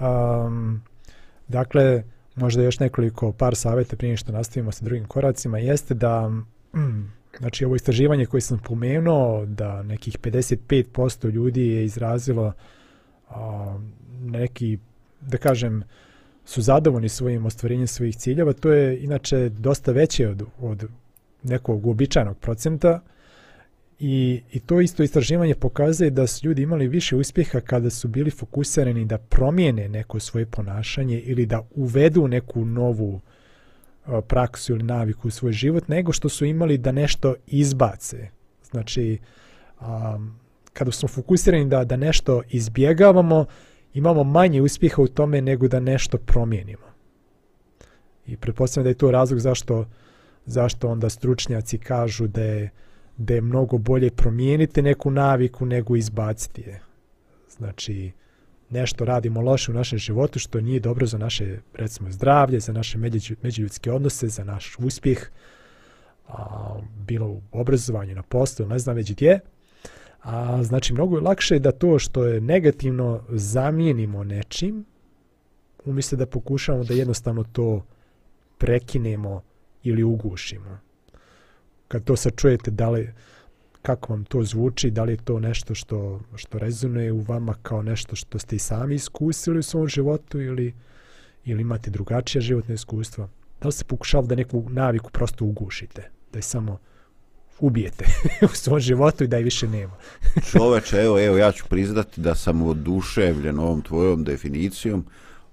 Um, 0.00 0.82
dakle, 1.48 2.04
možda 2.34 2.62
još 2.62 2.78
nekoliko 2.78 3.32
par 3.32 3.56
savjeta 3.56 3.96
prije 3.96 4.16
što 4.16 4.32
nastavimo 4.32 4.72
sa 4.72 4.84
drugim 4.84 5.04
koracima, 5.04 5.58
jeste 5.58 5.94
da, 5.94 6.28
mm, 6.28 7.12
znači 7.38 7.64
ovo 7.64 7.76
istraživanje 7.76 8.26
koje 8.26 8.40
sam 8.40 8.58
pomenuo, 8.58 9.46
da 9.46 9.82
nekih 9.82 10.18
55% 10.18 11.30
ljudi 11.30 11.66
je 11.66 11.84
izrazilo 11.84 12.52
um, 13.30 13.92
neki, 14.20 14.78
da 15.20 15.38
kažem, 15.38 15.82
su 16.44 16.62
zadovoljni 16.62 17.08
svojim 17.08 17.46
ostvarenjem 17.46 17.86
svojih 17.86 18.16
ciljeva, 18.16 18.52
to 18.52 18.72
je 18.72 19.04
inače 19.04 19.48
dosta 19.48 19.92
veće 19.92 20.28
od, 20.28 20.42
od 20.60 20.88
nekog 21.42 21.86
uobičajenog 21.86 22.38
procenta 22.38 23.00
i, 23.98 24.42
i 24.52 24.60
to 24.60 24.80
isto 24.80 25.02
istraživanje 25.02 25.54
pokazuje 25.54 26.10
da 26.10 26.26
su 26.26 26.46
ljudi 26.46 26.62
imali 26.62 26.88
više 26.88 27.16
uspjeha 27.16 27.60
kada 27.60 27.90
su 27.90 28.08
bili 28.08 28.30
fokusirani 28.30 29.04
da 29.04 29.18
promijene 29.18 29.88
neko 29.88 30.20
svoje 30.20 30.46
ponašanje 30.46 31.20
ili 31.20 31.46
da 31.46 31.62
uvedu 31.74 32.28
neku 32.28 32.64
novu 32.64 33.20
a, 34.04 34.20
praksu 34.20 34.72
ili 34.72 34.82
naviku 34.82 35.28
u 35.28 35.30
svoj 35.30 35.52
život 35.52 35.88
nego 35.88 36.12
što 36.12 36.28
su 36.28 36.44
imali 36.44 36.78
da 36.78 36.92
nešto 36.92 37.34
izbace. 37.46 38.28
Znači, 38.70 39.18
a, 39.80 40.18
kada 40.72 40.92
smo 40.92 41.08
fokusirani 41.08 41.68
da, 41.68 41.84
da 41.84 41.96
nešto 41.96 42.42
izbjegavamo, 42.50 43.46
imamo 43.94 44.24
manje 44.24 44.62
uspjeha 44.62 45.02
u 45.02 45.08
tome 45.08 45.40
nego 45.40 45.68
da 45.68 45.80
nešto 45.80 46.18
promijenimo. 46.18 46.86
I 48.26 48.36
pretpostavljam 48.36 48.84
da 48.84 48.90
je 48.90 48.94
to 48.94 49.10
razlog 49.10 49.40
zašto, 49.40 49.86
zašto 50.46 50.88
onda 50.88 51.08
stručnjaci 51.08 51.78
kažu 51.78 52.26
da 52.26 52.42
je, 52.42 52.70
da 53.16 53.34
je 53.34 53.40
mnogo 53.40 53.78
bolje 53.78 54.10
promijeniti 54.10 54.82
neku 54.82 55.10
naviku 55.10 55.66
nego 55.66 55.96
izbaciti 55.96 56.60
je. 56.60 56.80
Znači, 57.48 58.12
nešto 58.70 59.04
radimo 59.04 59.40
loše 59.40 59.70
u 59.70 59.74
našem 59.74 59.98
životu 59.98 60.38
što 60.38 60.60
nije 60.60 60.80
dobro 60.80 61.06
za 61.06 61.18
naše, 61.18 61.58
recimo, 61.74 62.10
zdravlje, 62.10 62.60
za 62.60 62.72
naše 62.72 62.98
međuljudske 63.42 63.92
odnose, 63.92 64.28
za 64.28 64.44
naš 64.44 64.76
uspjeh, 64.78 65.30
a, 66.28 66.76
bilo 67.06 67.26
u 67.26 67.40
obrazovanju, 67.52 68.14
na 68.14 68.22
poslu, 68.22 68.66
ne 68.66 68.78
znam 68.78 68.96
već 68.96 69.12
gdje, 69.12 69.40
A, 70.26 70.62
znači, 70.62 70.92
mnogo 70.92 71.16
je 71.16 71.22
lakše 71.22 71.58
da 71.58 71.72
to 71.72 71.98
što 71.98 72.24
je 72.24 72.40
negativno 72.40 73.22
zamijenimo 73.28 74.24
nečim, 74.24 74.84
umjesto 75.84 76.16
da 76.16 76.26
pokušamo 76.26 76.84
da 76.84 76.94
jednostavno 76.94 77.44
to 77.44 77.84
prekinemo 78.58 79.42
ili 79.82 80.02
ugušimo. 80.02 80.78
Kad 81.88 82.04
to 82.04 82.16
sad 82.16 82.32
čujete, 82.36 82.70
da 82.70 82.90
li, 82.90 83.12
kako 83.82 84.12
vam 84.12 84.24
to 84.24 84.42
zvuči, 84.42 84.90
da 84.90 85.04
li 85.04 85.12
je 85.12 85.16
to 85.16 85.38
nešto 85.40 85.74
što, 85.74 86.20
što 86.36 86.58
rezonuje 86.58 87.12
u 87.12 87.20
vama 87.20 87.54
kao 87.62 87.82
nešto 87.82 88.16
što 88.16 88.38
ste 88.38 88.56
i 88.56 88.58
sami 88.58 88.94
iskusili 88.94 89.58
u 89.58 89.62
svom 89.62 89.88
životu 89.88 90.40
ili, 90.40 90.74
ili 91.44 91.62
imate 91.62 91.90
drugačije 91.90 92.42
životne 92.42 92.74
iskustva? 92.74 93.28
Da 93.60 93.68
li 93.68 93.72
se 93.72 93.84
pokušavali 93.84 94.28
da 94.28 94.34
neku 94.34 94.64
naviku 94.68 95.10
prosto 95.10 95.44
ugušite? 95.44 96.10
Da 96.32 96.38
je 96.38 96.42
samo 96.42 96.78
ubijete 97.60 98.04
u 98.52 98.54
svom 98.54 98.80
životu 98.80 99.24
i 99.24 99.26
da 99.26 99.36
je 99.36 99.42
više 99.42 99.68
nema. 99.68 99.94
Čoveče, 100.50 100.96
evo, 100.96 101.20
evo, 101.20 101.36
ja 101.36 101.52
ću 101.52 101.64
priznati 101.68 102.20
da 102.20 102.34
sam 102.34 102.62
oduševljen 102.62 103.58
ovom 103.58 103.82
tvojom 103.82 104.24
definicijom. 104.24 105.04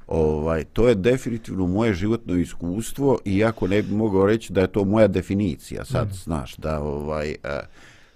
Ovaj, 0.08 0.64
to 0.64 0.88
je 0.88 0.96
definitivno 0.96 1.68
moje 1.68 1.94
životno 1.94 2.36
iskustvo, 2.36 3.20
iako 3.26 3.68
ne 3.68 3.82
bi 3.82 3.96
mogao 3.96 4.26
reći 4.26 4.54
da 4.54 4.62
je 4.62 4.72
to 4.72 4.84
moja 4.84 5.08
definicija. 5.08 5.86
Sad, 5.86 6.08
mm. 6.08 6.14
znaš, 6.14 6.56
da, 6.56 6.80
ovaj, 6.82 7.30
eh, 7.32 7.60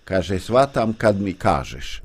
kaže, 0.03 0.39
svatam 0.39 0.93
kad 0.93 1.21
mi 1.21 1.33
kažeš. 1.33 2.01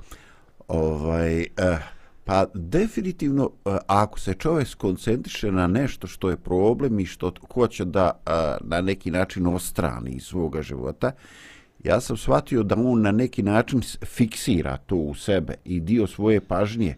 Ovaj, 0.68 1.40
eh, 1.40 1.78
pa, 2.24 2.46
definitivno, 2.54 3.50
eh, 3.64 3.76
ako 3.86 4.20
se 4.20 4.34
čovjek 4.34 4.68
skoncentriše 4.68 5.52
na 5.52 5.66
nešto 5.66 6.06
što 6.06 6.30
je 6.30 6.36
problem 6.36 7.00
i 7.00 7.06
što 7.06 7.32
hoće 7.54 7.84
da 7.84 8.10
eh, 8.26 8.30
na 8.60 8.80
neki 8.80 9.10
način 9.10 9.46
ostrani 9.46 10.10
iz 10.10 10.22
svoga 10.22 10.62
života, 10.62 11.06
eh, 11.06 11.52
ja 11.84 12.00
sam 12.00 12.16
shvatio 12.16 12.62
da 12.62 12.76
on 12.76 13.02
na 13.02 13.12
neki 13.12 13.42
način 13.42 13.82
fiksira 14.04 14.76
to 14.76 14.96
u 14.96 15.14
sebe 15.14 15.54
i 15.64 15.80
dio 15.80 16.06
svoje 16.06 16.40
pažnje 16.40 16.88
e, 16.88 16.96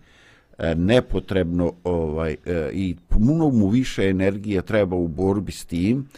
nepotrebno 0.76 1.72
ovaj 1.84 2.36
e, 2.44 2.70
i 2.72 2.96
puno 3.08 3.50
mu 3.50 3.68
više 3.68 4.08
energije 4.08 4.62
treba 4.62 4.96
u 4.96 5.08
borbi 5.08 5.52
s 5.52 5.64
tim 5.64 6.08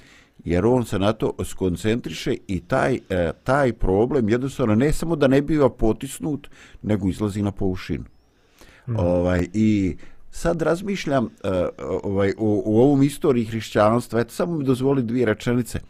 jer 0.44 0.66
on 0.66 0.84
se 0.84 0.98
na 0.98 1.12
to 1.12 1.32
skoncentriše 1.44 2.36
i 2.46 2.60
taj, 2.60 2.98
e, 3.10 3.32
taj 3.44 3.72
problem 3.72 4.28
jednostavno 4.28 4.74
ne 4.74 4.92
samo 4.92 5.16
da 5.16 5.28
ne 5.28 5.42
biva 5.42 5.70
potisnut 5.70 6.48
nego 6.82 7.08
izlazi 7.08 7.42
na 7.42 7.50
površinu. 7.50 8.04
Mm. 8.86 8.96
Ovaj, 8.96 9.46
I 9.52 9.96
sad 10.30 10.62
razmišljam 10.62 11.28
ovaj, 12.02 12.32
o, 12.38 12.62
o 12.66 12.82
ovom 12.82 13.02
istoriji 13.02 13.44
hrišćanstva, 13.44 14.20
eto 14.20 14.30
samo 14.30 14.56
mi 14.56 14.64
dozvoli 14.64 15.02
dvije 15.02 15.26
rečenice. 15.26 15.80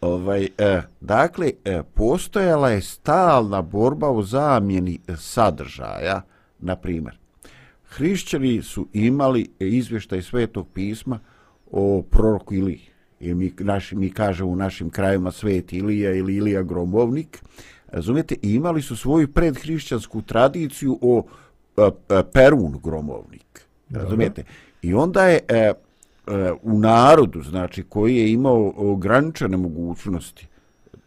Ovaj, 0.00 0.48
e, 0.58 0.82
dakle, 1.00 1.50
e, 1.64 1.82
postojala 1.94 2.70
je 2.70 2.82
stalna 2.82 3.62
borba 3.62 4.10
u 4.10 4.22
zamjeni 4.22 4.98
sadržaja, 5.16 6.22
na 6.58 6.76
primjer. 6.76 7.18
Hrišćani 7.96 8.62
su 8.62 8.86
imali 8.92 9.48
izvještaj 9.58 10.22
svetog 10.22 10.68
pisma 10.74 11.18
o 11.70 12.02
proroku 12.10 12.54
Iliji. 12.54 12.80
I 13.20 13.34
mi, 13.34 13.52
naši, 13.58 13.96
mi 13.96 14.10
kažemo 14.10 14.50
u 14.50 14.56
našim 14.56 14.90
krajima 14.90 15.30
svet 15.30 15.72
Ilija 15.72 16.14
ili 16.14 16.36
Ilija 16.36 16.62
Gromovnik. 16.62 17.42
Razumijete, 17.88 18.36
imali 18.42 18.82
su 18.82 18.96
svoju 18.96 19.28
predhrišćansku 19.28 20.22
tradiciju 20.22 20.98
o 21.02 21.26
a, 21.76 21.82
e, 21.82 21.90
a, 22.08 22.18
e, 22.18 22.22
Perun 22.32 22.80
Gromovnik. 22.82 23.66
Razumijete? 23.90 24.44
I 24.82 24.94
onda 24.94 25.24
je 25.26 25.40
e, 25.48 25.72
u 26.62 26.78
narodu, 26.78 27.42
znači 27.42 27.82
koji 27.82 28.16
je 28.16 28.32
imao 28.32 28.72
ograničene 28.76 29.56
mogućnosti 29.56 30.46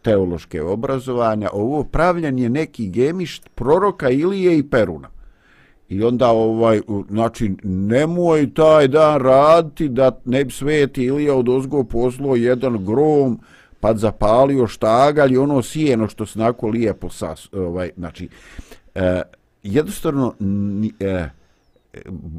teološke 0.02 0.62
obrazovanja, 0.62 1.50
ovo 1.52 1.84
pravljanje 1.84 2.48
neki 2.48 2.88
gemišt 2.88 3.48
proroka 3.54 4.10
Ilije 4.10 4.58
i 4.58 4.70
Peruna. 4.70 5.08
I 5.90 6.02
onda 6.02 6.28
ovaj, 6.28 6.80
znači, 7.08 7.54
nemoj 7.62 8.54
taj 8.54 8.88
dan 8.88 9.20
raditi 9.20 9.88
da 9.88 10.20
ne 10.24 10.44
bi 10.44 10.52
sveti 10.52 11.04
Ilija 11.04 11.34
od 11.34 11.48
ozgo 11.48 11.84
poslo 11.84 12.36
jedan 12.36 12.84
grom, 12.84 13.40
pa 13.80 13.94
zapalio 13.94 14.66
štagalj 14.66 15.32
i 15.32 15.36
ono 15.36 15.62
sijeno 15.62 16.08
što 16.08 16.26
se 16.26 16.38
nako 16.38 16.68
lijepo 16.68 17.08
sas, 17.08 17.48
ovaj, 17.52 17.90
znači, 17.96 18.28
eh, 18.94 19.22
jednostavno, 19.62 20.34
eh, 21.00 21.28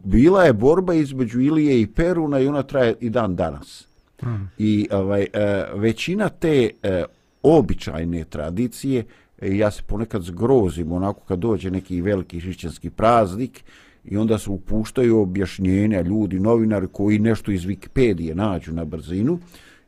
bila 0.04 0.43
je 0.43 0.54
borba 0.54 0.93
između 0.93 1.41
Ilije 1.41 1.82
i 1.82 1.88
Peruna 1.88 2.39
i 2.39 2.47
ona 2.47 2.64
traje 2.64 2.95
i 2.99 3.10
dan 3.10 3.36
danas. 3.36 3.88
Hmm. 4.20 4.52
I 4.58 4.88
ovaj, 4.91 5.28
e, 5.34 5.66
većina 5.74 6.30
te 6.30 6.70
e, 6.84 7.04
običajne 7.43 8.24
tradicije, 8.24 9.04
E, 9.42 9.56
ja 9.58 9.72
se 9.72 9.84
ponekad 9.88 10.22
zgrozim 10.22 10.92
onako 10.92 11.20
kad 11.20 11.39
dođe 11.39 11.72
neki 11.72 12.02
veliki 12.02 12.39
hrišćanski 12.39 12.89
praznik 12.89 13.64
i 14.06 14.18
onda 14.18 14.38
se 14.38 14.50
upuštaju 14.50 15.20
objašnjenja 15.20 16.02
ljudi, 16.02 16.39
novinari 16.39 16.88
koji 16.92 17.20
nešto 17.20 17.52
iz 17.52 17.66
Wikipedije 17.66 18.34
nađu 18.34 18.74
na 18.74 18.86
brzinu 18.86 19.39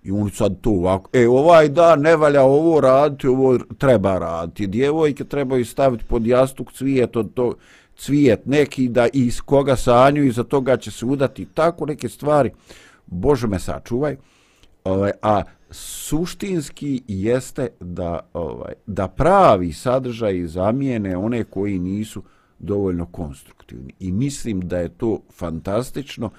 i 0.04 0.12
oni 0.12 0.30
sad 0.30 0.62
to 0.62 0.70
ovako, 0.70 1.10
e 1.14 1.28
ovaj 1.28 1.70
da 1.70 1.96
ne 1.96 2.16
valja 2.16 2.42
ovo 2.44 2.82
raditi, 2.82 3.28
ovo 3.28 3.58
treba 3.78 4.20
raditi. 4.20 4.68
Djevojke 4.68 5.24
trebaju 5.24 5.66
staviti 5.66 6.06
pod 6.06 6.28
jastuk 6.28 6.74
cvijet 6.74 7.16
od 7.16 7.34
to, 7.34 7.54
cvijet 7.96 8.46
neki 8.46 8.88
da 8.88 9.08
iz 9.14 9.42
koga 9.42 9.76
sanju 9.76 10.24
i 10.24 10.32
za 10.32 10.44
toga 10.44 10.78
će 10.78 10.92
se 10.92 11.06
udati. 11.06 11.46
Tako 11.46 11.86
neke 11.86 12.10
stvari. 12.10 12.52
Bože 13.06 13.48
me 13.48 13.60
sačuvaj. 13.60 14.16
Ovaj, 14.84 15.12
a 15.22 15.42
suštinski 15.74 17.04
jeste 17.08 17.68
da 17.80 18.20
ovaj, 18.34 18.74
da 18.86 19.08
pravi 19.08 19.74
sadržaj 19.74 20.46
zamijene 20.46 21.18
one 21.18 21.44
koji 21.44 21.80
nisu 21.80 22.24
dovoljno 22.60 23.06
konstruktivni 23.06 23.94
i 24.00 24.12
mislim 24.12 24.62
da 24.62 24.78
je 24.78 24.90
to 24.90 25.20
fantastično 25.32 26.30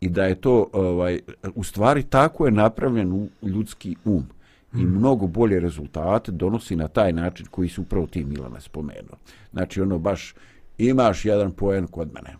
i 0.00 0.08
da 0.08 0.24
je 0.24 0.34
to 0.34 0.66
ovaj 0.72 1.20
u 1.54 1.64
stvari 1.64 2.02
tako 2.02 2.46
je 2.46 2.52
napravljen 2.52 3.12
u 3.12 3.28
ljudski 3.42 3.96
um 4.04 4.26
i 4.74 4.76
mm. 4.76 4.96
mnogo 4.98 5.26
bolje 5.26 5.60
rezultate 5.60 6.32
donosi 6.32 6.76
na 6.76 6.88
taj 6.88 7.12
način 7.12 7.46
koji 7.46 7.68
su 7.68 7.82
upravo 7.82 8.06
ti 8.06 8.24
Milana 8.24 8.60
spomenuo. 8.60 9.16
Znači 9.52 9.80
ono 9.80 9.98
baš 9.98 10.34
imaš 10.78 11.24
jedan 11.24 11.52
poen 11.52 11.86
kod 11.86 12.14
mene. 12.14 12.36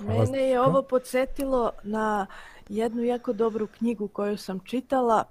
Mene 0.00 0.38
je 0.38 0.60
ovo 0.60 0.82
podsjetilo 0.82 1.70
na 1.82 2.26
jednu 2.70 3.02
jako 3.04 3.32
dobru 3.32 3.66
knjigu 3.66 4.08
koju 4.08 4.36
sam 4.36 4.60
čitala 4.60 5.24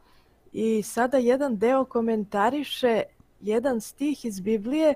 i 0.54 0.84
sada 0.84 1.18
jedan 1.18 1.58
deo 1.58 1.86
komentariše 1.86 3.04
jedan 3.42 3.82
stih 3.82 4.26
iz 4.26 4.40
Biblije, 4.40 4.94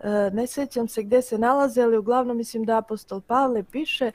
e, 0.00 0.30
ne 0.32 0.46
sjećam 0.46 0.88
se 0.88 1.02
gdje 1.02 1.22
se 1.22 1.38
nalaze, 1.38 1.82
ali 1.82 1.98
uglavnom 1.98 2.36
mislim 2.36 2.64
da 2.64 2.78
apostol 2.78 3.20
Pavle 3.20 3.62
piše 3.62 4.10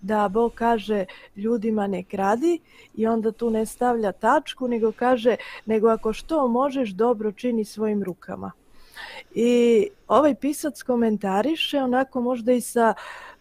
da 0.00 0.28
Bog 0.28 0.52
kaže 0.54 1.04
ljudima 1.36 1.86
ne 1.86 2.02
kradi 2.02 2.60
i 2.94 3.06
onda 3.06 3.32
tu 3.32 3.50
ne 3.50 3.66
stavlja 3.66 4.12
tačku, 4.12 4.68
nego 4.68 4.92
kaže 4.92 5.36
nego 5.66 5.88
ako 5.88 6.12
što 6.12 6.48
možeš 6.48 6.90
dobro 6.90 7.32
čini 7.32 7.64
svojim 7.64 8.02
rukama. 8.02 8.52
I 9.34 9.88
ovaj 10.08 10.34
pisac 10.34 10.82
komentariše 10.82 11.82
onako 11.82 12.20
možda 12.20 12.52
i 12.52 12.60
sa 12.60 12.94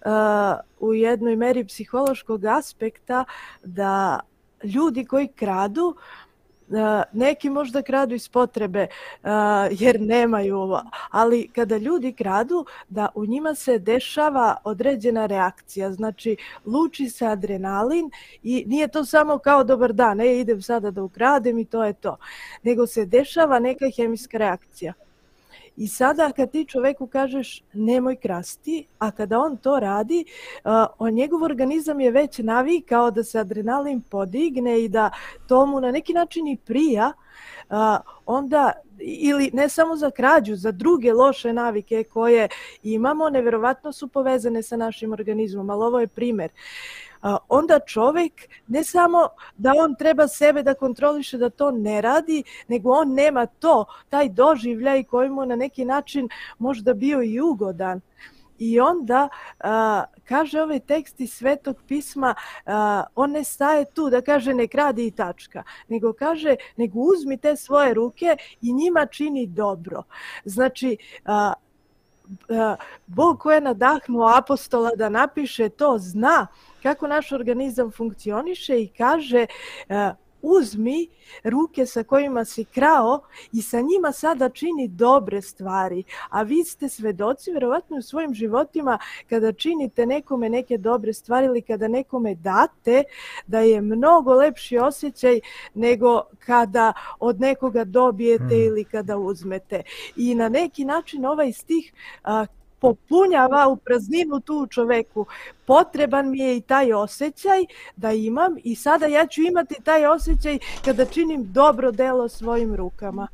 uh, 0.05 0.89
u 0.89 0.93
jednoj 0.93 1.35
meri 1.35 1.65
psihološkog 1.65 2.45
aspekta 2.45 3.25
da 3.63 4.19
ljudi 4.63 5.05
koji 5.05 5.27
kradu 5.27 5.85
uh, 5.87 7.01
neki 7.13 7.49
možda 7.49 7.81
kradu 7.81 8.15
iz 8.15 8.29
potrebe 8.29 8.87
uh, 9.23 9.29
jer 9.71 10.01
nemaju 10.01 10.57
ovo, 10.57 10.83
ali 11.09 11.49
kada 11.55 11.77
ljudi 11.77 12.13
kradu 12.13 12.65
da 12.89 13.09
u 13.15 13.25
njima 13.25 13.55
se 13.55 13.79
dešava 13.79 14.57
određena 14.63 15.25
reakcija, 15.25 15.91
znači 15.91 16.35
luči 16.65 17.09
se 17.09 17.27
adrenalin 17.27 18.11
i 18.43 18.63
nije 18.67 18.87
to 18.87 19.05
samo 19.05 19.37
kao 19.37 19.63
dobar 19.63 19.93
dan, 19.93 20.17
ne 20.17 20.39
idem 20.39 20.61
sada 20.61 20.91
da 20.91 21.03
ukradem 21.03 21.59
i 21.59 21.65
to 21.65 21.83
je 21.83 21.93
to, 21.93 22.17
nego 22.63 22.87
se 22.87 23.05
dešava 23.05 23.59
neka 23.59 23.85
hemijska 23.97 24.37
reakcija. 24.37 24.93
I 25.77 25.87
sada 25.87 26.31
kad 26.31 26.51
ti 26.51 26.65
čoveku 26.65 27.07
kažeš 27.07 27.63
nemoj 27.73 28.15
krasti, 28.15 28.85
a 28.99 29.11
kada 29.11 29.39
on 29.39 29.57
to 29.57 29.79
radi, 29.79 30.25
uh, 30.63 30.71
on 30.99 31.13
njegov 31.13 31.43
organizam 31.43 31.99
je 31.99 32.11
već 32.11 32.37
navikao 32.37 33.11
da 33.11 33.23
se 33.23 33.39
adrenalin 33.39 34.01
podigne 34.01 34.83
i 34.83 34.89
da 34.89 35.11
to 35.47 35.65
mu 35.65 35.79
na 35.79 35.91
neki 35.91 36.13
način 36.13 36.47
i 36.47 36.57
prija, 36.57 37.13
uh, 37.69 37.75
onda 38.25 38.71
ili 38.99 39.49
ne 39.53 39.69
samo 39.69 39.95
za 39.95 40.11
krađu, 40.11 40.55
za 40.55 40.71
druge 40.71 41.13
loše 41.13 41.53
navike 41.53 42.03
koje 42.03 42.47
imamo, 42.83 43.29
neverovatno 43.29 43.91
su 43.91 44.07
povezane 44.07 44.63
sa 44.63 44.77
našim 44.77 45.11
organizmom, 45.11 45.69
ali 45.69 45.85
ovo 45.85 45.99
je 45.99 46.07
primer. 46.07 46.49
Uh, 46.51 47.12
onda 47.49 47.79
čovek 47.79 48.33
ne 48.67 48.83
samo 48.83 49.27
da 49.57 49.73
on 49.77 49.95
treba 49.95 50.27
sebe 50.27 50.63
da 50.63 50.73
kontroliše 50.73 51.37
da 51.37 51.49
to 51.49 51.71
ne 51.71 52.01
radi, 52.01 52.43
nego 52.67 52.91
on 52.91 53.13
nema 53.13 53.45
to, 53.45 53.85
taj 54.09 54.29
doživljaj 54.29 55.03
koji 55.03 55.29
mu 55.29 55.45
na 55.45 55.55
neki 55.55 55.85
način 55.85 56.29
možda 56.59 56.93
bio 56.93 57.23
i 57.23 57.39
ugodan. 57.39 58.01
I 58.59 58.79
onda 58.79 59.29
a, 59.59 60.03
kaže 60.25 60.61
ovaj 60.61 60.79
tekst 60.79 61.21
iz 61.21 61.33
Svetog 61.33 61.77
pisma, 61.87 62.35
a, 62.65 63.03
on 63.15 63.31
ne 63.31 63.43
staje 63.43 63.85
tu 63.85 64.09
da 64.09 64.21
kaže 64.21 64.53
ne 64.53 64.67
kradi 64.67 65.07
i 65.07 65.11
tačka, 65.11 65.63
nego 65.87 66.13
kaže 66.13 66.55
nego 66.77 66.99
uzmi 66.99 67.37
te 67.37 67.55
svoje 67.55 67.93
ruke 67.93 68.37
i 68.61 68.73
njima 68.73 69.05
čini 69.05 69.47
dobro. 69.47 70.03
Znači, 70.45 70.97
a, 71.25 71.53
Eh, 72.49 72.75
Bog 73.07 73.39
ko 73.39 73.51
je 73.51 73.61
nadahnuo 73.61 74.27
apostola 74.27 74.91
da 74.95 75.09
napiše 75.09 75.69
to 75.69 75.97
zna 75.97 76.47
kako 76.83 77.07
naš 77.07 77.31
organizam 77.31 77.91
funkcioniše 77.91 78.81
i 78.81 78.87
kaže 78.87 79.45
eh, 79.89 80.11
uzmi 80.43 81.07
ruke 81.43 81.85
sa 81.85 82.03
kojima 82.03 82.45
si 82.45 82.65
krao 82.65 83.21
i 83.51 83.61
sa 83.61 83.81
njima 83.81 84.11
sada 84.11 84.49
čini 84.49 84.87
dobre 84.87 85.41
stvari. 85.41 86.03
A 86.29 86.41
vi 86.41 86.63
ste 86.63 86.89
svedoci, 86.89 87.51
vjerovatno 87.51 87.97
u 87.97 88.01
svojim 88.01 88.33
životima, 88.33 88.97
kada 89.29 89.51
činite 89.51 90.05
nekome 90.05 90.49
neke 90.49 90.77
dobre 90.77 91.13
stvari 91.13 91.45
ili 91.45 91.61
kada 91.61 91.87
nekome 91.87 92.35
date, 92.35 93.03
da 93.47 93.59
je 93.59 93.81
mnogo 93.81 94.33
lepši 94.33 94.77
osjećaj 94.77 95.39
nego 95.73 96.21
kada 96.39 96.93
od 97.19 97.39
nekoga 97.39 97.83
dobijete 97.83 98.43
hmm. 98.43 98.63
ili 98.63 98.83
kada 98.83 99.17
uzmete. 99.17 99.83
I 100.15 100.35
na 100.35 100.49
neki 100.49 100.85
način 100.85 101.25
ovaj 101.25 101.51
stih 101.51 101.93
uh, 102.23 102.62
popunjava 102.83 103.67
u 103.67 103.75
prazninu 103.75 104.39
tu 104.39 104.53
u 104.53 104.67
čoveku. 104.67 105.25
Potreban 105.65 106.29
mi 106.29 106.39
je 106.39 106.57
i 106.57 106.61
taj 106.61 106.93
osjećaj 106.93 107.65
da 107.95 108.11
imam 108.11 108.55
i 108.63 108.75
sada 108.75 109.05
ja 109.05 109.27
ću 109.27 109.41
imati 109.41 109.75
taj 109.83 110.05
osjećaj 110.05 110.59
kada 110.85 111.05
činim 111.05 111.51
dobro 111.51 111.91
delo 111.91 112.29
svojim 112.29 112.75
rukama. 112.75 113.27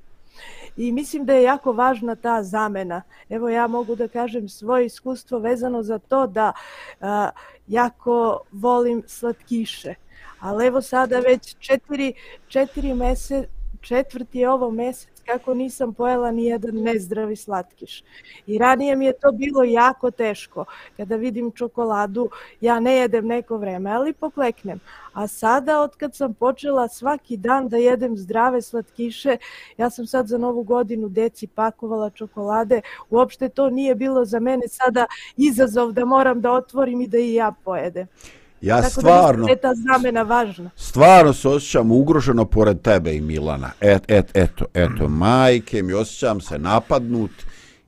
I 0.78 0.92
mislim 0.92 1.26
da 1.26 1.34
je 1.34 1.44
jako 1.44 1.72
važna 1.72 2.16
ta 2.16 2.44
zamena. 2.44 3.02
Evo 3.30 3.50
ja 3.50 3.68
mogu 3.68 3.96
da 3.96 4.08
kažem 4.08 4.50
svoje 4.50 4.86
iskustvo 4.86 5.40
vezano 5.40 5.84
za 5.84 6.00
to 6.00 6.28
da 6.28 6.54
a, 7.02 7.30
jako 7.68 8.40
volim 8.52 9.04
slatkiše. 9.08 9.96
Ali 10.40 10.68
evo 10.68 10.82
sada 10.82 11.20
već 11.20 11.56
četiri, 11.60 12.14
četiri 12.48 12.94
mjeseca 12.94 13.59
četvrti 13.82 14.40
je 14.40 14.50
ovo 14.50 14.72
mjesec 14.72 15.20
kako 15.26 15.54
nisam 15.54 15.94
pojela 15.94 16.32
ni 16.32 16.46
jedan 16.46 16.76
nezdravi 16.76 17.36
slatkiš. 17.36 18.04
I 18.48 18.58
ranije 18.58 18.96
mi 18.96 19.06
je 19.06 19.14
to 19.14 19.32
bilo 19.32 19.64
jako 19.64 20.12
teško. 20.12 20.66
Kada 20.98 21.16
vidim 21.16 21.52
čokoladu, 21.52 22.30
ja 22.62 22.80
ne 22.80 22.94
jedem 22.94 23.28
neko 23.28 23.58
vreme, 23.58 23.92
ali 23.92 24.14
pokleknem. 24.14 24.80
A 25.14 25.28
sada, 25.28 25.82
od 25.82 25.96
kad 25.96 26.16
sam 26.16 26.34
počela 26.34 26.88
svaki 26.88 27.38
dan 27.38 27.70
da 27.70 27.78
jedem 27.78 28.18
zdrave 28.18 28.62
slatkiše, 28.62 29.38
ja 29.78 29.90
sam 29.90 30.08
sad 30.08 30.28
za 30.28 30.38
novu 30.38 30.64
godinu 30.64 31.10
deci 31.10 31.48
pakovala 31.48 32.10
čokolade. 32.10 32.82
Uopšte 33.10 33.50
to 33.50 33.70
nije 33.70 33.96
bilo 33.96 34.26
za 34.26 34.40
mene 34.40 34.68
sada 34.68 35.06
izazov 35.38 35.92
da 35.92 36.06
moram 36.06 36.42
da 36.42 36.52
otvorim 36.52 37.02
i 37.02 37.08
da 37.08 37.18
i 37.18 37.34
ja 37.34 37.54
pojedem. 37.64 38.08
Ja 38.62 38.82
Tako 38.82 38.90
stvarno, 38.90 39.46
da 39.46 39.52
je 39.52 39.56
ta 39.56 39.74
zamena 39.76 40.22
važna. 40.22 40.70
Stvarno 40.76 41.34
se 41.34 41.50
osjećam 41.50 41.92
ugroženo 41.92 42.46
pored 42.46 42.82
tebe 42.82 43.16
i 43.16 43.22
Milana. 43.22 43.72
Et, 43.82 44.04
et, 44.08 44.32
eto, 44.34 44.66
eto, 44.74 45.08
majke 45.08 45.84
mi 45.84 45.94
osjećam 45.94 46.42
se 46.42 46.60
napadnut 46.60 47.32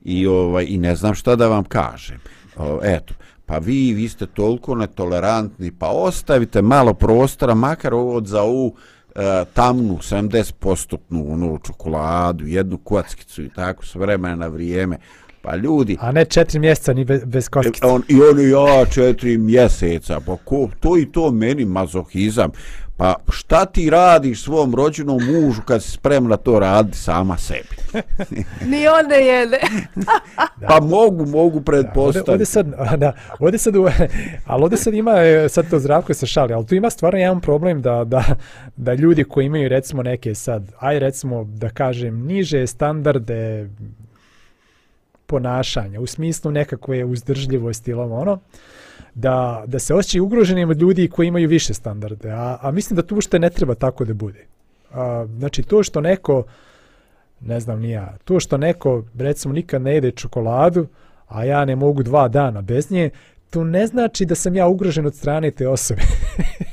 i, 0.04 0.26
ovaj, 0.26 0.66
i 0.68 0.78
ne 0.78 0.96
znam 0.96 1.14
šta 1.14 1.36
da 1.36 1.48
vam 1.48 1.64
kažem. 1.64 2.20
O, 2.56 2.80
eto, 2.82 3.14
pa 3.46 3.58
vi, 3.58 3.92
vi 3.92 4.08
ste 4.08 4.26
toliko 4.26 4.74
netolerantni, 4.74 5.72
pa 5.72 5.88
ostavite 5.88 6.62
malo 6.62 6.94
prostora, 6.94 7.54
makar 7.54 7.94
ovo 7.94 8.16
od 8.16 8.26
za 8.26 8.42
ovu 8.42 8.74
e, 9.14 9.44
tamnu 9.54 9.98
70% 9.98 10.96
onu 11.10 11.58
čokoladu, 11.66 12.46
jednu 12.46 12.78
kockicu 12.78 13.42
i 13.42 13.48
tako 13.48 13.86
s 13.86 13.94
vremena 13.94 14.36
na 14.36 14.46
vrijeme. 14.46 14.98
Pa 15.42 15.56
ljudi... 15.56 15.96
A 16.00 16.12
ne 16.12 16.24
četiri 16.24 16.58
mjeseca 16.58 16.92
ni 16.92 17.04
bez, 17.04 17.24
bez 17.24 17.48
kockice. 17.48 17.86
On, 17.86 18.02
I 18.08 18.22
oni, 18.22 18.48
ja, 18.48 18.86
četiri 18.86 19.38
mjeseca. 19.38 20.20
Pa 20.26 20.36
ko, 20.44 20.68
to 20.80 20.98
i 20.98 21.12
to 21.12 21.30
meni 21.30 21.64
mazohizam. 21.64 22.50
Pa 22.96 23.14
šta 23.28 23.64
ti 23.64 23.90
radiš 23.90 24.42
svom 24.42 24.74
rođenom 24.74 25.20
mužu 25.24 25.62
kad 25.62 25.82
si 25.82 25.90
spremna 25.90 26.36
to 26.36 26.58
raditi 26.58 26.98
sama 26.98 27.36
sebi? 27.36 27.68
Ni 28.70 28.88
on 28.88 29.08
ne 29.08 29.26
jede. 29.26 29.60
pa 30.68 30.80
mogu, 30.80 31.26
mogu 31.26 31.60
predpostaviti. 31.60 32.30
Ovdje 32.30 32.46
sad, 32.46 32.66
da, 33.02 33.12
ovdje 33.38 33.58
sad, 33.58 33.74
ali 34.46 34.62
ovdje 34.62 34.78
sad 34.78 34.94
ima, 34.94 35.12
e, 35.20 35.48
sad 35.48 35.70
to 35.70 35.78
zdravko 35.78 36.14
se 36.14 36.26
šali, 36.26 36.52
ali 36.52 36.66
tu 36.66 36.74
ima 36.74 36.90
stvarno 36.90 37.18
jedan 37.18 37.40
problem 37.40 37.82
da, 37.82 38.04
da, 38.04 38.24
da 38.76 38.94
ljudi 38.94 39.24
koji 39.24 39.46
imaju 39.46 39.68
recimo 39.68 40.02
neke 40.02 40.34
sad, 40.34 40.72
aj 40.78 40.98
recimo 40.98 41.44
da 41.44 41.68
kažem, 41.68 42.26
niže 42.26 42.66
standarde 42.66 43.68
ponašanja, 45.32 46.00
u 46.00 46.06
smislu 46.06 46.50
nekakve 46.50 47.04
uzdržljivosti 47.04 47.90
ili 47.90 48.00
ono, 48.00 48.38
da, 49.14 49.64
da 49.66 49.78
se 49.78 49.94
osjećaju 49.94 50.24
ugroženim 50.24 50.70
od 50.70 50.80
ljudi 50.80 51.08
koji 51.08 51.28
imaju 51.28 51.48
više 51.48 51.74
standarde. 51.74 52.30
A, 52.30 52.58
a 52.60 52.70
mislim 52.70 52.96
da 52.96 53.02
tu 53.02 53.16
ušte 53.16 53.38
ne 53.38 53.50
treba 53.50 53.74
tako 53.74 54.04
da 54.04 54.14
bude. 54.14 54.44
A, 54.92 55.24
znači, 55.38 55.62
to 55.62 55.82
što 55.82 56.00
neko, 56.00 56.44
ne 57.40 57.60
znam 57.60 57.80
ni 57.80 57.90
ja, 57.90 58.16
to 58.24 58.40
što 58.40 58.56
neko, 58.56 59.04
recimo, 59.18 59.54
nikad 59.54 59.82
ne 59.82 59.94
jede 59.94 60.10
čokoladu, 60.10 60.86
a 61.28 61.44
ja 61.44 61.64
ne 61.64 61.76
mogu 61.76 62.02
dva 62.02 62.28
dana 62.28 62.60
bez 62.60 62.90
nje, 62.90 63.10
to 63.50 63.64
ne 63.64 63.86
znači 63.86 64.24
da 64.24 64.34
sam 64.34 64.56
ja 64.56 64.66
ugrožen 64.66 65.06
od 65.06 65.14
strane 65.14 65.50
te 65.50 65.68
osobe. 65.68 66.02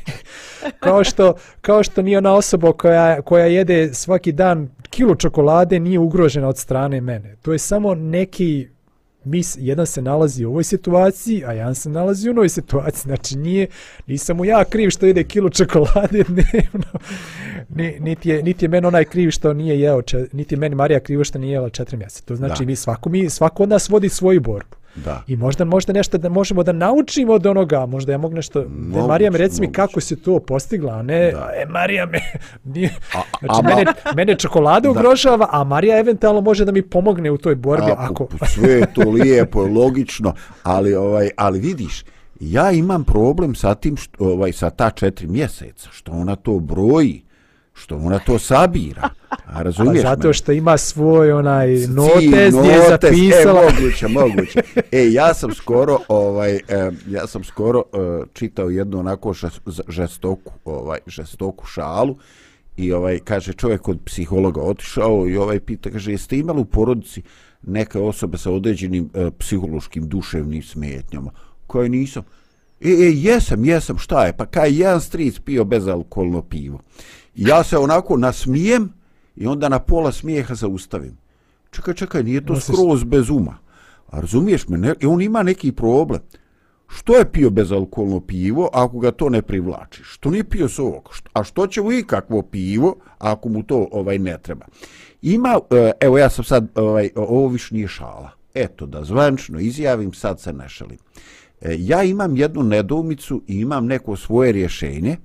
kao 0.86 1.04
što 1.04 1.34
kao 1.62 1.84
što 1.84 2.02
nije 2.02 2.18
ona 2.18 2.34
osoba 2.34 2.74
koja 2.74 3.22
koja 3.22 3.46
jede 3.46 3.94
svaki 3.94 4.32
dan 4.32 4.70
kilo 4.90 5.16
čokolade 5.16 5.80
nije 5.80 6.00
ugrožena 6.00 6.48
od 6.48 6.58
strane 6.58 7.02
mene. 7.02 7.36
To 7.42 7.52
je 7.52 7.60
samo 7.60 7.96
neki 7.96 8.68
mis, 9.24 9.58
jedan 9.60 9.86
se 9.86 10.02
nalazi 10.02 10.46
u 10.46 10.50
ovoj 10.50 10.64
situaciji, 10.64 11.44
a 11.46 11.54
jedan 11.54 11.76
se 11.76 11.90
nalazi 11.90 12.30
u 12.30 12.34
novoj 12.34 12.50
situaciji. 12.50 13.02
Znači, 13.02 13.38
nije, 13.38 13.68
nisam 14.08 14.38
mu 14.38 14.46
ja 14.46 14.64
kriv 14.64 14.90
što 14.90 15.06
jede 15.06 15.24
kilo 15.24 15.50
čokolade 15.50 16.24
dnevno. 16.30 17.00
niti, 18.00 18.30
je, 18.30 18.44
niti 18.44 18.66
je 18.66 18.70
meni 18.70 18.88
onaj 18.88 19.06
kriv 19.06 19.32
što 19.32 19.54
nije 19.54 19.80
jeo, 19.80 20.02
niti 20.32 20.56
je 20.56 20.60
meni 20.60 20.76
Marija 20.76 21.00
krivo 21.00 21.24
što 21.24 21.40
nije 21.40 21.52
jela 21.52 21.70
četiri 21.70 21.98
mjeseca. 21.98 22.26
To 22.26 22.36
znači, 22.36 22.64
da. 22.64 22.66
mi 22.66 22.76
svako, 22.76 23.10
mi, 23.10 23.30
svako 23.30 23.64
od 23.64 23.70
nas 23.70 23.90
vodi 23.90 24.10
svoju 24.10 24.42
borbu. 24.42 24.79
Da. 24.96 25.24
I 25.28 25.36
možda 25.36 25.66
možda 25.66 25.94
nešto 25.94 26.18
da 26.18 26.30
možemo 26.30 26.64
da 26.64 26.72
naučimo 26.72 27.34
od 27.34 27.46
onoga, 27.46 27.86
možda 27.86 28.12
ja 28.12 28.18
mogu 28.18 28.36
nešto, 28.36 28.66
moguće, 28.70 29.08
Marija 29.08 29.32
mi 29.32 29.38
reci 29.38 29.62
mi 29.62 29.72
kako 29.72 30.02
se 30.02 30.16
to 30.22 30.40
postigla, 30.40 30.94
a 30.94 31.02
ne, 31.02 31.32
da. 31.32 31.52
e, 31.56 31.66
Marija 31.66 32.06
me, 32.06 32.20
nije, 32.74 32.90
a, 33.16 33.22
znači, 33.40 33.62
a, 33.64 33.76
mene, 33.76 33.94
mene 34.16 34.36
čokolada 34.36 34.90
ugrožava, 34.90 35.48
a 35.52 35.64
Marija 35.64 36.00
eventualno 36.00 36.42
može 36.42 36.66
da 36.66 36.72
mi 36.72 36.82
pomogne 36.82 37.32
u 37.32 37.38
toj 37.38 37.56
borbi. 37.56 37.92
A, 37.92 37.96
ako... 37.98 38.28
Sve 38.48 38.70
je 38.70 38.94
to 38.94 39.10
lijepo, 39.10 39.62
logično, 39.62 40.34
ali, 40.64 40.96
ovaj, 40.96 41.30
ali 41.38 41.60
vidiš, 41.60 42.04
ja 42.40 42.72
imam 42.72 43.04
problem 43.04 43.56
sa 43.56 43.76
tim, 43.76 43.98
što, 43.98 44.26
ovaj, 44.26 44.52
sa 44.52 44.70
ta 44.70 44.90
četiri 44.90 45.28
mjeseca, 45.28 45.90
što 45.92 46.12
ona 46.12 46.36
to 46.36 46.60
broji, 46.60 47.24
što 47.80 47.96
ona 47.98 48.20
to 48.20 48.40
sabira. 48.40 49.10
A 49.46 49.62
razumiješ 49.62 50.04
pa 50.04 50.10
zato 50.10 50.34
što 50.34 50.52
ima 50.52 50.78
svoj 50.78 51.32
onaj 51.32 51.76
notes 51.88 52.56
gdje 52.56 52.72
je 52.72 52.90
zapisala. 52.90 53.62
E, 53.62 53.74
moguće, 53.74 54.08
moguće. 54.08 54.62
E, 54.92 55.12
ja 55.12 55.34
sam 55.34 55.54
skoro, 55.54 56.00
ovaj, 56.08 56.56
e, 56.56 56.92
ja 57.08 57.28
sam 57.28 57.44
skoro 57.44 57.84
e, 57.94 57.98
čitao 58.34 58.70
jednu 58.70 59.00
onako 59.00 59.34
žestoku, 59.88 60.54
ovaj, 60.66 61.00
žestoku 61.08 61.66
šalu 61.66 62.16
i 62.78 62.92
ovaj 62.94 63.20
kaže 63.20 63.54
čovjek 63.54 63.88
od 63.88 64.00
psihologa 64.06 64.62
otišao 64.62 65.28
i 65.28 65.38
ovaj 65.38 65.60
pita, 65.60 65.90
kaže, 65.90 66.12
jeste 66.12 66.38
imali 66.38 66.62
u 66.62 66.66
porodici 66.66 67.22
neke 67.62 68.00
osobe 68.00 68.38
sa 68.38 68.52
određenim 68.52 69.10
e, 69.14 69.32
psihološkim 69.40 70.08
duševnim 70.10 70.64
smetnjama, 70.64 71.32
koje 71.68 71.90
nisam. 71.90 72.24
E, 72.82 72.90
e, 72.90 73.12
jesam, 73.14 73.66
jesam, 73.66 73.98
šta 73.98 74.26
je? 74.26 74.38
Pa 74.38 74.46
kaj 74.46 74.80
jedan 74.80 75.02
stric 75.02 75.40
pio 75.40 75.64
bezalkoholno 75.64 76.42
pivo. 76.42 76.80
Ja 77.40 77.64
se 77.64 77.78
onako 77.78 78.18
nasmijem 78.18 78.94
i 79.36 79.48
onda 79.48 79.70
na 79.70 79.80
pola 79.80 80.12
smijeha 80.12 80.56
zaustavim. 80.56 81.18
Čekaj, 81.72 81.94
čekaj, 81.94 82.24
nije 82.24 82.46
to 82.46 82.60
skroz 82.60 83.04
bez 83.04 83.30
uma. 83.30 83.58
A 84.08 84.20
razumiješ 84.20 84.68
me, 84.68 84.78
ne, 84.78 84.94
on 85.06 85.22
ima 85.22 85.44
neki 85.44 85.72
problem. 85.72 86.20
Što 86.88 87.16
je 87.16 87.32
pio 87.32 87.50
bezalkoholno 87.50 88.20
pivo 88.20 88.70
ako 88.74 89.00
ga 89.00 89.12
to 89.12 89.30
ne 89.30 89.42
privlači? 89.42 90.02
Što 90.04 90.30
nije 90.30 90.44
pio 90.44 90.70
sok? 90.70 91.10
A 91.34 91.44
što 91.44 91.68
će 91.68 91.82
mu 91.82 91.92
ikakvo 91.92 92.42
pivo 92.42 92.96
ako 93.18 93.50
mu 93.50 93.64
to 93.64 93.88
ovaj 93.92 94.20
ne 94.20 94.38
treba? 94.42 94.66
Ima, 95.22 95.60
e, 95.72 95.92
evo 96.00 96.18
ja 96.18 96.30
sam 96.30 96.44
sad, 96.44 96.68
ovaj, 96.76 97.10
ovo 97.16 97.48
više 97.48 97.76
nije 97.76 97.88
šala. 97.88 98.32
Eto, 98.54 98.86
da 98.86 99.04
zvančno 99.04 99.60
izjavim, 99.60 100.14
sad 100.14 100.40
se 100.40 100.54
ne 100.54 100.70
šalim. 100.70 100.98
E, 101.62 101.76
ja 101.80 102.04
imam 102.04 102.38
jednu 102.38 102.64
nedoumicu 102.64 103.42
i 103.48 103.60
imam 103.60 103.86
neko 103.86 104.16
svoje 104.16 104.52
rješenje 104.52 105.18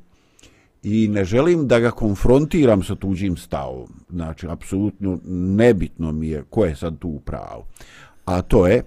i 0.84 1.08
ne 1.08 1.24
želim 1.24 1.68
da 1.68 1.78
ga 1.78 1.90
konfrontiram 1.90 2.82
sa 2.82 2.94
tuđim 2.94 3.36
stavom. 3.36 3.88
Znači, 4.10 4.46
apsolutno 4.48 5.18
nebitno 5.56 6.12
mi 6.12 6.28
je 6.28 6.44
ko 6.50 6.64
je 6.64 6.76
sad 6.76 6.98
tu 6.98 7.08
u 7.08 7.20
pravu. 7.20 7.64
A 8.24 8.42
to 8.42 8.66
je, 8.66 8.82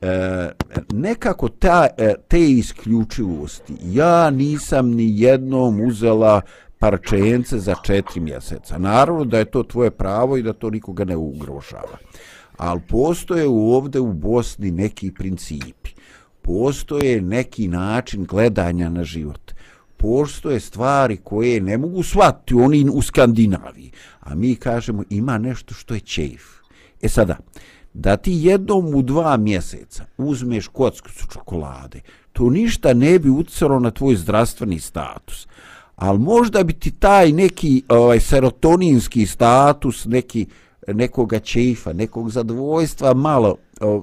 e, 0.00 0.50
nekako 0.92 1.48
ta, 1.48 1.86
e, 1.98 2.14
te 2.28 2.50
isključivosti, 2.50 3.74
ja 3.84 4.30
nisam 4.30 4.90
ni 4.90 5.20
jednom 5.20 5.80
uzela 5.80 6.40
parčence 6.78 7.58
za 7.58 7.74
četiri 7.84 8.20
mjeseca. 8.20 8.78
Naravno 8.78 9.24
da 9.24 9.38
je 9.38 9.44
to 9.44 9.62
tvoje 9.62 9.90
pravo 9.90 10.36
i 10.36 10.42
da 10.42 10.52
to 10.52 10.70
nikoga 10.70 11.04
ne 11.04 11.16
ugrošava. 11.16 11.98
Ali 12.56 12.80
postoje 12.88 13.46
ovde 13.48 14.00
u 14.00 14.12
Bosni 14.12 14.70
neki 14.70 15.12
principi. 15.14 15.90
Postoje 16.42 17.20
neki 17.20 17.68
način 17.68 18.24
gledanja 18.24 18.88
na 18.88 19.04
život. 19.04 19.53
Postoje 20.04 20.60
stvari 20.60 21.16
koje 21.16 21.60
ne 21.60 21.78
mogu 21.78 22.02
shvatiti 22.02 22.54
oni 22.54 22.86
u 22.92 23.02
Skandinaviji. 23.02 23.90
A 24.20 24.34
mi 24.34 24.56
kažemo 24.56 25.02
ima 25.10 25.38
nešto 25.38 25.74
što 25.74 25.94
je 25.94 26.00
čeif. 26.00 26.42
E 27.02 27.08
sada, 27.08 27.36
da 27.94 28.16
ti 28.16 28.32
jednom 28.34 28.94
u 28.94 29.02
dva 29.02 29.36
mjeseca 29.36 30.04
uzmeš 30.16 30.68
kockicu 30.68 31.26
čokolade, 31.32 32.00
to 32.32 32.50
ništa 32.50 32.94
ne 32.94 33.18
bi 33.18 33.30
ucaro 33.30 33.80
na 33.80 33.90
tvoj 33.90 34.16
zdravstveni 34.16 34.80
status. 34.80 35.46
Ali 35.96 36.18
možda 36.18 36.64
bi 36.64 36.72
ti 36.72 36.90
taj 36.90 37.32
neki 37.32 37.82
ovaj, 37.88 38.20
serotoninski 38.20 39.26
status, 39.26 40.04
neki, 40.04 40.46
nekoga 40.88 41.38
čeifa, 41.38 41.92
nekog 41.92 42.30
zadovoljstva 42.30 43.14
malo, 43.14 43.56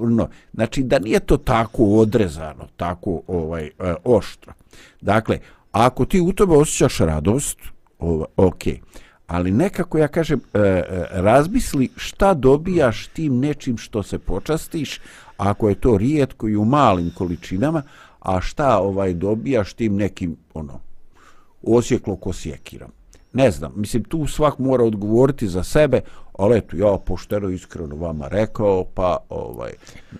no, 0.09 0.27
znači 0.53 0.83
da 0.83 0.99
nije 0.99 1.19
to 1.19 1.37
tako 1.37 1.83
odrezano, 1.83 2.67
tako 2.77 3.21
ovaj 3.27 3.65
e, 3.65 3.71
oštro. 4.03 4.53
Dakle, 5.01 5.39
ako 5.71 6.05
ti 6.05 6.21
u 6.21 6.33
tome 6.33 6.55
osjećaš 6.55 6.97
radost, 6.97 7.57
ovaj, 7.99 8.27
ok, 8.37 8.63
ali 9.27 9.51
nekako 9.51 9.97
ja 9.97 10.07
kažem 10.07 10.39
e, 10.53 10.59
e, 10.59 10.83
razmisli 11.11 11.89
šta 11.95 12.33
dobijaš 12.33 13.07
tim 13.07 13.39
nečim 13.39 13.77
što 13.77 14.03
se 14.03 14.19
počastiš 14.19 14.99
ako 15.37 15.69
je 15.69 15.75
to 15.75 15.97
rijetko 15.97 16.47
i 16.47 16.57
u 16.57 16.65
malim 16.65 17.11
količinama 17.17 17.83
a 18.19 18.41
šta 18.41 18.79
ovaj 18.79 19.13
dobijaš 19.13 19.73
tim 19.73 19.95
nekim 19.95 20.37
ono 20.53 20.79
osjeklo 21.63 22.15
ko 22.15 22.33
sjekiram 22.33 23.00
ne 23.33 23.51
znam, 23.51 23.73
mislim 23.75 24.03
tu 24.03 24.27
svak 24.27 24.59
mora 24.59 24.83
odgovoriti 24.83 25.47
za 25.47 25.63
sebe, 25.63 26.01
ali 26.33 26.57
eto, 26.57 26.77
ja 26.77 26.97
pošteno 27.05 27.49
iskreno 27.49 27.95
vama 27.95 28.27
rekao, 28.27 28.83
pa 28.93 29.17
ovaj, 29.29 29.71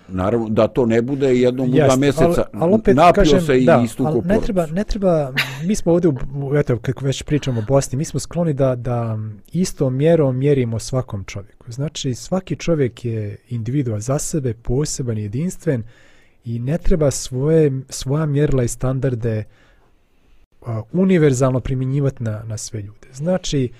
naravno 0.08 0.50
da 0.50 0.68
to 0.68 0.86
ne 0.86 1.02
bude 1.02 1.36
jednom 1.36 1.70
u 1.70 1.72
dva 1.72 1.96
mjeseca 1.96 2.26
ali, 2.26 2.64
ali 2.64 2.74
opet 2.74 2.96
napio 2.96 3.22
kažem, 3.22 3.42
se 3.42 3.60
i 3.62 3.66
da, 3.66 3.82
istu 3.86 4.24
ne 4.26 4.40
treba, 4.40 4.66
ne 4.66 4.84
treba, 4.84 5.34
mi 5.64 5.76
smo 5.76 5.92
ovdje, 5.92 6.10
u, 6.10 6.56
eto, 6.56 6.78
kako 6.78 7.06
već 7.06 7.24
pričamo 7.24 7.60
o 7.60 7.64
Bosni, 7.68 7.98
mi 7.98 8.06
smo 8.06 8.20
skloni 8.20 8.54
da, 8.54 8.76
da 8.76 9.18
isto 9.52 9.90
mjerom 9.90 10.38
mjerimo 10.38 10.80
svakom 10.80 11.24
čovjeku. 11.24 11.72
Znači, 11.72 12.14
svaki 12.14 12.56
čovjek 12.56 13.06
je 13.06 13.38
individua 13.50 14.00
za 14.00 14.20
sebe, 14.20 14.54
poseban, 14.54 15.18
jedinstven 15.18 15.84
i 16.46 16.60
ne 16.60 16.78
treba 16.78 17.12
svoje, 17.12 17.82
svoja 17.90 18.26
mjerila 18.26 18.64
i 18.64 18.68
standarde 18.68 19.38
uh, 19.40 19.61
univerzalno 20.92 21.60
primjenjivati 21.60 22.24
na, 22.24 22.44
na 22.48 22.58
sve 22.58 22.82
ljude. 22.82 23.08
Znači, 23.14 23.72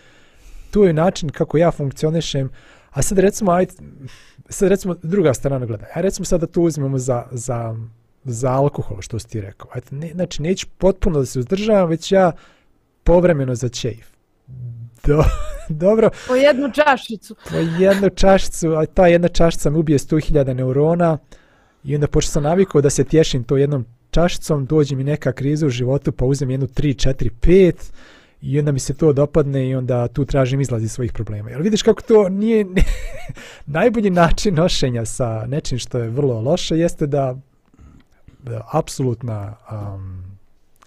tu 0.72 0.84
je 0.84 0.94
način 0.94 1.30
kako 1.30 1.58
ja 1.58 1.72
funkcionišem, 1.72 2.50
a 2.90 3.02
sad 3.02 3.20
recimo, 3.20 3.52
aj, 3.52 3.66
sad 4.50 4.70
recimo 4.70 4.96
druga 5.04 5.34
strana 5.34 5.66
gleda, 5.66 5.86
a 5.94 6.02
recimo 6.02 6.26
sad 6.26 6.42
da 6.42 6.48
tu 6.48 6.64
uzmemo 6.64 6.98
za, 6.98 7.28
za, 7.32 7.76
za 8.24 8.52
alkohol, 8.52 9.02
što 9.02 9.20
si 9.20 9.28
ti 9.28 9.42
rekao. 9.42 9.70
Ajde, 9.74 9.88
ne, 9.92 10.12
znači, 10.14 10.42
neću 10.42 10.68
potpuno 10.78 11.20
da 11.20 11.26
se 11.26 11.40
uzdržavam, 11.40 11.90
već 11.90 12.12
ja 12.12 12.32
povremeno 13.04 13.56
za 13.56 13.70
čeif. 13.70 14.12
Do, 15.08 15.24
dobro. 15.86 16.10
Po 16.28 16.36
jednu 16.36 16.72
čašicu. 16.72 17.36
Po 17.50 17.56
jednu 17.58 18.10
čašicu, 18.10 18.76
a 18.76 18.86
ta 18.86 19.08
jedna 19.08 19.28
čašica 19.28 19.70
mi 19.70 19.80
ubije 19.80 20.00
100.000 20.00 20.54
neurona 20.54 21.18
i 21.84 21.96
onda 21.96 22.08
počeo 22.08 22.30
sam 22.30 22.44
navikao 22.44 22.82
da 22.82 22.90
se 22.90 23.04
tješim 23.04 23.44
to 23.44 23.58
jednom 23.58 23.86
čašicom, 24.12 24.66
dođe 24.66 24.96
mi 24.96 25.04
neka 25.04 25.32
kriza 25.32 25.68
u 25.68 25.70
životu, 25.70 26.12
pa 26.12 26.26
uzem 26.26 26.50
jednu 26.50 26.68
3, 26.68 27.10
4, 27.10 27.30
5 27.42 27.92
i 28.42 28.60
onda 28.60 28.72
mi 28.72 28.80
se 28.80 28.94
to 28.94 29.14
dopadne 29.14 29.70
i 29.70 29.76
onda 29.76 30.08
tu 30.08 30.26
tražim 30.26 30.62
izlazi 30.62 30.88
svojih 30.88 31.14
problema. 31.14 31.50
Jel 31.50 31.62
vidiš 31.62 31.82
kako 31.82 32.02
to 32.02 32.30
nije 32.30 32.66
najbolji 33.66 34.10
način 34.10 34.56
nošenja 34.56 35.06
sa 35.06 35.46
nečim 35.48 35.80
što 35.80 35.98
je 35.98 36.10
vrlo 36.10 36.42
loše, 36.42 36.78
jeste 36.78 37.08
da, 37.08 37.36
da 38.44 38.68
apsolutna 38.72 39.56
um, 39.72 40.32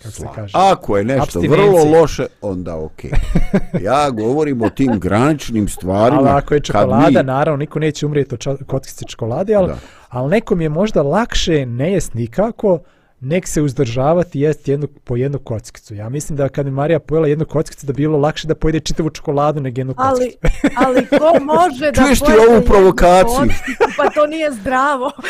kako 0.04 0.14
se 0.14 0.26
kaže, 0.34 0.52
Ako 0.56 0.96
je 0.96 1.04
nešto 1.04 1.40
vrlo 1.40 1.84
loše, 1.98 2.26
onda 2.40 2.76
ok. 2.76 3.00
Ja 3.86 4.10
govorim 4.10 4.62
o 4.62 4.70
tim 4.70 5.00
graničnim 5.00 5.68
stvarima. 5.68 6.20
Ali 6.20 6.28
ako 6.28 6.54
je 6.54 6.60
čokolada, 6.60 7.22
mi... 7.22 7.26
naravno, 7.26 7.56
niko 7.56 7.78
neće 7.78 8.06
umrijeti 8.06 8.34
od 8.34 8.58
kockice 8.66 9.04
čokolade, 9.04 9.54
ali, 9.54 9.72
ali 10.08 10.30
nekom 10.30 10.60
je 10.60 10.68
možda 10.68 11.02
lakše 11.02 11.66
ne 11.66 11.92
jest 11.92 12.14
nikako, 12.14 12.78
nek 13.24 13.48
se 13.48 13.62
uzdržavati 13.62 14.40
jest 14.40 14.68
jednu, 14.68 14.86
po 15.04 15.16
jednu 15.16 15.38
kockicu. 15.38 15.94
Ja 15.94 16.08
mislim 16.08 16.36
da 16.36 16.48
kad 16.48 16.64
bi 16.64 16.70
Marija 16.70 16.98
pojela 16.98 17.28
jednu 17.28 17.44
kockicu 17.44 17.86
da 17.86 17.92
bi 17.92 18.02
bilo 18.02 18.18
lakše 18.18 18.48
da 18.48 18.54
pojede 18.54 18.80
čitavu 18.80 19.10
čokoladu 19.10 19.60
nego 19.60 19.80
jednu 19.80 19.94
kockicu. 19.94 20.38
Ali, 20.42 20.76
ali 20.86 21.06
ko 21.06 21.44
može 21.44 21.90
da 21.90 22.02
Čuješ 22.04 22.20
ti 22.20 22.32
ovu 22.50 22.62
provokaciju? 22.62 23.38
Kockicu, 23.38 23.84
pa 23.96 24.10
to 24.10 24.26
nije 24.26 24.52
zdravo. 24.52 25.12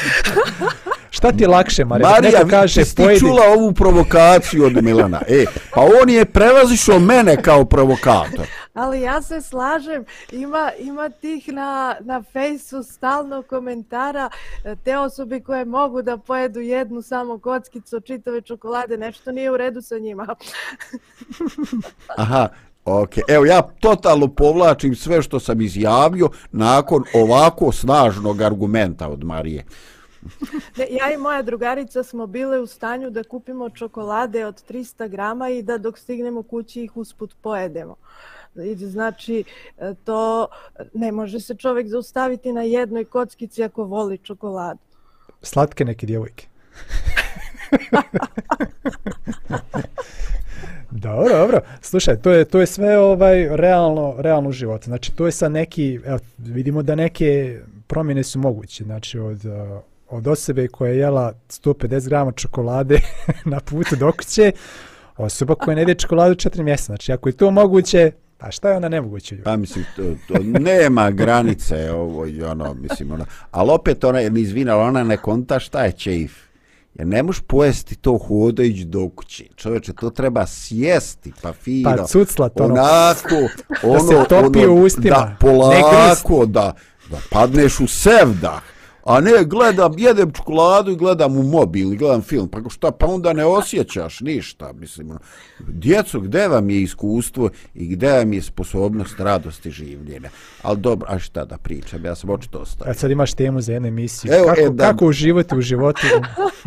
Šta 1.10 1.32
ti 1.32 1.44
je 1.44 1.48
lakše, 1.48 1.84
Marija? 1.84 2.10
Marija, 2.10 2.38
Neko 2.38 2.50
kaže, 2.50 2.84
ti 2.84 2.94
pojedi... 2.96 3.20
čula 3.20 3.42
ovu 3.56 3.72
provokaciju 3.72 4.64
od 4.64 4.84
Milana. 4.84 5.22
E, 5.28 5.44
pa 5.74 5.80
on 6.02 6.10
je 6.10 6.24
prevazišao 6.24 6.98
mene 6.98 7.42
kao 7.42 7.64
provokator. 7.64 8.46
Ali 8.74 9.00
ja 9.00 9.22
se 9.22 9.40
slažem, 9.40 10.04
ima, 10.32 10.70
ima 10.78 11.08
tih 11.08 11.48
na, 11.48 11.96
na 12.00 12.22
fejsu 12.22 12.82
stalno 12.82 13.42
komentara, 13.42 14.30
e, 14.64 14.76
te 14.84 14.98
osobe 14.98 15.40
koje 15.40 15.64
mogu 15.64 16.02
da 16.02 16.16
pojedu 16.16 16.60
jednu 16.60 17.02
samo 17.02 17.38
kockicu 17.38 18.00
čitave 18.00 18.40
čokolade, 18.40 18.96
nešto 18.96 19.32
nije 19.32 19.50
u 19.50 19.56
redu 19.56 19.82
sa 19.82 19.98
njima. 19.98 20.26
Aha, 22.16 22.48
ok. 22.84 23.10
Evo 23.28 23.44
ja 23.44 23.62
totalno 23.80 24.28
povlačim 24.28 24.96
sve 24.96 25.22
što 25.22 25.40
sam 25.40 25.60
izjavio 25.60 26.28
nakon 26.52 27.04
ovako 27.14 27.72
snažnog 27.72 28.42
argumenta 28.42 29.08
od 29.08 29.24
Marije. 29.24 29.64
Ne, 30.76 30.86
ja 30.90 31.12
i 31.14 31.16
moja 31.16 31.42
drugarica 31.42 32.02
smo 32.02 32.26
bile 32.26 32.60
u 32.60 32.66
stanju 32.66 33.10
da 33.10 33.24
kupimo 33.24 33.70
čokolade 33.70 34.46
od 34.46 34.62
300 34.68 35.08
grama 35.08 35.48
i 35.48 35.62
da 35.62 35.78
dok 35.78 35.98
stignemo 35.98 36.42
kući 36.42 36.82
ih 36.82 36.96
usput 36.96 37.34
pojedemo. 37.42 37.96
Znači, 38.76 39.44
e, 39.78 39.94
to 40.04 40.48
ne 40.94 41.12
može 41.12 41.40
se 41.40 41.54
čovjek 41.54 41.88
zaustaviti 41.88 42.52
na 42.52 42.62
jednoj 42.62 43.04
kockici 43.04 43.64
ako 43.64 43.84
voli 43.84 44.18
čokoladu. 44.18 44.80
Slatke 45.42 45.84
neke 45.84 46.06
djevojke. 46.06 46.46
dobro, 50.90 51.28
dobro. 51.28 51.60
Slušaj, 51.80 52.16
to 52.22 52.30
je 52.30 52.44
to 52.44 52.60
je 52.60 52.66
sve 52.66 52.98
ovaj 52.98 53.56
realno 53.56 54.14
realno 54.18 54.52
život. 54.52 54.84
Znači 54.84 55.12
to 55.12 55.26
je 55.26 55.32
sa 55.32 55.48
neki 55.48 56.00
evo 56.04 56.18
vidimo 56.38 56.82
da 56.82 56.94
neke 56.94 57.60
promjene 57.86 58.22
su 58.22 58.38
moguće. 58.38 58.84
Znači 58.84 59.18
od 59.18 59.44
uh, 59.44 59.52
od 60.10 60.26
osobe 60.26 60.68
koja 60.68 60.90
je 60.90 60.98
jela 60.98 61.32
150 61.48 62.08
grama 62.08 62.32
čokolade 62.32 63.00
na 63.52 63.60
putu 63.60 63.96
do 63.96 64.12
kuće, 64.12 64.52
osoba 65.16 65.54
koja 65.54 65.74
ne 65.74 65.80
jede 65.80 65.94
čokoladu 65.94 66.34
4 66.34 66.62
mjeseca. 66.62 66.86
Znači, 66.86 67.12
ako 67.12 67.28
je 67.28 67.32
to 67.32 67.50
moguće, 67.50 68.12
a 68.44 68.50
šta 68.50 68.68
je 68.68 68.76
onda 68.76 68.88
nemoguće? 68.88 69.42
Pa 69.44 69.56
mislim, 69.56 69.84
to, 69.96 70.02
to 70.28 70.34
nema 70.42 71.10
granice, 71.10 71.92
ovo 71.92 72.26
i 72.26 72.42
ono, 72.42 72.74
mislim, 72.74 73.12
ono. 73.12 73.24
Ali 73.50 73.70
opet 73.70 74.04
ona, 74.04 74.30
mi 74.30 74.40
izvina, 74.40 74.76
ona 74.76 75.04
ne 75.04 75.16
konta 75.16 75.58
šta 75.58 75.84
je 75.84 75.92
čeif. 75.92 76.44
Jer 76.94 77.06
ne 77.06 77.22
možeš 77.22 77.42
pojesti 77.46 77.96
to 77.96 78.18
hodajući 78.18 78.84
do 78.84 79.08
kući. 79.08 79.48
Čovječe, 79.56 79.92
to 79.92 80.10
treba 80.10 80.46
sjesti, 80.46 81.32
pa 81.42 81.52
fino. 81.52 81.96
Pa 81.96 82.04
cuclat, 82.04 82.60
ono. 82.60 82.74
Onako, 82.74 83.34
ono, 83.82 83.92
da 83.92 84.00
se 84.00 84.28
topi 84.28 84.58
ono, 84.58 84.72
u 84.72 84.84
ustima. 84.84 85.16
Da, 85.16 85.36
polako, 85.40 86.46
da. 86.46 86.72
da 87.10 87.18
padneš 87.30 87.80
u 87.80 87.86
sevdah, 87.86 88.62
a 89.04 89.20
ne 89.20 89.44
gledam, 89.44 89.92
jedem 89.98 90.32
čokoladu 90.32 90.90
i 90.90 90.96
gledam 90.96 91.36
u 91.36 91.42
mobil 91.42 91.92
i 91.92 91.96
gledam 91.96 92.22
film, 92.22 92.48
pa 92.48 92.58
šta, 92.70 92.90
pa 92.90 93.06
onda 93.06 93.32
ne 93.32 93.44
osjećaš 93.44 94.20
ništa, 94.20 94.72
mislim. 94.72 95.10
ono. 95.10 95.18
Djeco, 95.58 96.20
gde 96.20 96.48
vam 96.48 96.70
je 96.70 96.82
iskustvo 96.82 97.50
i 97.74 97.86
gde 97.86 98.12
vam 98.12 98.32
je 98.32 98.42
sposobnost 98.42 99.20
radosti 99.20 99.70
življenja? 99.70 100.30
Ali 100.62 100.78
dobro, 100.78 101.06
a 101.10 101.18
šta 101.18 101.44
da 101.44 101.58
pričam, 101.58 102.04
ja 102.04 102.14
sam 102.14 102.30
očito 102.30 102.58
ostavio. 102.58 102.90
A 102.90 102.94
sad 102.94 103.10
imaš 103.10 103.34
temu 103.34 103.60
za 103.60 103.72
jednu 103.72 103.88
emisiju. 103.88 104.32
Evo, 104.32 104.46
kako, 104.46 104.60
e, 104.60 104.70
da. 104.70 104.84
kako 104.84 105.06
uživati 105.06 105.56
u 105.56 105.60
životu 105.60 106.06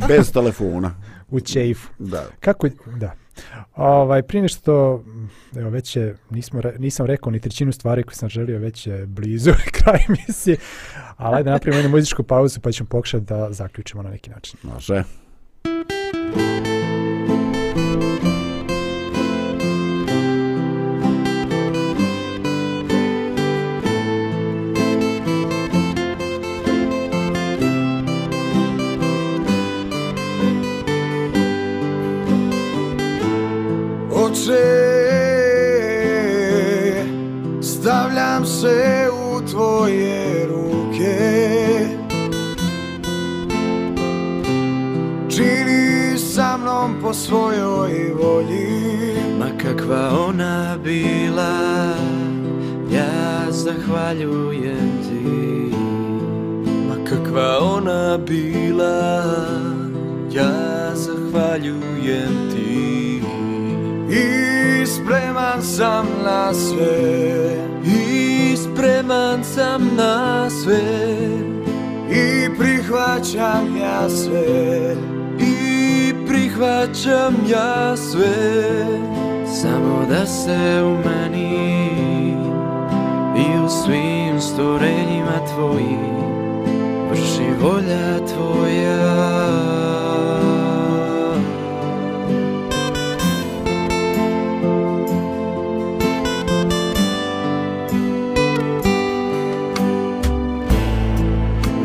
Bez 0.07 0.31
telefona. 0.31 0.95
u 1.29 1.39
čeifu. 1.39 1.89
Da. 1.99 2.25
Kako, 2.39 2.67
da. 2.85 3.11
Ovaj, 3.75 4.21
prije 4.21 4.47
što, 4.47 5.03
evo 5.55 5.69
već 5.69 5.95
je, 5.95 6.17
nismo, 6.29 6.61
nisam 6.79 7.05
rekao 7.05 7.31
ni 7.31 7.39
trećinu 7.39 7.71
stvari 7.71 8.03
koje 8.03 8.15
sam 8.15 8.29
želio, 8.29 8.59
već 8.59 8.87
je 8.87 9.05
blizu 9.05 9.51
kraj 9.77 9.99
emisije, 10.09 10.57
ali 11.17 11.35
ajde 11.35 11.49
napravimo 11.49 11.77
jednu 11.77 11.97
muzičku 11.97 12.23
pauzu 12.23 12.59
pa 12.59 12.71
ćemo 12.71 12.89
pokušati 12.89 13.25
da 13.25 13.51
zaključimo 13.51 14.03
na 14.03 14.09
neki 14.09 14.29
način. 14.29 14.59
Može. 14.63 15.03
Može. 16.35 16.86
Po 47.07 47.13
svojoj 47.13 48.13
volji 48.21 49.15
Ma 49.39 49.47
kakva 49.63 50.09
ona 50.27 50.77
bila, 50.83 51.55
ja 52.91 53.51
zahvaljujem 53.51 54.91
ti. 55.03 55.71
Ma 56.87 56.95
kakva 57.09 57.59
ona 57.59 58.17
bila, 58.17 59.23
ja 60.31 60.95
zahvaljujem 60.95 62.51
ti. 62.51 63.21
I 64.09 64.85
spreman 64.85 65.61
sam 65.63 66.05
na 66.25 66.53
sve 66.53 67.55
I 67.85 68.55
spreman 68.57 69.43
sam 69.43 69.91
na 69.97 70.49
sve, 70.49 70.83
I 72.11 72.49
prihvaćam 72.59 73.77
ja 73.77 74.09
sve 74.09 75.16
prihvaćam 76.57 77.35
ja 77.49 77.97
sve. 77.97 78.65
Samo 79.61 80.05
da 80.09 80.25
se 80.25 80.83
u 80.83 81.09
meni 81.09 81.89
i 83.37 83.65
u 83.65 83.69
svim 83.69 84.41
stvorenjima 84.41 85.45
tvojim 85.55 86.17
vrši 87.09 87.49
volja 87.61 88.17
tvoja. 88.33 89.27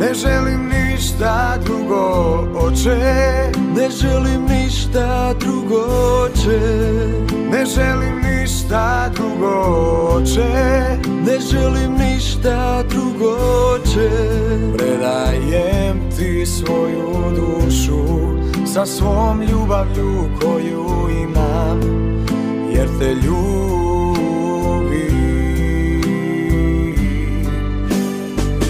Ne 0.00 0.14
želim 0.14 0.68
ništa 0.68 1.58
drugo, 1.64 2.44
oče 2.54 3.51
Ne 3.76 3.90
želim 3.90 4.44
ništa 4.48 5.34
drugo, 5.40 5.84
oče. 6.24 6.60
Ne 7.50 7.64
želim 7.66 8.20
ništa 8.24 9.10
drugo, 9.14 9.54
oče. 10.16 10.52
Ne 11.26 11.38
želim 11.50 11.92
ništa 11.92 12.82
drugo, 12.82 13.36
oče. 13.74 14.10
Predajem 14.76 16.00
ti 16.16 16.46
svoju 16.46 17.12
dušu 17.36 18.02
Sa 18.66 18.86
svom 18.86 19.42
ljubavlju 19.42 20.24
koju 20.40 21.08
imam 21.22 21.80
Jer 22.74 22.88
te 22.98 23.14
ljubim. 23.14 23.72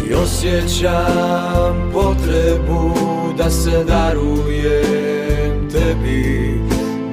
I 0.09 0.14
osjećam 0.14 1.90
potrebu 1.92 3.11
da 3.38 3.50
se 3.50 3.84
darujem 3.84 5.70
tebi 5.72 6.60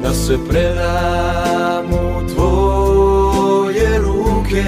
Da 0.04 0.14
se 0.14 0.38
predam 0.50 1.86
u 1.94 2.28
tvoje 2.34 3.98
ruke. 3.98 4.64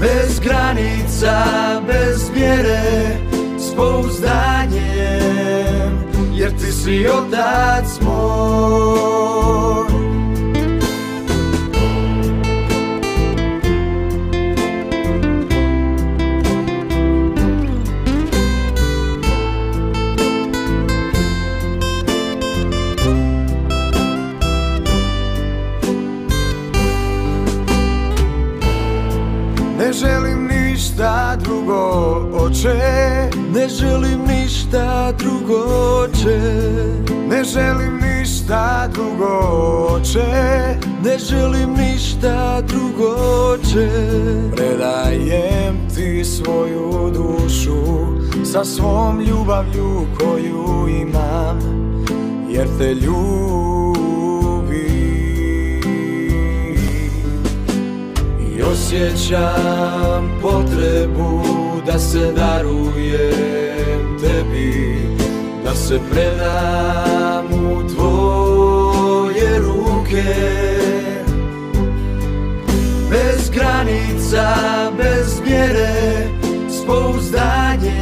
Bez 0.00 0.40
granica, 0.40 1.44
bez 1.86 2.30
mjere, 2.34 3.16
s 3.58 3.74
pouzdanjem 3.76 4.90
Jer 6.34 6.50
ti 6.50 6.72
si 6.72 7.06
otac 7.08 8.00
moj 8.00 9.89
oče 32.32 33.30
Ne 33.54 33.68
želim 33.68 34.20
ništa 34.28 35.12
drugo, 35.18 35.64
oče. 36.02 36.40
Ne 37.28 37.44
želim 37.44 38.00
ništa 38.02 38.88
drugo, 38.92 39.38
oče. 39.94 40.76
Ne 41.04 41.18
želim 41.18 41.72
ništa 41.72 42.60
drugo, 42.60 43.14
oče. 43.52 43.88
Predajem 44.56 45.88
ti 45.94 46.24
svoju 46.24 47.12
dušu 47.14 47.82
Sa 48.44 48.64
svom 48.64 49.20
ljubavlju 49.20 50.06
koju 50.18 50.88
imam 50.88 51.58
Jer 52.48 52.68
te 52.78 52.94
ljubim. 52.94 53.20
I 58.56 58.62
osjećam 58.62 60.38
potrebu 60.42 61.59
da 61.86 61.98
se 61.98 62.32
darujem 62.32 64.18
tebi 64.20 65.00
Da 65.64 65.74
se 65.74 66.00
predam 66.10 67.46
u 67.46 67.88
tvoje 67.88 69.58
ruke. 69.58 70.24
Bez 73.10 73.50
granica, 73.50 74.54
bez 74.98 75.40
mjere, 75.46 76.28
s 76.68 76.86
pouzdanjem 76.86 78.00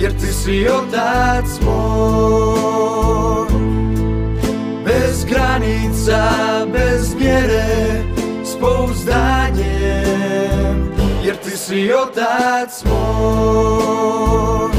Jer 0.00 0.12
ti 0.12 0.26
si 0.26 0.68
otac 0.68 1.60
moj. 1.64 2.90
Bez 4.84 5.24
granica, 5.24 6.32
bez 6.72 7.14
mjere, 7.14 8.02
s 8.44 8.56
pouzdanjem 8.60 9.69
si 11.60 11.90
otac 11.92 12.84
moj 12.84 14.70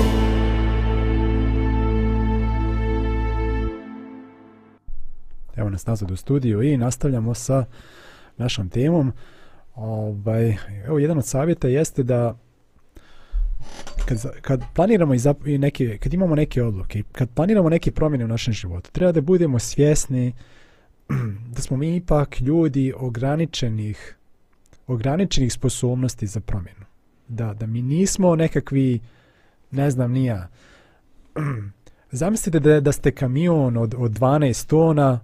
Evo 5.55 5.69
nas 5.69 5.85
nazad 5.85 6.11
u 6.11 6.15
studiju 6.15 6.61
i 6.61 6.77
nastavljamo 6.77 7.33
sa 7.33 7.65
našom 8.37 8.69
temom. 8.69 9.11
Ovaj, 9.75 10.55
evo, 10.85 10.99
jedan 10.99 11.17
od 11.17 11.25
savjeta 11.25 11.67
jeste 11.67 12.03
da 12.03 12.37
kad, 14.05 14.41
kad 14.41 14.61
planiramo 14.73 15.13
i, 15.13 15.19
zap, 15.19 15.47
i 15.47 15.57
neke, 15.57 15.97
kad 15.97 16.13
imamo 16.13 16.35
neke 16.35 16.63
odluke, 16.63 17.03
kad 17.11 17.29
planiramo 17.29 17.69
neke 17.69 17.91
promjene 17.91 18.25
u 18.25 18.27
našem 18.27 18.53
životu, 18.53 18.91
treba 18.91 19.11
da 19.11 19.21
budemo 19.21 19.59
svjesni 19.59 20.33
da 21.55 21.61
smo 21.61 21.77
mi 21.77 21.95
ipak 21.95 22.41
ljudi 22.41 22.93
ograničenih 22.97 24.15
ograničenih 24.91 25.53
sposobnosti 25.53 26.27
za 26.27 26.39
promjenu. 26.39 26.85
Da, 27.27 27.53
da 27.53 27.65
mi 27.65 27.81
nismo 27.81 28.35
nekakvi, 28.35 28.99
ne 29.71 29.91
znam, 29.91 30.11
nija, 30.11 30.47
zamislite 32.11 32.59
da, 32.59 32.79
da 32.79 32.91
ste 32.91 33.11
kamion 33.11 33.77
od, 33.77 33.95
od 33.97 34.11
12 34.11 34.67
tona 34.67 35.19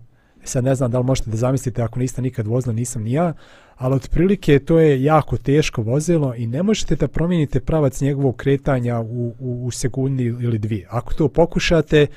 Sad 0.48 0.64
ne 0.64 0.76
znam 0.76 0.92
da 0.92 1.00
li 1.00 1.06
možete 1.06 1.30
da 1.30 1.38
zamislite 1.38 1.82
ako 1.82 2.00
niste 2.00 2.22
nikad 2.22 2.48
vozili, 2.48 2.76
nisam 2.76 3.04
ni 3.04 3.12
ja, 3.12 3.34
ali 3.76 3.96
otprilike 3.96 4.60
to 4.60 4.80
je 4.80 5.04
jako 5.04 5.38
teško 5.38 5.82
vozilo 5.82 6.36
i 6.36 6.48
ne 6.48 6.64
možete 6.64 6.96
da 6.96 7.08
promijenite 7.08 7.60
pravac 7.60 8.02
njegovog 8.02 8.36
kretanja 8.36 9.00
u, 9.00 9.36
u, 9.40 9.66
u 9.66 9.72
sekundi 9.72 10.24
ili 10.24 10.58
dvije. 10.58 10.88
Ako 10.90 11.14
to 11.14 11.28
pokušate, 11.28 12.08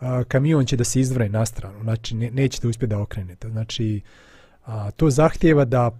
a, 0.00 0.24
kamion 0.24 0.66
će 0.66 0.76
da 0.76 0.84
se 0.84 1.00
izvraje 1.00 1.30
na 1.30 1.46
stranu, 1.46 1.82
znači 1.82 2.14
ne, 2.14 2.30
nećete 2.30 2.68
uspjeti 2.68 2.90
da 2.90 3.00
okrenete. 3.00 3.48
Znači, 3.48 4.00
a, 4.64 4.90
to 4.90 5.10
zahtjeva 5.10 5.64
da 5.64 5.90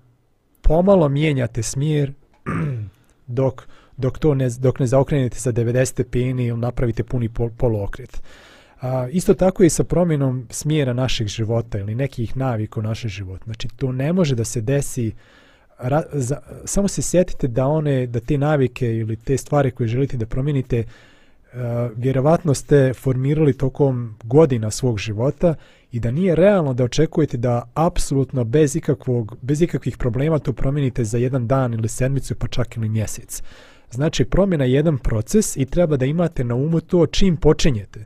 pomalo 0.70 1.08
mijenjate 1.08 1.62
smjer 1.62 2.12
dok, 3.26 3.62
dok, 3.96 4.18
to 4.18 4.34
ne, 4.34 4.50
dok 4.58 4.78
ne 4.78 4.86
zaokrenete 4.86 5.38
za 5.38 5.52
90 5.52 5.84
stepeni 5.84 6.46
ili 6.46 6.58
napravite 6.58 7.04
puni 7.04 7.28
pol, 7.28 7.50
poluokret. 7.56 8.22
A, 8.80 9.08
isto 9.12 9.34
tako 9.34 9.64
i 9.64 9.70
sa 9.70 9.84
promjenom 9.84 10.46
smjera 10.50 10.92
našeg 10.92 11.26
života 11.26 11.78
ili 11.78 11.94
nekih 11.94 12.36
navika 12.36 12.80
u 12.80 12.82
našem 12.82 13.10
životu. 13.10 13.44
Znači, 13.44 13.68
to 13.76 13.92
ne 13.92 14.12
može 14.12 14.34
da 14.34 14.44
se 14.44 14.60
desi 14.60 15.12
ra, 15.78 16.02
za, 16.12 16.38
samo 16.64 16.88
se 16.88 17.02
sjetite 17.02 17.48
da 17.48 17.66
one 17.66 18.06
da 18.06 18.20
te 18.20 18.38
navike 18.38 18.96
ili 18.96 19.16
te 19.16 19.36
stvari 19.36 19.70
koje 19.70 19.88
želite 19.88 20.16
da 20.16 20.26
promijenite 20.26 20.78
uh, 20.78 21.09
Eh, 21.52 21.90
vjerovatno 21.96 22.54
ste 22.54 22.92
formirali 22.94 23.52
tokom 23.52 24.14
godina 24.24 24.70
svog 24.70 24.98
života 24.98 25.54
i 25.92 26.00
da 26.00 26.10
nije 26.10 26.36
realno 26.36 26.74
da 26.74 26.84
očekujete 26.84 27.36
da 27.36 27.70
apsolutno 27.74 28.44
bez 28.44 28.76
ikakvog 28.76 29.36
bez 29.42 29.62
ikakvih 29.62 29.96
problema 29.96 30.38
to 30.38 30.52
promijenite 30.52 31.04
za 31.04 31.18
jedan 31.18 31.46
dan 31.46 31.74
ili 31.74 31.88
sedmicu 31.88 32.34
pa 32.34 32.48
čak 32.48 32.76
ili 32.76 32.88
mjesec. 32.88 33.42
Znači 33.90 34.24
promjena 34.24 34.64
je 34.64 34.72
jedan 34.72 34.98
proces 34.98 35.56
i 35.56 35.66
treba 35.66 35.96
da 35.96 36.04
imate 36.06 36.44
na 36.44 36.54
umu 36.54 36.80
to 36.80 37.06
čim 37.06 37.36
počinjete. 37.36 38.04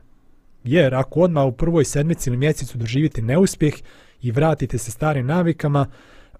Jer 0.63 0.95
ako 0.95 1.19
odmah 1.19 1.45
u 1.45 1.51
prvoj 1.51 1.85
sedmici 1.85 2.29
ili 2.29 2.37
mjesecu 2.37 2.77
doživite 2.77 3.21
neuspjeh 3.21 3.73
i 4.21 4.31
vratite 4.31 4.77
se 4.77 4.91
starim 4.91 5.25
navikama, 5.25 5.87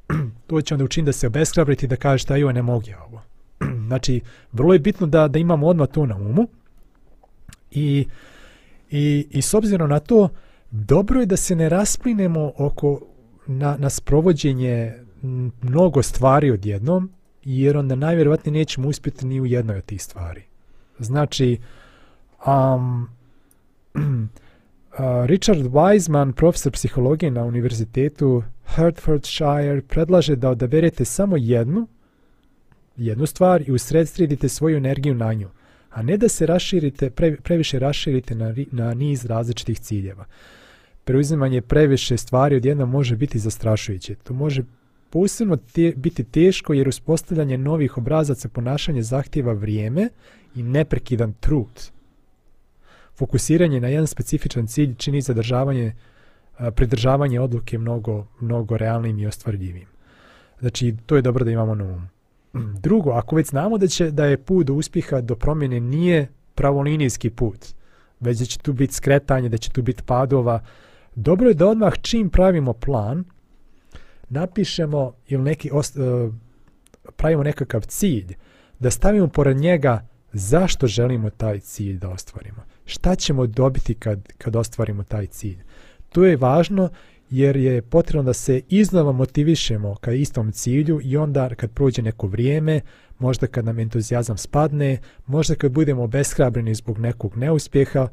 to 0.47 0.61
će 0.61 0.73
onda 0.73 0.85
učiniti 0.85 1.05
da 1.05 1.13
se 1.13 1.27
obeshrabrite 1.27 1.85
i 1.85 1.89
da 1.89 1.95
kažete 1.95 2.33
a 2.33 2.37
joj 2.37 2.53
ne 2.53 2.61
mogu 2.61 2.85
ja 2.87 3.03
ovo. 3.03 3.21
znači, 3.87 4.21
vrlo 4.51 4.73
je 4.73 4.79
bitno 4.79 5.07
da, 5.07 5.27
da 5.27 5.39
imamo 5.39 5.67
odmah 5.67 5.87
to 5.87 6.05
na 6.05 6.15
umu. 6.15 6.47
I, 7.72 8.07
i, 8.91 9.28
I 9.32 9.41
s 9.41 9.53
obzirom 9.53 9.89
na 9.89 9.99
to, 9.99 10.30
dobro 10.72 11.20
je 11.20 11.26
da 11.26 11.38
se 11.38 11.55
ne 11.55 11.70
rasplinemo 11.70 12.51
oko 12.57 13.01
na, 13.47 13.78
na 13.80 13.89
sprovođenje 13.89 14.93
mnogo 15.61 16.03
stvari 16.03 16.51
odjednom, 16.51 17.11
jer 17.43 17.78
onda 17.78 17.95
najvjerovatnije 17.95 18.53
nećemo 18.53 18.88
uspjeti 18.88 19.26
ni 19.26 19.41
u 19.41 19.45
jednoj 19.45 19.78
od 19.78 19.86
tih 19.86 20.03
stvari. 20.03 20.43
Znači, 20.99 21.57
um, 22.47 23.07
Richard 25.26 25.66
Wiseman, 25.66 26.32
profesor 26.32 26.72
psihologije 26.72 27.32
na 27.32 27.43
univerzitetu 27.43 28.43
Hertfordshire, 28.66 29.82
predlaže 29.82 30.36
da 30.36 30.49
odaberete 30.49 31.05
samo 31.05 31.38
jednu, 31.38 31.88
jednu 32.97 33.26
stvar 33.26 33.63
i 33.68 33.72
usredstredite 33.72 34.49
svoju 34.49 34.78
energiju 34.78 35.16
na 35.16 35.34
nju, 35.34 35.49
a 35.95 36.01
ne 36.01 36.17
da 36.17 36.29
se 36.29 36.45
raširite, 36.45 37.09
pre, 37.09 37.35
previše 37.35 37.79
raširite 37.79 38.35
na, 38.35 38.53
na 38.71 38.93
niz 38.93 39.25
različitih 39.25 39.79
ciljeva. 39.79 40.25
Preuzimanje 41.03 41.61
previše 41.61 42.17
stvari 42.17 42.55
odjednom 42.55 42.89
može 42.89 43.15
biti 43.15 43.39
zastrašujuće. 43.39 44.15
To 44.15 44.33
može 44.33 44.63
posebno 45.09 45.57
te, 45.57 45.93
biti 45.95 46.23
teško 46.23 46.73
jer 46.73 46.87
uspostavljanje 46.87 47.57
novih 47.57 47.97
obrazaca 47.97 48.49
ponašanja 48.49 49.01
zahtjeva 49.01 49.53
vrijeme 49.53 50.09
i 50.55 50.63
neprekidan 50.63 51.33
trud 51.39 51.95
fokusiranje 53.17 53.79
na 53.79 53.87
jedan 53.87 54.07
specifičan 54.07 54.67
cilj 54.67 54.95
čini 54.97 55.21
zadržavanje, 55.21 55.93
pridržavanje 56.75 57.39
odluke 57.39 57.77
mnogo, 57.77 58.27
mnogo 58.39 58.77
realnim 58.77 59.19
i 59.19 59.27
ostvarljivim. 59.27 59.87
Znači, 60.59 60.95
to 61.05 61.15
je 61.15 61.21
dobro 61.21 61.45
da 61.45 61.51
imamo 61.51 61.75
na 61.75 61.83
umu. 61.83 62.07
Drugo, 62.79 63.11
ako 63.11 63.35
već 63.35 63.49
znamo 63.49 63.77
da 63.77 63.87
će 63.87 64.11
da 64.11 64.25
je 64.25 64.37
put 64.37 64.67
do 64.67 64.73
uspjeha, 64.73 65.21
do 65.21 65.35
promjene 65.35 65.79
nije 65.79 66.27
pravolinijski 66.55 67.29
put, 67.29 67.65
već 68.19 68.39
da 68.39 68.45
će 68.45 68.59
tu 68.59 68.73
biti 68.73 68.93
skretanje, 68.93 69.49
da 69.49 69.57
će 69.57 69.69
tu 69.69 69.81
biti 69.81 70.03
padova, 70.03 70.59
dobro 71.15 71.47
je 71.47 71.53
da 71.53 71.67
odmah 71.67 71.93
čim 72.01 72.29
pravimo 72.29 72.73
plan, 72.73 73.23
napišemo 74.29 75.13
ili 75.27 75.43
neki 75.43 75.69
ost, 75.73 75.97
e, 75.97 76.01
pravimo 77.15 77.43
nekakav 77.43 77.81
cilj, 77.81 78.35
da 78.79 78.91
stavimo 78.91 79.27
pored 79.27 79.57
njega 79.57 80.07
zašto 80.33 80.87
želimo 80.87 81.29
taj 81.29 81.59
cilj 81.59 81.97
da 81.97 82.09
ostvarimo 82.09 82.63
šta 82.85 83.15
ćemo 83.15 83.47
dobiti 83.47 83.93
kad, 83.93 84.33
kad 84.37 84.55
ostvarimo 84.55 85.03
taj 85.03 85.27
cilj. 85.27 85.63
To 86.09 86.25
je 86.25 86.37
važno 86.37 86.89
jer 87.30 87.55
je 87.55 87.82
potrebno 87.82 88.23
da 88.23 88.34
se 88.34 88.61
iznova 88.69 89.11
motivišemo 89.11 89.95
ka 89.95 90.11
istom 90.11 90.51
cilju 90.51 90.99
i 91.03 91.17
onda 91.17 91.49
kad 91.55 91.71
prođe 91.71 92.01
neko 92.01 92.28
vrijeme, 92.28 92.82
možda 93.19 93.47
kad 93.47 93.65
nam 93.65 93.80
entuzijazam 93.80 94.38
spadne, 94.38 94.97
možda 95.26 95.55
kad 95.55 95.71
budemo 95.71 96.07
beshrabreni 96.07 96.76
zbog 96.76 96.99
nekog 96.99 97.38
neuspjeha, 97.38 98.07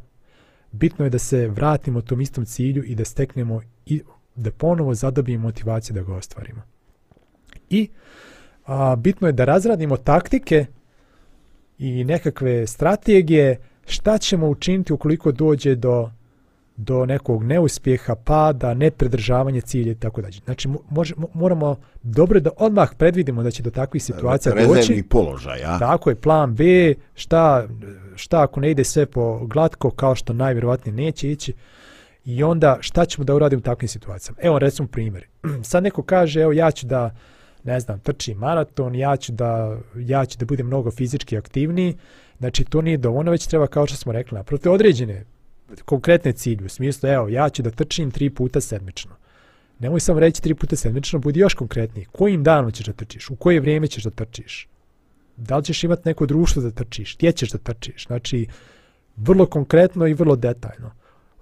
bitno 0.72 1.04
je 1.04 1.10
da 1.10 1.18
se 1.18 1.48
vratimo 1.48 2.00
tom 2.00 2.20
istom 2.20 2.44
cilju 2.44 2.84
i 2.84 2.94
da 2.94 3.04
steknemo 3.04 3.60
i 3.86 4.02
da 4.34 4.50
ponovo 4.50 4.94
zadobijemo 4.94 5.42
motivaciju 5.42 5.94
da 5.94 6.02
ga 6.02 6.14
ostvarimo. 6.14 6.62
I 7.70 7.88
a, 8.66 8.96
bitno 8.96 9.26
je 9.26 9.32
da 9.32 9.44
razradimo 9.44 9.96
taktike 9.96 10.66
i 11.78 12.04
nekakve 12.04 12.66
strategije 12.66 13.58
šta 13.86 14.18
ćemo 14.18 14.48
učiniti 14.48 14.92
ukoliko 14.92 15.32
dođe 15.32 15.74
do 15.74 16.10
do 16.76 17.06
nekog 17.06 17.44
neuspjeha, 17.44 18.14
pada, 18.14 18.74
nepredržavanje 18.74 19.60
cilja 19.60 19.92
i 19.92 19.94
tako 19.94 20.22
dalje. 20.22 20.38
Znači, 20.44 20.68
može, 20.90 21.14
moramo 21.34 21.76
dobro 22.02 22.40
da 22.40 22.50
odmah 22.56 22.90
predvidimo 22.98 23.42
da 23.42 23.50
će 23.50 23.62
do 23.62 23.70
takvih 23.70 24.04
situacija 24.04 24.54
Rezervni 24.54 24.74
doći. 24.74 24.80
Rezervni 24.80 25.08
položaj, 25.08 25.64
a? 25.64 25.78
Tako 25.78 26.10
je, 26.10 26.16
plan 26.16 26.54
B, 26.54 26.94
šta, 27.14 27.68
šta 28.14 28.42
ako 28.42 28.60
ne 28.60 28.70
ide 28.70 28.84
sve 28.84 29.06
po 29.06 29.46
glatko, 29.46 29.90
kao 29.90 30.14
što 30.14 30.32
najvjerovatnije 30.32 30.94
neće 30.94 31.30
ići, 31.30 31.52
i 32.24 32.42
onda 32.42 32.78
šta 32.80 33.04
ćemo 33.04 33.24
da 33.24 33.34
uradimo 33.34 33.60
u 33.60 33.62
takvim 33.62 33.88
situacijama. 33.88 34.38
Evo, 34.42 34.58
recimo 34.58 34.88
primjer. 34.88 35.26
Sad 35.70 35.82
neko 35.82 36.02
kaže, 36.02 36.40
evo, 36.40 36.52
ja 36.52 36.70
ću 36.70 36.86
da, 36.86 37.14
ne 37.64 37.80
znam, 37.80 38.00
trčim 38.00 38.38
maraton, 38.38 38.94
ja 38.94 39.16
ću 39.16 39.32
da, 39.32 39.78
ja 39.96 40.24
ću 40.26 40.38
da 40.38 40.46
budem 40.46 40.66
mnogo 40.66 40.90
fizički 40.90 41.38
aktivniji, 41.38 41.96
Znači, 42.42 42.64
to 42.64 42.82
nije 42.82 42.96
dovoljno, 42.96 43.30
već 43.30 43.46
treba, 43.46 43.66
kao 43.66 43.86
što 43.86 43.96
smo 43.96 44.12
rekli, 44.12 44.36
naproti 44.36 44.68
određene 44.68 45.24
konkretne 45.84 46.32
cilje. 46.32 46.66
U 46.66 46.68
smislu, 46.68 47.08
evo, 47.08 47.28
ja 47.28 47.48
ću 47.48 47.62
da 47.62 47.70
trčim 47.70 48.10
tri 48.10 48.30
puta 48.30 48.60
sedmično. 48.60 49.16
Nemoj 49.78 50.00
samo 50.00 50.20
reći 50.20 50.42
tri 50.42 50.54
puta 50.54 50.76
sedmično, 50.76 51.18
budi 51.18 51.40
još 51.40 51.54
konkretniji. 51.54 52.06
Kojim 52.12 52.42
danom 52.42 52.72
ćeš 52.72 52.86
da 52.86 52.92
trčiš? 52.92 53.30
U 53.30 53.36
koje 53.36 53.60
vrijeme 53.60 53.86
ćeš 53.86 54.04
da 54.04 54.10
trčiš? 54.10 54.68
Da 55.36 55.56
li 55.56 55.64
ćeš 55.64 55.84
imati 55.84 56.02
neko 56.04 56.26
društvo 56.26 56.62
da 56.62 56.70
trčiš? 56.70 57.16
Gdje 57.16 57.32
ćeš 57.32 57.50
da 57.50 57.58
trčiš? 57.58 58.06
Znači, 58.06 58.46
vrlo 59.16 59.46
konkretno 59.46 60.06
i 60.06 60.14
vrlo 60.14 60.36
detaljno. 60.36 60.90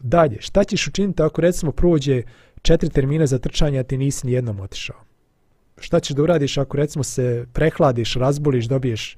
Dalje, 0.01 0.37
šta 0.41 0.65
ćeš 0.65 0.87
učiniti 0.89 1.23
ako 1.23 1.41
recimo 1.41 1.73
prođe 1.73 2.23
četiri 2.63 2.91
termina 2.91 3.27
za 3.27 3.39
trčanje, 3.39 3.79
a 3.79 3.83
ti 3.83 3.99
nisi 3.99 4.27
nijednom 4.27 4.61
otišao? 4.61 4.97
Šta 5.79 6.01
ćeš 6.01 6.17
da 6.17 6.23
uradiš 6.23 6.59
ako 6.59 6.77
recimo 6.77 7.05
se 7.05 7.47
prehladiš, 7.53 8.15
razboliš, 8.15 8.65
dobiješ 8.65 9.17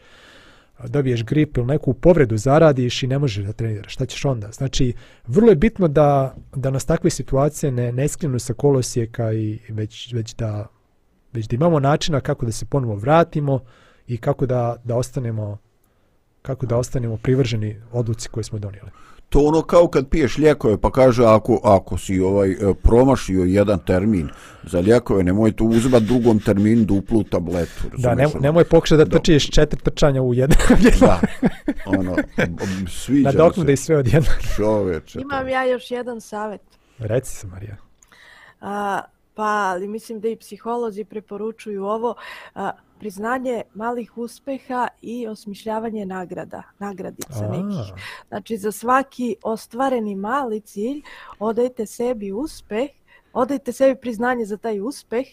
dobiješ 0.88 1.24
grip 1.24 1.56
ili 1.56 1.66
neku 1.66 1.94
povredu 1.94 2.36
zaradiš 2.36 3.02
i 3.02 3.06
ne 3.06 3.18
možeš 3.18 3.44
da 3.44 3.52
treniraš, 3.52 3.92
šta 3.92 4.06
ćeš 4.06 4.24
onda? 4.24 4.50
Znači, 4.52 4.92
vrlo 5.26 5.48
je 5.50 5.56
bitno 5.56 5.88
da, 5.88 6.34
da 6.54 6.70
nas 6.70 6.84
takve 6.84 7.10
situacije 7.10 7.72
ne, 7.72 7.92
ne 7.92 8.08
skrinu 8.08 8.38
sa 8.38 8.54
kolosijeka 8.54 9.32
i 9.32 9.58
već, 9.68 10.12
već, 10.12 10.34
da, 10.34 10.66
već 11.32 11.46
da 11.48 11.54
imamo 11.56 11.80
načina 11.80 12.20
kako 12.20 12.46
da 12.46 12.52
se 12.52 12.66
ponovo 12.66 12.94
vratimo 12.94 13.60
i 14.06 14.16
kako 14.16 14.46
da, 14.46 14.76
da 14.84 14.96
ostanemo 14.96 15.58
kako 16.42 16.66
da 16.66 16.76
ostanemo 16.76 17.16
privrženi 17.16 17.76
odluci 17.92 18.28
koje 18.28 18.44
smo 18.44 18.58
donijeli 18.58 18.90
to 19.32 19.40
ono 19.40 19.62
kao 19.62 19.88
kad 19.88 20.08
piješ 20.08 20.38
lijekove 20.38 20.80
pa 20.80 20.90
kaže 20.90 21.24
ako, 21.24 21.60
ako 21.64 21.98
si 21.98 22.20
ovaj 22.20 22.50
e, 22.50 22.56
promašio 22.82 23.44
jedan 23.44 23.78
termin 23.78 24.28
za 24.62 24.80
lijekove 24.80 25.22
nemoj 25.22 25.52
to 25.52 25.64
uzimati 25.64 26.04
drugom 26.04 26.40
terminu 26.40 26.84
duplu 26.84 27.24
tabletu 27.24 27.84
da 27.96 28.14
ne, 28.14 28.26
ono? 28.26 28.40
nemoj 28.40 28.64
pokušati 28.64 29.04
da 29.04 29.18
trčiš 29.18 29.50
četiri 29.50 29.80
trčanja 29.80 30.22
u 30.22 30.34
jednom 30.34 30.58
da 31.00 31.20
ono 31.86 32.16
sviđa 32.88 33.32
da 33.32 33.52
se. 33.52 33.64
da 33.64 33.72
i 33.72 33.76
sve 33.76 33.96
od 33.96 34.06
jednog 34.06 34.36
čoveče 34.56 35.20
imam 35.20 35.48
ja 35.48 35.64
još 35.64 35.90
jedan 35.90 36.20
savjet 36.20 36.62
reci 36.98 37.36
se 37.36 37.46
Marija. 37.46 37.76
A, 38.60 39.00
pa 39.34 39.42
ali 39.42 39.88
mislim 39.88 40.20
da 40.20 40.28
i 40.28 40.36
psiholozi 40.36 41.04
preporučuju 41.04 41.84
ovo. 41.84 42.14
A, 42.54 42.70
priznanje 43.03 43.62
malih 43.74 44.18
uspeha 44.18 44.88
i 45.00 45.26
osmišljavanje 45.26 46.07
nagrada, 46.07 46.62
nagradica 46.78 47.48
nekih. 47.50 47.94
Znači, 48.28 48.57
za 48.57 48.72
svaki 48.72 49.36
ostvareni 49.42 50.14
mali 50.14 50.61
cilj 50.61 51.03
odajte 51.38 51.86
sebi 51.86 52.32
uspeh 52.32 52.90
odajte 53.32 53.72
sebi 53.72 54.00
priznanje 54.00 54.44
za 54.44 54.56
taj 54.56 54.80
uspeh 54.80 55.26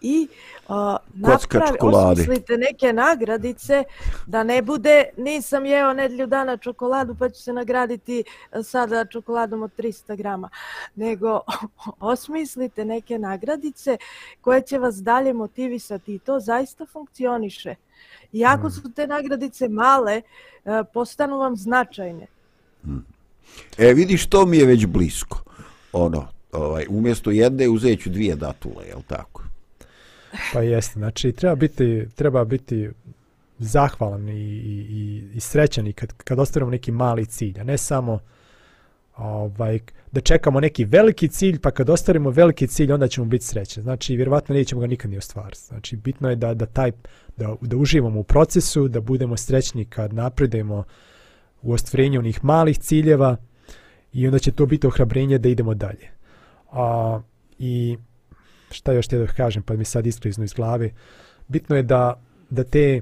i 0.00 0.28
uh, 0.68 0.74
napravi, 1.14 1.78
osmislite 1.80 2.56
neke 2.56 2.92
nagradice 2.92 3.84
da 4.26 4.42
ne 4.42 4.62
bude 4.62 5.04
nisam 5.16 5.66
jeo 5.66 5.92
nedlju 5.92 6.26
dana 6.26 6.56
čokoladu 6.56 7.16
pa 7.18 7.28
ću 7.28 7.42
se 7.42 7.52
nagraditi 7.52 8.24
uh, 8.52 8.66
sada 8.66 9.04
čokoladom 9.04 9.62
od 9.62 9.70
300 9.78 10.16
grama, 10.16 10.48
nego 10.94 11.40
osmislite 12.12 12.84
neke 12.84 13.18
nagradice 13.18 13.96
koje 14.40 14.62
će 14.62 14.78
vas 14.78 14.94
dalje 14.96 15.32
motivisati 15.32 16.14
i 16.14 16.18
to 16.18 16.40
zaista 16.40 16.86
funkcioniše. 16.86 17.74
Iako 18.32 18.70
su 18.70 18.92
te 18.92 19.06
nagradice 19.06 19.68
male, 19.68 20.22
uh, 20.64 20.72
postanu 20.94 21.38
vam 21.38 21.56
značajne. 21.56 22.26
E, 23.78 23.94
vidiš, 23.94 24.26
to 24.26 24.46
mi 24.46 24.56
je 24.56 24.66
već 24.66 24.86
blisko. 24.86 25.42
Ono, 25.92 26.28
ovaj, 26.52 26.86
umjesto 26.88 27.30
jedne 27.30 27.68
uzeću 27.68 28.10
dvije 28.10 28.36
datule, 28.36 28.84
jel 28.88 29.00
tako? 29.06 29.42
Pa 30.52 30.60
jeste, 30.60 30.92
znači 30.98 31.32
treba 31.32 31.54
biti, 31.54 32.06
treba 32.14 32.44
biti 32.44 32.88
zahvalan 33.58 34.28
i, 34.28 34.32
i, 34.32 34.86
i, 34.90 35.22
i 35.34 35.40
srećan 35.40 35.86
i 35.86 35.92
kad, 35.92 36.12
kad 36.12 36.38
ostvarimo 36.38 36.70
neki 36.70 36.92
mali 36.92 37.26
cilj, 37.26 37.60
a 37.60 37.64
ne 37.64 37.78
samo 37.78 38.18
ovaj, 39.16 39.78
da 40.12 40.20
čekamo 40.20 40.60
neki 40.60 40.84
veliki 40.84 41.28
cilj, 41.28 41.58
pa 41.60 41.70
kad 41.70 41.90
ostvarimo 41.90 42.30
veliki 42.30 42.66
cilj, 42.66 42.92
onda 42.92 43.08
ćemo 43.08 43.26
biti 43.26 43.44
srećni. 43.44 43.82
Znači, 43.82 44.16
vjerovatno 44.16 44.54
nećemo 44.54 44.80
ga 44.80 44.86
nikad 44.86 45.10
ni 45.10 45.18
ostvariti. 45.18 45.60
Znači, 45.60 45.96
bitno 45.96 46.30
je 46.30 46.36
da, 46.36 46.54
da, 46.54 46.66
taj, 46.66 46.92
da, 47.36 47.54
da 47.60 47.76
uživamo 47.76 48.20
u 48.20 48.24
procesu, 48.24 48.88
da 48.88 49.00
budemo 49.00 49.36
srećni 49.36 49.84
kad 49.84 50.12
napredujemo 50.12 50.84
u 51.62 51.72
ostvarenju 51.72 52.18
onih 52.18 52.44
malih 52.44 52.78
ciljeva 52.78 53.36
i 54.12 54.26
onda 54.26 54.38
će 54.38 54.52
to 54.52 54.66
biti 54.66 54.86
ohrabrenje 54.86 55.38
da 55.38 55.48
idemo 55.48 55.74
dalje. 55.74 56.19
A, 56.72 57.20
I 57.58 57.98
šta 58.70 58.92
još 58.92 59.06
htio 59.06 59.18
da 59.18 59.26
kažem, 59.26 59.62
pa 59.62 59.74
mi 59.74 59.84
sad 59.84 60.06
iskliznu 60.06 60.44
iz 60.44 60.52
glave, 60.52 60.90
bitno 61.48 61.76
je 61.76 61.82
da, 61.82 62.20
da 62.50 62.64
te, 62.64 63.00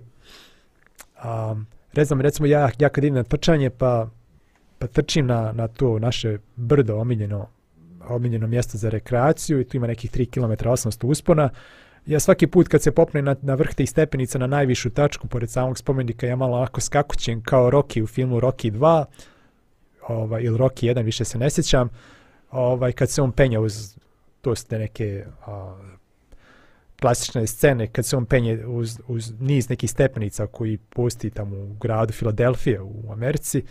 a, 1.16 1.57
recimo, 1.93 2.23
recimo 2.23 2.47
ja, 2.47 2.71
ja 2.79 2.89
kad 2.89 3.05
idem 3.05 3.14
na 3.14 3.23
trčanje, 3.23 3.71
pa, 3.71 4.09
pa 4.79 4.87
trčim 4.87 5.27
na, 5.27 5.53
na 5.53 5.69
to 5.69 5.99
naše 5.99 6.39
brdo 6.57 6.97
omiljeno, 6.97 7.49
omiljeno 8.09 8.47
mjesto 8.47 8.79
za 8.79 8.89
rekreaciju 8.89 9.61
i 9.61 9.64
tu 9.64 9.77
ima 9.77 9.87
nekih 9.87 10.11
3 10.11 10.31
km 10.31 10.69
800 10.69 11.07
uspona, 11.07 11.51
ja 12.07 12.21
svaki 12.21 12.47
put 12.47 12.69
kad 12.69 12.83
se 12.83 12.93
popne 12.93 13.23
na, 13.23 13.37
na 13.43 13.55
vrh 13.55 13.75
tih 13.75 13.91
stepenica 13.91 14.39
na 14.39 14.47
najvišu 14.47 14.91
tačku 14.91 15.29
pored 15.29 15.51
samog 15.51 15.79
spomenika 15.79 16.27
ja 16.27 16.37
malo 16.37 16.57
ovako 16.57 16.81
skakućem 16.81 17.43
kao 17.43 17.71
Rocky 17.71 18.03
u 18.03 18.07
filmu 18.07 18.41
Rocky 18.41 18.73
2 18.73 19.05
ovaj, 20.09 20.43
ili 20.43 20.59
Rocky 20.59 20.95
1 20.95 21.05
više 21.05 21.25
se 21.25 21.39
ne 21.39 21.51
sjećam 21.51 21.89
ovaj, 22.51 22.92
kad 22.92 23.11
se 23.11 23.22
on 23.22 23.32
penja 23.32 23.61
uz 23.61 23.99
to 24.40 24.55
ste 24.55 24.78
neke 24.78 25.24
a, 25.46 25.76
klasične 27.01 27.46
scene 27.46 27.86
kad 27.86 28.07
se 28.07 28.16
on 28.16 28.26
penje 28.26 28.66
uz, 28.66 29.01
uz 29.09 29.32
niz 29.40 29.68
nekih 29.68 29.90
stepenica 29.90 30.46
koji 30.46 30.78
postoji 30.78 31.30
tamo 31.30 31.57
u 31.57 31.74
gradu 31.80 32.12
Filadelfije 32.12 32.80
u 32.80 33.12
Americi 33.12 33.62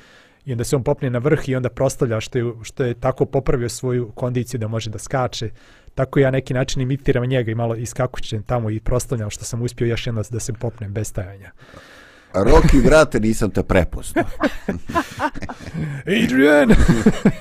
i 0.45 0.51
onda 0.51 0.63
se 0.63 0.75
on 0.75 0.83
popne 0.83 1.09
na 1.09 1.19
vrh 1.19 1.49
i 1.49 1.55
onda 1.55 1.69
prostavlja 1.69 2.19
što 2.21 2.37
je, 2.37 2.53
što 2.63 2.83
je 2.83 2.93
tako 2.93 3.25
popravio 3.25 3.69
svoju 3.69 4.11
kondiciju 4.15 4.59
da 4.59 4.67
može 4.67 4.89
da 4.89 4.99
skače 4.99 5.49
tako 5.95 6.19
ja 6.19 6.31
neki 6.31 6.53
način 6.53 6.81
imitiram 6.81 7.25
njega 7.25 7.51
i 7.51 7.55
malo 7.55 7.75
iskakućem 7.75 8.43
tamo 8.43 8.69
i 8.69 8.79
prostavljam 8.79 9.29
što 9.29 9.45
sam 9.45 9.61
uspio 9.61 9.85
još 9.87 10.07
jedno 10.07 10.23
da 10.29 10.39
se 10.39 10.53
popnem 10.53 10.93
bez 10.93 11.07
stajanja. 11.07 11.51
Roki, 12.33 12.81
brate, 12.85 13.19
nisam 13.19 13.51
te 13.51 13.63
prepoznao. 13.63 14.25
Adrian! 16.23 16.69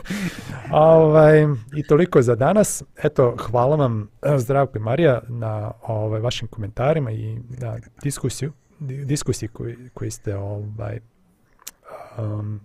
ovaj, 0.70 1.46
I 1.76 1.82
toliko 1.82 2.22
za 2.22 2.34
danas. 2.34 2.82
Eto, 3.02 3.36
hvala 3.38 3.76
vam, 3.76 4.08
Zdravko 4.36 4.78
i 4.78 4.80
Marija, 4.80 5.20
na 5.28 5.72
ovaj, 5.82 6.20
vašim 6.20 6.48
komentarima 6.48 7.10
i 7.10 7.38
na 7.48 7.78
diskusiju, 8.02 8.52
di- 8.78 9.04
diskusiji 9.04 9.48
koji, 9.48 9.76
koji 9.94 10.10
ste 10.10 10.36
ovaj, 10.36 11.00
um, 12.18 12.60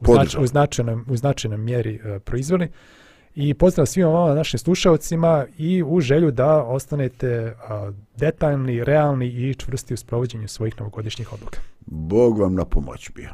u, 0.00 0.14
znač, 0.14 0.36
u, 0.38 0.46
značajnom, 0.46 1.04
u 1.08 1.16
značajnom 1.16 1.64
mjeri 1.64 2.00
uh, 2.04 2.22
proizveli. 2.22 2.68
I 3.36 3.54
pozdrav 3.54 3.86
svima 3.86 4.08
vama 4.08 4.34
našim 4.34 4.58
slušalcima 4.58 5.46
i 5.58 5.82
u 5.82 6.00
želju 6.00 6.30
da 6.30 6.62
ostanete 6.62 7.54
detaljni, 8.16 8.84
realni 8.84 9.26
i 9.26 9.54
čvrsti 9.54 9.94
u 9.94 9.96
sprovođenju 9.96 10.48
svojih 10.48 10.74
novogodišnjih 10.78 11.32
odluka. 11.32 11.60
Bog 11.86 12.38
vam 12.38 12.54
na 12.54 12.64
pomoć 12.64 13.10
bio. 13.14 13.30